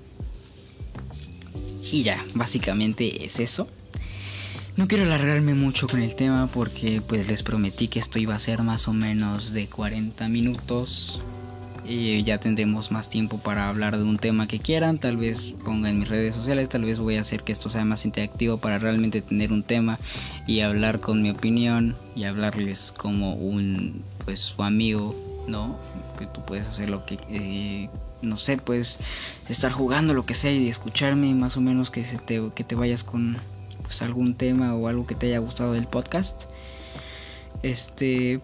Y 1.93 2.03
ya 2.03 2.25
básicamente 2.35 3.25
es 3.25 3.39
eso. 3.39 3.69
No 4.77 4.89
quiero 4.89 5.05
alargarme 5.05 5.55
mucho 5.55 5.87
con 5.89 6.03
el 6.03 6.15
tema 6.17 6.49
porque 6.49 7.01
pues 7.01 7.29
les 7.29 7.43
prometí 7.43 7.89
que 7.89 7.99
esto 7.99 8.19
iba 8.19 8.35
a 8.35 8.39
ser 8.39 8.63
más 8.63 8.89
o 8.89 8.93
menos 8.93 9.53
de 9.53 9.69
40 9.69 10.29
minutos 10.29 11.21
y 11.89 12.23
ya 12.25 12.39
tendremos 12.39 12.91
más 12.91 13.09
tiempo 13.09 13.39
para 13.39 13.69
hablar 13.69 13.97
de 13.97 14.05
un 14.05 14.19
tema 14.19 14.49
que 14.49 14.59
quieran, 14.59 14.99
tal 14.99 15.17
vez 15.17 15.55
pongan 15.65 15.93
en 15.93 15.99
mis 16.01 16.09
redes 16.09 16.35
sociales, 16.35 16.69
tal 16.69 16.85
vez 16.85 16.99
voy 16.99 17.17
a 17.17 17.21
hacer 17.21 17.43
que 17.43 17.53
esto 17.53 17.69
sea 17.69 17.85
más 17.85 18.05
interactivo 18.05 18.59
para 18.59 18.79
realmente 18.79 19.23
tener 19.23 19.53
un 19.53 19.63
tema 19.63 19.99
y 20.47 20.61
hablar 20.61 21.01
con 21.01 21.23
mi 21.23 21.31
opinión 21.31 21.97
y 22.15 22.25
hablarles 22.25 22.93
como 22.97 23.35
un 23.35 24.03
pues 24.25 24.41
su 24.41 24.63
amigo 24.63 25.15
¿no? 25.47 25.79
Que 26.19 26.27
tú 26.27 26.45
puedes 26.45 26.67
hacer 26.67 26.89
lo 26.89 27.05
que, 27.05 27.19
eh, 27.31 27.89
no 28.23 28.37
sé, 28.37 28.59
puedes 28.59 28.99
estar 29.49 29.73
jugando 29.73 30.15
lo 30.15 30.27
que 30.27 30.35
sea 30.35 30.53
y 30.53 30.69
escucharme 30.69 31.35
más 31.35 31.57
o 31.57 31.61
menos 31.61 31.91
que, 31.91 32.05
se 32.05 32.19
te, 32.19 32.51
que 32.55 32.65
te 32.65 32.75
vayas 32.75 33.05
con 33.05 33.37
pues, 33.83 34.03
algún 34.03 34.35
tema 34.35 34.75
o 34.75 34.89
algo 34.89 35.07
que 35.07 35.15
te 35.15 35.27
haya 35.27 35.39
gustado 35.39 35.73
del 35.73 35.87
podcast. 35.87 36.43
Este, 37.63 38.41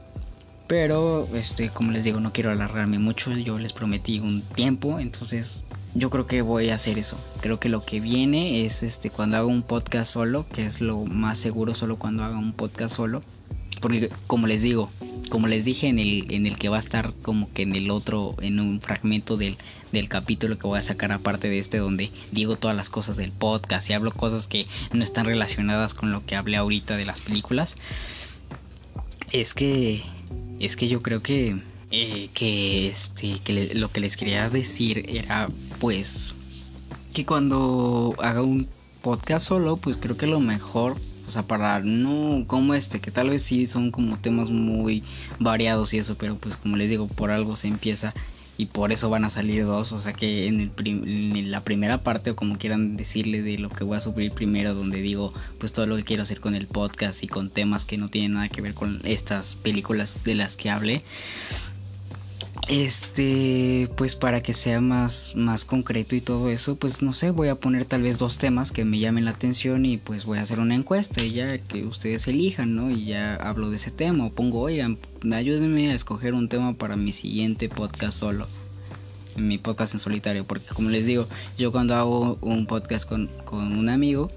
pero, 0.73 1.29
este, 1.35 1.69
como 1.69 1.93
les 1.93 2.03
digo, 2.03 2.19
no 2.19 2.33
quiero 2.33 2.51
alargarme 2.51 2.99
mucho, 2.99 3.31
yo 3.35 3.59
les 3.59 3.75
prometí 3.75 4.21
un 4.21 4.41
tiempo, 4.41 5.01
entonces 5.01 5.65
yo 5.95 6.09
creo 6.09 6.27
que 6.27 6.41
voy 6.41 6.71
a 6.71 6.77
hacer 6.77 6.97
eso. 6.97 7.19
Creo 7.43 7.61
que 7.61 7.69
lo 7.69 7.85
que 7.85 8.01
viene 8.01 8.65
es 8.65 8.83
este 8.83 9.11
cuando 9.11 9.37
haga 9.37 9.45
un 9.45 9.65
podcast 9.65 10.11
solo, 10.11 10.49
que 10.49 10.65
es 10.65 10.81
lo 10.81 11.05
más 11.05 11.37
seguro 11.37 11.75
solo 11.75 11.99
cuando 11.99 12.25
haga 12.25 12.39
un 12.39 12.55
podcast 12.55 12.97
solo. 12.97 13.21
Porque 13.83 14.09
como 14.27 14.47
les 14.47 14.63
digo, 14.63 14.91
como 15.29 15.47
les 15.47 15.67
dije 15.67 15.89
en 15.89 15.99
el, 15.99 16.33
en 16.33 16.47
el 16.47 16.57
que 16.57 16.71
va 16.71 16.79
a 16.79 16.81
estar 16.81 17.13
como 17.21 17.53
que 17.53 17.65
en 17.65 17.75
el 17.77 17.91
otro, 17.91 18.35
en 18.41 18.59
un 18.59 18.81
fragmento 18.81 19.37
del, 19.37 19.59
del 19.93 20.09
capítulo 20.09 20.57
que 20.57 20.69
voy 20.69 20.79
a 20.79 20.83
sacar 20.83 21.13
aparte 21.13 21.51
de 21.51 21.59
este 21.59 21.77
donde 21.77 22.11
digo 22.31 22.57
todas 22.57 22.75
las 22.75 22.89
cosas 22.89 23.19
del 23.19 23.31
podcast 23.31 23.91
y 23.91 23.93
hablo 23.93 24.11
cosas 24.11 24.49
que 24.49 24.65
no 24.91 25.05
están 25.05 25.27
relacionadas 25.27 25.93
con 25.93 26.13
lo 26.13 26.25
que 26.25 26.35
hablé 26.35 26.57
ahorita 26.57 26.97
de 26.97 27.05
las 27.05 27.21
películas. 27.21 27.77
Es 29.33 29.55
que, 29.55 30.03
es 30.62 30.77
que 30.77 30.88
yo 30.88 31.03
creo 31.03 31.22
que, 31.22 31.61
eh, 31.90 32.29
que, 32.33 32.88
este, 32.88 33.40
que 33.40 33.75
lo 33.75 33.90
que 33.90 34.01
les 34.01 34.16
quería 34.16 34.48
decir 34.48 35.05
era 35.09 35.48
pues 35.81 36.35
que 37.12 37.27
cuando 37.27 38.14
haga 38.18 38.42
un 38.42 38.68
podcast 39.03 39.48
solo, 39.48 39.77
pues 39.77 39.96
creo 39.96 40.16
que 40.16 40.27
lo 40.27 40.40
mejor 40.40 40.96
o 41.27 41.31
sea, 41.31 41.46
para 41.46 41.81
no 41.81 42.44
como 42.46 42.75
este, 42.75 43.01
que 43.01 43.11
tal 43.11 43.31
vez 43.31 43.42
sí 43.42 43.66
son 43.66 43.90
como 43.90 44.18
temas 44.18 44.51
muy 44.51 45.03
variados 45.38 45.94
y 45.94 45.98
eso, 45.98 46.16
pero 46.16 46.37
pues 46.37 46.57
como 46.57 46.77
les 46.77 46.90
digo, 46.90 47.07
por 47.07 47.31
algo 47.31 47.57
se 47.57 47.68
empieza 47.68 48.12
y 48.59 48.67
por 48.67 48.93
eso 48.93 49.11
van 49.11 49.25
a 49.25 49.31
salir 49.31 49.65
dos. 49.65 49.93
O 49.93 50.01
sea 50.01 50.12
que 50.12 50.47
en, 50.47 50.61
el 50.61 50.73
en 50.79 51.51
la 51.51 51.65
primera 51.65 52.03
parte 52.03 52.31
o 52.31 52.37
como 52.37 52.59
quieran 52.59 52.97
decirle 52.97 53.43
de 53.43 53.59
lo 53.59 53.71
que 53.71 53.85
voy 53.85 53.97
a 53.97 54.01
subir 54.01 54.33
primero, 54.33 54.75
donde 54.75 55.01
digo 55.01 55.31
pues 55.59 55.73
todo 55.73 55.87
lo 55.87 55.97
que 55.97 56.05
quiero 56.05 56.23
hacer 56.23 56.41
con 56.41 56.55
el 56.55 56.67
podcast 56.67 57.23
y 57.23 57.29
con 57.29 57.51
temas 57.51 57.85
que 57.85 57.99
no 57.99 58.09
tienen 58.09 58.33
nada 58.33 58.49
que 58.49 58.61
ver 58.61 58.75
con 58.75 59.01
estas 59.05 59.55
películas 59.55 60.19
de 60.25 60.35
las 60.35 60.57
que 60.57 60.71
hablé 60.71 61.03
este 62.81 63.91
pues 63.99 64.17
para 64.17 64.43
que 64.43 64.55
sea 64.55 64.81
más 64.81 65.35
más 65.37 65.67
concreto 65.67 66.17
y 66.17 66.23
todo 66.23 66.49
eso 66.49 66.77
pues 66.77 67.03
no 67.03 67.13
sé 67.13 67.31
voy 67.31 67.49
a 67.49 67.55
poner 67.55 67.85
tal 67.85 68.01
vez 68.01 68.19
dos 68.19 68.39
temas 68.39 68.73
que 68.73 68.87
me 68.87 68.99
llamen 68.99 69.27
la 69.27 69.33
atención 69.33 69.85
y 69.85 69.99
pues 69.99 70.25
voy 70.25 70.39
a 70.39 70.43
hacer 70.43 70.59
una 70.59 70.75
encuesta 70.75 71.23
y 71.23 71.33
ya 71.33 71.59
que 71.59 71.85
ustedes 71.85 72.27
elijan 72.29 72.75
no 72.75 72.91
y 72.91 73.05
ya 73.05 73.35
hablo 73.37 73.69
de 73.69 73.77
ese 73.77 73.91
tema 73.91 74.25
o 74.25 74.33
pongo 74.33 74.61
oigan 74.61 74.97
ayúdenme 75.35 75.91
a 75.91 75.95
escoger 75.95 76.33
un 76.33 76.49
tema 76.49 76.73
para 76.73 76.97
mi 76.97 77.13
siguiente 77.13 77.69
podcast 77.69 78.19
solo 78.19 78.49
mi 79.37 79.59
podcast 79.59 79.93
en 79.93 80.01
solitario 80.01 80.47
porque 80.47 80.69
como 80.69 80.89
les 80.89 81.05
digo 81.05 81.27
yo 81.59 81.73
cuando 81.73 81.94
hago 81.94 82.38
un 82.40 82.67
podcast 82.67 83.07
con, 83.07 83.29
con 83.44 83.77
un 83.77 83.90
amigo 83.90 84.31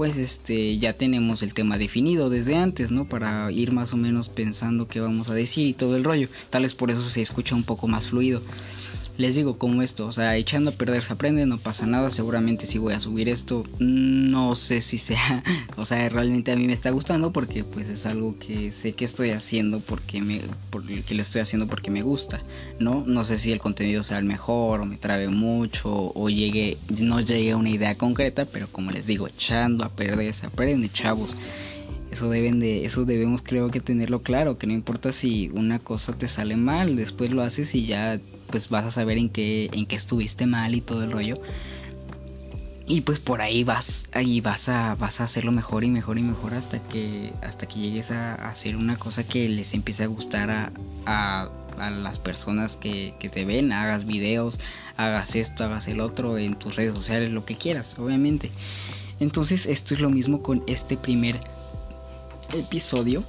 pues 0.00 0.16
este 0.16 0.78
ya 0.78 0.94
tenemos 0.94 1.42
el 1.42 1.52
tema 1.52 1.76
definido 1.76 2.30
desde 2.30 2.56
antes, 2.56 2.90
¿no? 2.90 3.06
Para 3.06 3.52
ir 3.52 3.70
más 3.70 3.92
o 3.92 3.98
menos 3.98 4.30
pensando 4.30 4.88
qué 4.88 4.98
vamos 4.98 5.28
a 5.28 5.34
decir 5.34 5.66
y 5.66 5.74
todo 5.74 5.94
el 5.94 6.04
rollo. 6.04 6.30
Tal 6.48 6.62
vez 6.62 6.72
por 6.72 6.90
eso 6.90 7.02
se 7.02 7.20
escucha 7.20 7.54
un 7.54 7.64
poco 7.64 7.86
más 7.86 8.08
fluido 8.08 8.40
les 9.18 9.36
digo 9.36 9.58
como 9.58 9.82
esto, 9.82 10.06
o 10.06 10.12
sea, 10.12 10.36
echando 10.36 10.70
a 10.70 10.74
perder 10.74 11.02
se 11.02 11.12
aprende, 11.12 11.46
no 11.46 11.58
pasa 11.58 11.86
nada, 11.86 12.10
seguramente 12.10 12.66
si 12.66 12.78
voy 12.78 12.94
a 12.94 13.00
subir 13.00 13.28
esto, 13.28 13.64
no 13.78 14.54
sé 14.54 14.80
si 14.80 14.98
sea, 14.98 15.42
o 15.76 15.84
sea, 15.84 16.08
realmente 16.08 16.52
a 16.52 16.56
mí 16.56 16.66
me 16.66 16.72
está 16.72 16.90
gustando 16.90 17.32
porque 17.32 17.64
pues 17.64 17.88
es 17.88 18.06
algo 18.06 18.38
que 18.38 18.72
sé 18.72 18.92
que 18.92 19.04
estoy 19.04 19.30
haciendo 19.30 19.80
porque 19.80 20.22
me, 20.22 20.40
porque 20.70 21.04
lo 21.14 21.22
estoy 21.22 21.40
haciendo 21.42 21.66
porque 21.66 21.90
me 21.90 22.02
gusta, 22.02 22.42
¿no? 22.78 23.04
No 23.06 23.24
sé 23.24 23.38
si 23.38 23.52
el 23.52 23.58
contenido 23.58 24.02
sea 24.02 24.18
el 24.18 24.24
mejor 24.24 24.80
o 24.80 24.86
me 24.86 24.96
trabe 24.96 25.28
mucho 25.28 26.12
o 26.14 26.28
llegue, 26.28 26.78
no 27.00 27.20
llegue 27.20 27.52
a 27.52 27.56
una 27.56 27.70
idea 27.70 27.96
concreta, 27.96 28.46
pero 28.46 28.68
como 28.70 28.90
les 28.90 29.06
digo, 29.06 29.26
echando 29.26 29.84
a 29.84 29.90
perder 29.90 30.32
se 30.32 30.46
aprende, 30.46 30.90
chavos. 30.90 31.34
Eso 32.10 32.28
deben 32.28 32.58
de, 32.58 32.84
eso 32.84 33.04
debemos 33.04 33.40
creo 33.42 33.70
que 33.70 33.80
tenerlo 33.80 34.22
claro, 34.22 34.58
que 34.58 34.66
no 34.66 34.72
importa 34.72 35.12
si 35.12 35.48
una 35.50 35.78
cosa 35.78 36.12
te 36.12 36.26
sale 36.26 36.56
mal, 36.56 36.96
después 36.96 37.30
lo 37.30 37.42
haces 37.42 37.74
y 37.76 37.86
ya 37.86 38.20
pues 38.50 38.68
vas 38.68 38.84
a 38.84 38.90
saber 38.90 39.18
en 39.18 39.30
qué, 39.30 39.70
en 39.72 39.86
qué 39.86 39.96
estuviste 39.96 40.46
mal 40.46 40.74
y 40.74 40.80
todo 40.80 41.04
el 41.04 41.12
rollo. 41.12 41.36
y 42.86 43.02
pues 43.02 43.20
por 43.20 43.40
ahí 43.40 43.62
vas, 43.64 44.06
ahí 44.12 44.40
vas 44.40 44.68
a, 44.68 44.96
vas 44.96 45.20
a 45.20 45.24
hacerlo 45.24 45.52
mejor 45.52 45.84
y 45.84 45.90
mejor 45.90 46.18
y 46.18 46.22
mejor 46.22 46.54
hasta 46.54 46.80
que, 46.88 47.32
hasta 47.42 47.66
que 47.66 47.78
llegues 47.80 48.10
a, 48.10 48.34
hacer 48.34 48.76
una 48.76 48.96
cosa 48.96 49.24
que 49.24 49.48
les 49.48 49.74
empiece 49.74 50.02
a 50.04 50.06
gustar 50.08 50.50
a, 50.50 50.72
a, 51.06 51.50
las 51.90 52.18
personas 52.18 52.76
que, 52.76 53.14
que, 53.18 53.30
te 53.30 53.44
ven, 53.44 53.72
hagas 53.72 54.04
videos, 54.04 54.58
hagas 54.96 55.34
esto, 55.36 55.64
hagas 55.64 55.88
el 55.88 56.00
otro 56.00 56.36
en 56.36 56.58
tus 56.58 56.76
redes 56.76 56.92
sociales, 56.94 57.30
lo 57.30 57.44
que 57.46 57.56
quieras, 57.56 57.96
obviamente. 57.98 58.50
Entonces 59.20 59.66
esto 59.66 59.94
es 59.94 60.00
lo 60.00 60.10
mismo 60.10 60.42
con 60.42 60.62
este 60.66 60.96
primer 60.96 61.40
episodio, 62.54 63.22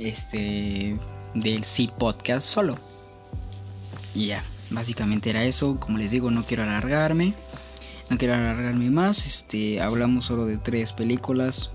este, 0.00 0.96
del 1.34 1.64
Sí 1.64 1.90
Podcast 1.98 2.46
solo. 2.46 2.76
Y 4.14 4.28
ya, 4.28 4.44
básicamente 4.70 5.30
era 5.30 5.44
eso, 5.44 5.78
como 5.80 5.98
les 5.98 6.12
digo, 6.12 6.30
no 6.30 6.44
quiero 6.46 6.62
alargarme 6.62 7.34
no 8.10 8.18
quiero 8.18 8.34
alargarme 8.34 8.90
más, 8.90 9.26
este, 9.26 9.80
hablamos 9.80 10.26
solo 10.26 10.46
de 10.46 10.58
tres 10.58 10.92
películas. 10.92 11.70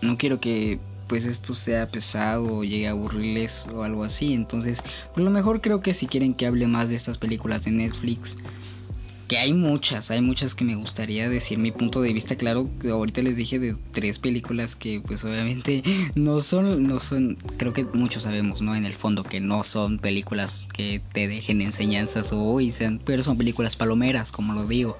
No 0.00 0.16
quiero 0.16 0.40
que 0.40 0.80
pues 1.06 1.24
esto 1.24 1.54
sea 1.54 1.86
pesado 1.86 2.56
o 2.56 2.64
llegue 2.64 2.88
a 2.88 2.92
aburrirles 2.92 3.66
o 3.72 3.82
algo 3.82 4.02
así. 4.02 4.32
Entonces, 4.32 4.82
por 5.14 5.22
lo 5.22 5.30
mejor 5.30 5.60
creo 5.60 5.80
que 5.82 5.94
si 5.94 6.06
quieren 6.06 6.34
que 6.34 6.46
hable 6.46 6.66
más 6.66 6.88
de 6.88 6.96
estas 6.96 7.18
películas 7.18 7.64
de 7.64 7.72
Netflix, 7.72 8.36
que 9.28 9.38
hay 9.38 9.52
muchas, 9.52 10.10
hay 10.10 10.20
muchas 10.20 10.54
que 10.54 10.64
me 10.64 10.76
gustaría 10.76 11.28
decir 11.28 11.58
mi 11.58 11.72
punto 11.72 12.00
de 12.00 12.12
vista. 12.12 12.36
Claro, 12.36 12.70
ahorita 12.84 13.22
les 13.22 13.36
dije 13.36 13.58
de 13.58 13.76
tres 13.92 14.18
películas 14.18 14.76
que 14.76 15.00
pues 15.00 15.24
obviamente 15.24 15.82
no 16.14 16.40
son, 16.40 16.86
no 16.86 17.00
son, 17.00 17.36
creo 17.56 17.72
que 17.72 17.84
muchos 17.84 18.24
sabemos, 18.24 18.62
¿no? 18.62 18.74
En 18.74 18.84
el 18.84 18.94
fondo 18.94 19.24
que 19.24 19.40
no 19.40 19.64
son 19.64 19.98
películas 19.98 20.68
que 20.72 21.00
te 21.12 21.28
dejen 21.28 21.60
enseñanzas 21.60 22.30
o 22.32 22.58
sean, 22.70 23.00
pero 23.04 23.22
son 23.22 23.36
películas 23.36 23.76
palomeras, 23.76 24.32
como 24.32 24.52
lo 24.54 24.66
digo 24.66 24.96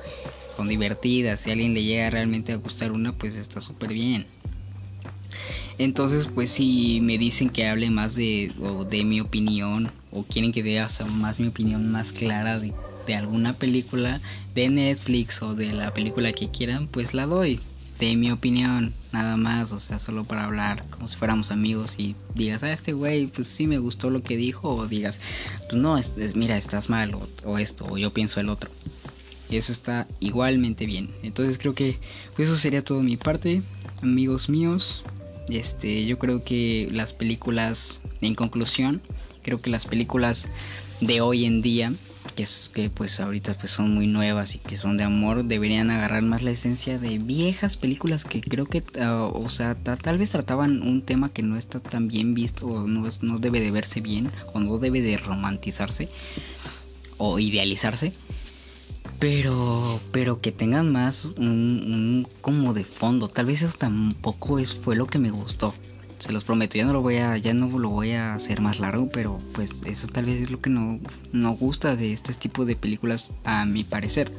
son 0.56 0.68
divertidas, 0.68 1.40
si 1.40 1.50
a 1.50 1.52
alguien 1.52 1.74
le 1.74 1.84
llega 1.84 2.08
realmente 2.08 2.52
a 2.52 2.56
gustar 2.56 2.92
una, 2.92 3.12
pues 3.12 3.34
está 3.34 3.60
súper 3.60 3.92
bien. 3.92 4.26
Entonces, 5.78 6.28
pues 6.34 6.50
si 6.50 7.00
me 7.02 7.18
dicen 7.18 7.50
que 7.50 7.66
hable 7.66 7.90
más 7.90 8.14
de, 8.14 8.52
o 8.62 8.84
de 8.84 9.04
mi 9.04 9.20
opinión, 9.20 9.90
o 10.10 10.22
quieren 10.22 10.52
que 10.52 10.62
dé 10.62 10.82
más 11.10 11.40
mi 11.40 11.48
opinión 11.48 11.90
más 11.92 12.12
clara 12.12 12.58
de, 12.58 12.72
de 13.06 13.14
alguna 13.14 13.54
película 13.54 14.20
de 14.54 14.68
Netflix 14.68 15.42
o 15.42 15.54
de 15.54 15.72
la 15.72 15.94
película 15.94 16.32
que 16.32 16.50
quieran, 16.50 16.88
pues 16.88 17.14
la 17.14 17.26
doy. 17.26 17.60
De 17.98 18.14
mi 18.14 18.30
opinión, 18.30 18.92
nada 19.12 19.38
más, 19.38 19.72
o 19.72 19.78
sea, 19.78 19.98
solo 19.98 20.24
para 20.24 20.44
hablar 20.44 20.84
como 20.90 21.08
si 21.08 21.16
fuéramos 21.16 21.50
amigos 21.50 21.98
y 21.98 22.14
digas, 22.34 22.62
a 22.62 22.66
ah, 22.66 22.72
este 22.72 22.92
güey, 22.92 23.26
pues 23.28 23.46
sí 23.46 23.66
me 23.66 23.78
gustó 23.78 24.10
lo 24.10 24.20
que 24.20 24.36
dijo, 24.36 24.68
o 24.68 24.86
digas, 24.86 25.20
pues 25.70 25.80
no, 25.80 25.98
mira, 26.34 26.58
estás 26.58 26.90
mal, 26.90 27.14
o, 27.14 27.26
o 27.44 27.56
esto, 27.56 27.86
o 27.86 27.96
yo 27.96 28.12
pienso 28.12 28.38
el 28.38 28.50
otro. 28.50 28.70
Y 29.48 29.56
eso 29.56 29.72
está 29.72 30.06
igualmente 30.20 30.86
bien. 30.86 31.10
Entonces 31.22 31.56
creo 31.56 31.74
que 31.74 31.98
pues, 32.34 32.48
eso 32.48 32.58
sería 32.58 32.84
todo 32.84 33.02
mi 33.02 33.16
parte, 33.16 33.62
amigos 34.02 34.48
míos. 34.48 35.04
Este, 35.48 36.04
yo 36.04 36.18
creo 36.18 36.42
que 36.42 36.88
las 36.92 37.12
películas, 37.12 38.02
en 38.20 38.34
conclusión, 38.34 39.00
creo 39.42 39.60
que 39.60 39.70
las 39.70 39.86
películas 39.86 40.48
de 41.00 41.20
hoy 41.20 41.44
en 41.44 41.60
día, 41.60 41.92
que 42.36 42.42
es 42.42 42.70
que 42.72 42.90
pues 42.90 43.18
ahorita 43.18 43.54
pues 43.54 43.72
son 43.72 43.94
muy 43.94 44.06
nuevas 44.06 44.54
y 44.54 44.58
que 44.58 44.76
son 44.76 44.96
de 44.96 45.04
amor, 45.04 45.44
deberían 45.44 45.90
agarrar 45.90 46.22
más 46.22 46.42
la 46.42 46.50
esencia 46.52 46.98
de 46.98 47.18
viejas 47.18 47.76
películas 47.76 48.24
que 48.24 48.42
creo 48.42 48.66
que, 48.66 48.84
ah, 49.00 49.28
o 49.32 49.48
sea, 49.48 49.74
tal 49.74 50.18
vez 50.18 50.30
trataban 50.30 50.82
un 50.82 51.02
tema 51.02 51.30
que 51.30 51.42
no 51.42 51.56
está 51.56 51.80
tan 51.80 52.06
bien 52.06 52.34
visto 52.34 52.66
o 52.66 52.86
no, 52.86 53.08
no 53.22 53.38
debe 53.38 53.60
de 53.60 53.70
verse 53.70 54.00
bien 54.00 54.30
o 54.52 54.60
no 54.60 54.78
debe 54.78 55.00
de 55.00 55.16
romantizarse 55.16 56.08
o 57.16 57.38
idealizarse 57.38 58.12
pero 59.18 60.00
pero 60.12 60.40
que 60.42 60.52
tengan 60.52 60.92
más 60.92 61.24
un, 61.38 62.28
como 62.42 62.74
de 62.74 62.84
fondo. 62.84 63.28
Tal 63.28 63.46
vez 63.46 63.62
eso 63.62 63.78
tampoco 63.78 64.58
es 64.58 64.74
fue 64.74 64.94
lo 64.94 65.06
que 65.06 65.18
me 65.18 65.30
gustó 65.30 65.74
se 66.18 66.32
los 66.32 66.44
prometo 66.44 66.78
ya 66.78 66.84
no 66.84 66.92
lo 66.92 67.02
voy 67.02 67.16
a 67.16 67.36
ya 67.36 67.54
no 67.54 67.66
lo 67.78 67.90
voy 67.90 68.12
a 68.12 68.34
hacer 68.34 68.60
más 68.60 68.80
largo 68.80 69.08
pero 69.08 69.40
pues 69.52 69.74
eso 69.84 70.06
tal 70.06 70.24
vez 70.24 70.40
es 70.42 70.50
lo 70.50 70.60
que 70.60 70.70
no 70.70 70.98
no 71.32 71.52
gusta 71.52 71.96
de 71.96 72.12
este 72.12 72.32
tipo 72.34 72.64
de 72.64 72.76
películas 72.76 73.32
a 73.44 73.64
mi 73.64 73.84
parecer 73.84 74.32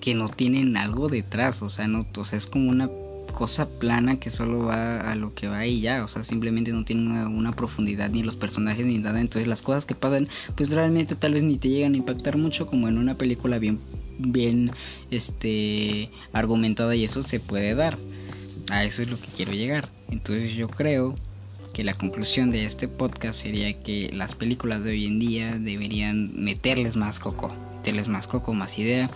que 0.00 0.14
no 0.14 0.28
tienen 0.28 0.76
algo 0.76 1.08
detrás 1.08 1.62
o 1.62 1.70
sea 1.70 1.88
no 1.88 2.06
o 2.16 2.24
sea 2.24 2.38
es 2.38 2.46
como 2.46 2.70
una 2.70 2.88
cosa 3.30 3.68
plana 3.68 4.18
que 4.18 4.30
solo 4.30 4.64
va 4.64 5.10
a 5.10 5.14
lo 5.14 5.34
que 5.34 5.48
va 5.48 5.66
y 5.66 5.80
ya, 5.80 6.04
o 6.04 6.08
sea, 6.08 6.24
simplemente 6.24 6.72
no 6.72 6.84
tiene 6.84 7.24
una, 7.26 7.52
profundidad 7.52 8.10
ni 8.10 8.22
los 8.22 8.36
personajes 8.36 8.86
ni 8.86 8.98
nada, 8.98 9.20
entonces 9.20 9.48
las 9.48 9.62
cosas 9.62 9.86
que 9.86 9.94
pasan 9.94 10.28
pues 10.56 10.72
realmente 10.72 11.14
tal 11.14 11.34
vez 11.34 11.42
ni 11.42 11.56
te 11.56 11.68
llegan 11.68 11.94
a 11.94 11.96
impactar 11.96 12.36
mucho 12.36 12.66
como 12.66 12.88
en 12.88 12.98
una 12.98 13.16
película 13.16 13.58
bien 13.58 13.80
bien 14.18 14.70
este 15.10 16.10
argumentada 16.32 16.94
y 16.94 17.04
eso 17.04 17.22
se 17.22 17.40
puede 17.40 17.74
dar. 17.74 17.98
A 18.70 18.84
eso 18.84 19.02
es 19.02 19.10
lo 19.10 19.20
que 19.20 19.26
quiero 19.28 19.52
llegar. 19.52 19.90
Entonces 20.10 20.52
yo 20.52 20.68
creo 20.68 21.14
que 21.72 21.84
la 21.84 21.94
conclusión 21.94 22.50
de 22.50 22.64
este 22.64 22.88
podcast 22.88 23.42
sería 23.42 23.82
que 23.82 24.10
las 24.12 24.34
películas 24.34 24.84
de 24.84 24.90
hoy 24.90 25.06
en 25.06 25.18
día 25.18 25.56
deberían 25.58 26.32
meterles 26.34 26.96
más 26.96 27.20
coco, 27.20 27.52
meterles 27.76 28.08
más 28.08 28.26
coco, 28.26 28.52
más 28.54 28.78
idea. 28.78 29.08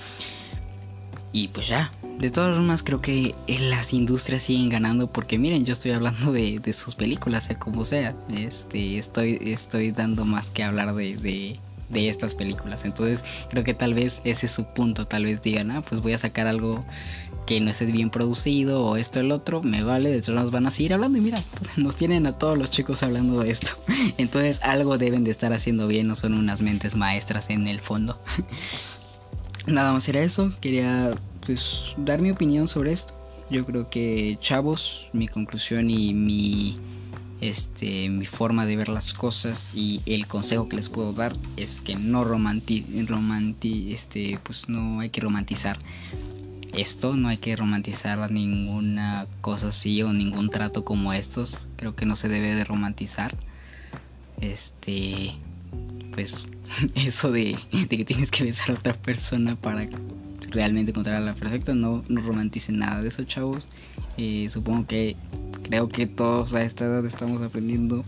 Y 1.32 1.48
pues 1.48 1.66
ya, 1.66 1.90
de 2.18 2.30
todas 2.30 2.56
formas 2.56 2.84
creo 2.84 3.00
que 3.00 3.34
las 3.48 3.92
industrias 3.92 4.44
siguen 4.44 4.68
ganando 4.68 5.12
porque 5.12 5.36
miren, 5.36 5.64
yo 5.64 5.72
estoy 5.72 5.90
hablando 5.90 6.32
de, 6.32 6.60
sus 6.72 6.94
películas, 6.94 7.44
sea 7.44 7.58
como 7.58 7.84
sea. 7.84 8.14
Este, 8.30 8.98
estoy, 8.98 9.38
estoy 9.42 9.90
dando 9.90 10.24
más 10.24 10.50
que 10.50 10.62
hablar 10.62 10.94
de, 10.94 11.16
de, 11.16 11.58
de, 11.88 12.08
estas 12.08 12.36
películas. 12.36 12.84
Entonces 12.84 13.24
creo 13.50 13.64
que 13.64 13.74
tal 13.74 13.94
vez 13.94 14.20
ese 14.24 14.46
es 14.46 14.52
su 14.52 14.64
punto. 14.66 15.08
Tal 15.08 15.24
vez 15.24 15.42
digan, 15.42 15.72
ah, 15.72 15.82
pues 15.82 16.00
voy 16.00 16.12
a 16.12 16.18
sacar 16.18 16.46
algo 16.46 16.84
que 17.46 17.60
no 17.60 17.70
esté 17.70 17.86
bien 17.86 18.10
producido 18.10 18.84
o 18.84 18.96
esto 18.96 19.20
el 19.20 19.30
otro, 19.32 19.62
me 19.62 19.82
vale, 19.82 20.10
de 20.10 20.18
hecho 20.18 20.32
nos 20.32 20.50
van 20.50 20.66
a 20.66 20.70
seguir 20.70 20.94
hablando 20.94 21.18
y 21.18 21.20
mira, 21.20 21.42
nos 21.76 21.96
tienen 21.96 22.26
a 22.26 22.38
todos 22.38 22.56
los 22.58 22.70
chicos 22.70 23.02
hablando 23.02 23.40
de 23.40 23.50
esto. 23.50 23.72
Entonces 24.18 24.60
algo 24.62 24.98
deben 24.98 25.24
de 25.24 25.30
estar 25.30 25.52
haciendo 25.52 25.86
bien, 25.86 26.06
no 26.06 26.16
son 26.16 26.34
unas 26.34 26.62
mentes 26.62 26.96
maestras 26.96 27.50
en 27.50 27.66
el 27.66 27.80
fondo. 27.80 28.18
Nada 29.66 29.92
más 29.92 30.08
era 30.08 30.20
eso, 30.20 30.52
quería 30.60 31.14
pues 31.44 31.94
dar 31.96 32.20
mi 32.20 32.30
opinión 32.30 32.68
sobre 32.68 32.92
esto. 32.92 33.14
Yo 33.50 33.64
creo 33.66 33.90
que 33.90 34.38
chavos, 34.40 35.08
mi 35.12 35.28
conclusión 35.28 35.90
y 35.90 36.14
mi 36.14 36.76
este 37.40 38.08
mi 38.08 38.24
forma 38.24 38.64
de 38.64 38.76
ver 38.76 38.88
las 38.88 39.12
cosas 39.12 39.68
y 39.74 40.00
el 40.06 40.26
consejo 40.26 40.68
que 40.68 40.76
les 40.76 40.88
puedo 40.88 41.12
dar 41.12 41.36
es 41.56 41.80
que 41.80 41.96
no 41.96 42.24
romanti 42.24 43.92
este 43.92 44.38
pues 44.42 44.68
no 44.68 45.00
hay 45.00 45.10
que 45.10 45.20
romantizar 45.20 45.76
esto, 46.74 47.16
no 47.16 47.28
hay 47.28 47.38
que 47.38 47.56
romantizar 47.56 48.30
ninguna 48.30 49.26
cosa 49.40 49.68
así 49.68 50.02
o 50.02 50.12
ningún 50.12 50.50
trato 50.50 50.84
como 50.84 51.12
estos. 51.12 51.66
Creo 51.76 51.94
que 51.94 52.06
no 52.06 52.16
se 52.16 52.28
debe 52.28 52.54
de 52.54 52.64
romantizar. 52.64 53.34
Este 54.40 55.34
pues 56.12 56.44
eso 56.94 57.32
de, 57.32 57.56
de 57.72 57.96
que 57.96 58.04
tienes 58.04 58.30
que 58.30 58.44
besar 58.44 58.70
a 58.70 58.74
otra 58.74 58.94
persona 58.94 59.56
para 59.56 59.88
realmente 60.50 60.90
encontrar 60.90 61.16
a 61.16 61.20
la 61.20 61.34
perfecta. 61.34 61.74
No, 61.74 62.04
no 62.08 62.20
romanticen 62.20 62.78
nada 62.78 63.00
de 63.00 63.08
eso, 63.08 63.24
chavos. 63.24 63.68
Eh, 64.16 64.48
supongo 64.50 64.86
que 64.86 65.16
creo 65.62 65.88
que 65.88 66.06
todos 66.06 66.54
a 66.54 66.62
esta 66.62 66.84
edad 66.84 67.04
estamos 67.04 67.42
aprendiendo 67.42 68.04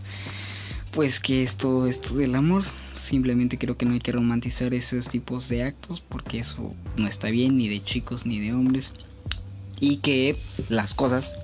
pues 0.91 1.19
que 1.19 1.43
esto, 1.43 1.87
esto 1.87 2.15
del 2.15 2.35
amor. 2.35 2.63
Simplemente 2.95 3.57
creo 3.57 3.77
que 3.77 3.85
no 3.85 3.93
hay 3.93 3.99
que 3.99 4.11
romantizar 4.11 4.73
esos 4.73 5.07
tipos 5.09 5.49
de 5.49 5.63
actos 5.63 6.01
porque 6.01 6.39
eso 6.39 6.73
no 6.97 7.07
está 7.07 7.29
bien 7.29 7.57
ni 7.57 7.67
de 7.69 7.83
chicos 7.83 8.25
ni 8.25 8.39
de 8.39 8.53
hombres. 8.53 8.91
Y 9.79 9.97
que 9.97 10.35
las 10.69 10.93
cosas 10.93 11.35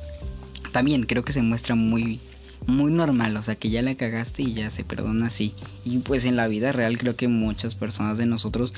también 0.71 1.03
creo 1.03 1.23
que 1.23 1.33
se 1.33 1.41
muestran 1.41 1.77
muy 1.77 2.19
muy 2.65 2.91
normal, 2.91 3.35
o 3.35 3.43
sea 3.43 3.55
que 3.55 3.69
ya 3.69 3.81
la 3.81 3.95
cagaste 3.95 4.41
y 4.41 4.53
ya 4.53 4.69
se 4.69 4.83
perdona 4.83 5.27
así. 5.27 5.53
Y 5.83 5.99
pues 5.99 6.25
en 6.25 6.35
la 6.35 6.47
vida 6.47 6.71
real 6.71 6.97
creo 6.97 7.15
que 7.15 7.27
muchas 7.27 7.75
personas 7.75 8.17
de 8.17 8.25
nosotros 8.25 8.73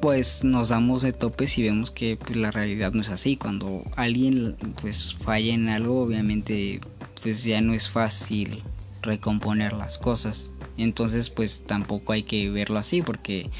pues 0.00 0.44
nos 0.44 0.70
damos 0.70 1.02
de 1.02 1.12
topes 1.12 1.56
y 1.58 1.62
vemos 1.62 1.90
que 1.90 2.16
pues, 2.16 2.36
la 2.36 2.50
realidad 2.50 2.92
no 2.92 3.00
es 3.00 3.10
así. 3.10 3.36
Cuando 3.36 3.84
alguien 3.96 4.56
pues 4.80 5.14
falla 5.14 5.54
en 5.54 5.68
algo, 5.68 6.02
obviamente 6.02 6.80
pues 7.22 7.44
ya 7.44 7.60
no 7.60 7.72
es 7.72 7.88
fácil 7.88 8.62
recomponer 9.02 9.72
las 9.72 9.98
cosas. 9.98 10.50
Entonces 10.76 11.30
pues 11.30 11.64
tampoco 11.64 12.12
hay 12.12 12.22
que 12.22 12.48
verlo 12.50 12.78
así 12.78 13.02
porque 13.02 13.50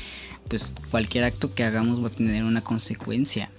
pues 0.49 0.73
cualquier 0.91 1.25
acto 1.25 1.55
que 1.55 1.65
hagamos 1.65 2.03
va 2.03 2.09
a 2.09 2.11
tener 2.11 2.45
una 2.45 2.63
consecuencia. 2.63 3.51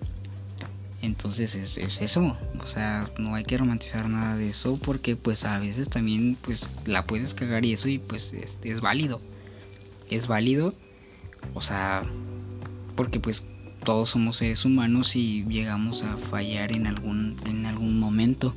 Entonces 1.02 1.54
es, 1.56 1.78
eso, 1.78 2.36
o 2.64 2.68
sea, 2.68 3.10
no 3.18 3.36
hay 3.36 3.44
que 3.44 3.58
romantizar 3.58 4.08
nada 4.08 4.38
de 4.38 4.50
eso 4.50 4.80
porque 4.82 5.18
pues 5.18 5.44
a 5.44 5.60
veces 5.60 5.90
también 5.90 6.38
pues 6.42 6.70
la 6.86 7.06
puedes 7.06 7.34
cagar 7.34 7.66
y 7.66 7.74
eso 7.74 7.90
y 7.90 8.00
pues 8.00 8.32
es, 8.34 8.60
es 8.64 8.80
válido. 8.80 9.20
Es 10.10 10.28
válido, 10.28 10.74
o 11.54 11.62
sea, 11.62 12.04
porque 12.96 13.20
pues 13.20 13.44
todos 13.84 14.12
somos 14.12 14.38
seres 14.38 14.64
humanos 14.66 15.16
y 15.16 15.44
llegamos 15.46 16.04
a 16.04 16.16
fallar 16.18 16.72
en 16.72 16.88
algún, 16.88 17.40
en 17.46 17.66
algún 17.66 18.00
momento. 18.00 18.56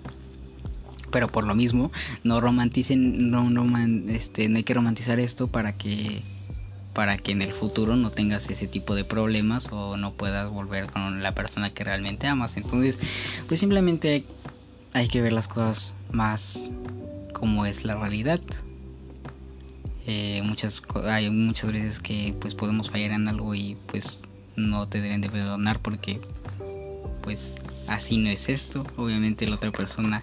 Pero 1.17 1.29
por 1.29 1.47
lo 1.47 1.55
mismo, 1.55 1.91
no 2.25 2.41
romanticen, 2.41 3.31
no, 3.31 3.49
no, 3.49 3.65
este, 4.11 4.51
no 4.51 4.59
hay 4.59 4.65
que 4.65 4.75
romantizar 4.75 5.19
esto 5.19 5.49
para 5.49 5.73
que 5.73 6.23
para 6.93 7.17
que 7.17 7.33
en 7.33 7.41
el 7.41 7.55
futuro 7.55 7.97
no 7.97 8.11
tengas 8.11 8.51
ese 8.51 8.67
tipo 8.67 8.95
de 8.95 9.07
problemas 9.07 9.71
o 9.73 9.97
no 9.97 10.13
puedas 10.13 10.51
volver 10.51 10.91
con 10.91 11.23
la 11.23 11.35
persona 11.35 11.73
que 11.73 11.85
realmente 11.85 12.27
amas. 12.27 12.59
Entonces, 12.59 12.99
pues 13.49 13.61
simplemente 13.61 14.27
hay 14.93 15.09
que 15.09 15.23
ver 15.23 15.33
las 15.33 15.49
cosas 15.49 15.95
más 16.13 16.71
como 17.33 17.65
es 17.65 17.87
la 17.87 17.95
realidad. 17.95 18.43
Eh, 20.07 20.43
muchas 20.45 20.83
hay 21.05 21.31
muchas 21.31 21.73
veces 21.73 21.99
que 21.99 22.35
pues 22.39 22.55
podemos 22.55 22.91
fallar 22.91 23.13
en 23.13 23.27
algo 23.27 23.55
y 23.55 23.79
pues 23.87 24.21
no 24.55 24.87
te 24.87 25.01
deben 25.01 25.23
de 25.23 25.31
perdonar 25.31 25.81
porque 25.81 26.21
pues 27.23 27.57
así 27.87 28.19
no 28.19 28.29
es 28.29 28.51
esto 28.51 28.87
obviamente 28.97 29.47
la 29.47 29.55
otra 29.55 29.73
persona 29.73 30.23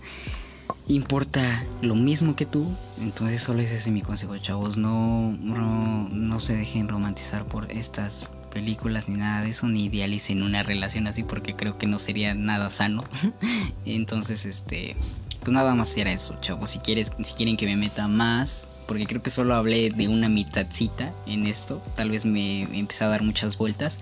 importa 0.88 1.66
lo 1.82 1.96
mismo 1.96 2.36
que 2.36 2.46
tú 2.46 2.68
entonces 3.00 3.42
solo 3.42 3.62
ese 3.62 3.76
es 3.76 3.88
mi 3.88 4.02
consejo 4.02 4.38
chavos. 4.38 4.78
No 4.78 5.32
no 5.32 6.10
no 6.10 6.40
se 6.40 6.56
dejen 6.56 6.88
romantizar 6.88 7.46
por 7.46 7.72
estas 7.72 8.32
películas 8.52 9.10
ni 9.10 9.16
nada 9.16 9.42
de 9.42 9.50
eso 9.50 9.68
ni 9.68 9.86
idealicen 9.86 10.44
una 10.44 10.62
relación 10.64 11.08
así 11.08 11.24
porque 11.24 11.56
creo 11.56 11.78
que 11.78 11.88
no 11.88 12.00
sería 12.00 12.34
nada 12.34 12.70
sano. 12.70 13.04
Entonces 13.86 14.46
este 14.46 14.96
pues 15.42 15.52
nada 15.52 15.76
más 15.76 15.96
era 15.98 16.12
eso 16.12 16.38
chavos. 16.42 16.72
Si 16.72 16.80
quieres 16.80 17.12
si 17.24 17.34
quieren 17.34 17.58
que 17.58 17.66
me 17.66 17.76
meta 17.76 18.08
más 18.08 18.70
porque 18.88 19.06
creo 19.06 19.24
que 19.24 19.30
solo 19.30 19.54
hablé 19.54 19.90
de 19.90 20.08
una 20.08 20.30
mitadcita 20.30 21.14
en 21.26 21.48
esto, 21.48 21.82
tal 21.96 22.12
vez 22.12 22.26
me 22.26 22.64
empecé 22.78 23.06
a 23.06 23.08
dar 23.08 23.24
muchas 23.24 23.58
vueltas. 23.58 23.98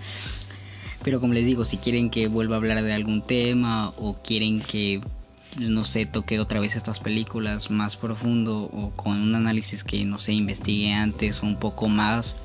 Pero 1.02 1.20
como 1.20 1.34
les 1.34 1.46
digo, 1.46 1.64
si 1.64 1.78
quieren 1.78 2.10
que 2.10 2.28
vuelva 2.28 2.56
a 2.56 2.58
hablar 2.58 2.82
de 2.82 2.92
algún 2.92 3.22
tema 3.22 3.92
o 3.96 4.18
quieren 4.22 4.60
que, 4.60 5.00
no 5.58 5.84
sé, 5.84 6.06
toque 6.06 6.40
otra 6.40 6.60
vez 6.60 6.76
estas 6.76 7.00
películas 7.00 7.70
más 7.70 7.96
profundo 7.96 8.70
o 8.72 8.90
con 8.96 9.20
un 9.20 9.34
análisis 9.34 9.84
que, 9.84 10.04
no 10.04 10.18
sé, 10.18 10.32
investigue 10.32 10.92
antes 10.92 11.42
o 11.42 11.46
un 11.46 11.58
poco 11.58 11.88
más 11.88 12.36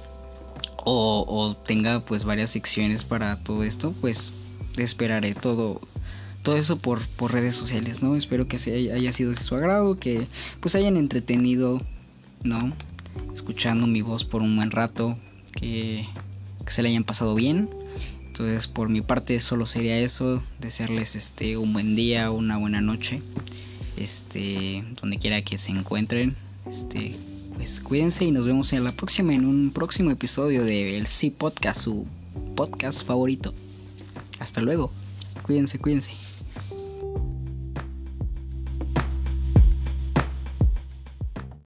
o, 0.89 1.55
tenga 1.65 1.99
pues 1.99 2.23
varias 2.23 2.51
secciones 2.51 3.03
para 3.03 3.43
todo 3.43 3.63
esto, 3.63 3.93
pues 3.99 4.33
esperaré 4.77 5.33
todo 5.33 5.81
todo 6.43 6.55
eso 6.55 6.77
por, 6.77 7.05
por 7.09 7.33
redes 7.33 7.57
sociales, 7.57 8.01
¿no? 8.01 8.15
Espero 8.15 8.47
que 8.47 8.55
haya 8.55 9.11
sido 9.11 9.31
de 9.31 9.35
su 9.35 9.55
agrado, 9.55 9.99
que 9.99 10.27
pues 10.61 10.75
hayan 10.75 10.95
entretenido 10.95 11.81
¿no? 12.43 12.73
Escuchando 13.33 13.87
mi 13.87 14.01
voz 14.01 14.23
por 14.23 14.41
un 14.41 14.55
buen 14.55 14.71
rato, 14.71 15.17
que, 15.53 16.07
se 16.67 16.81
le 16.81 16.89
hayan 16.89 17.03
pasado 17.03 17.35
bien. 17.35 17.69
Entonces, 18.39 18.67
por 18.67 18.89
mi 18.89 19.01
parte, 19.01 19.39
solo 19.39 19.65
sería 19.65 19.97
eso. 19.97 20.43
Desearles 20.59 21.15
este 21.15 21.57
un 21.57 21.73
buen 21.73 21.95
día, 21.95 22.29
una 22.29 22.57
buena 22.57 22.81
noche. 22.81 23.23
Este, 23.97 24.83
donde 25.01 25.17
quiera 25.17 25.41
que 25.41 25.57
se 25.57 25.71
encuentren. 25.71 26.35
Este, 26.69 27.15
pues 27.55 27.79
cuídense 27.79 28.25
y 28.25 28.31
nos 28.31 28.45
vemos 28.45 28.73
en 28.73 28.83
la 28.83 28.91
próxima, 28.91 29.33
en 29.33 29.43
un 29.43 29.71
próximo 29.71 30.11
episodio 30.11 30.65
de 30.65 30.97
El 30.97 31.07
Sí 31.07 31.31
Podcast, 31.31 31.81
su 31.81 32.05
podcast 32.55 33.07
favorito. 33.07 33.55
Hasta 34.39 34.61
luego. 34.61 34.91
Cuídense, 35.41 35.79
cuídense. 35.79 36.11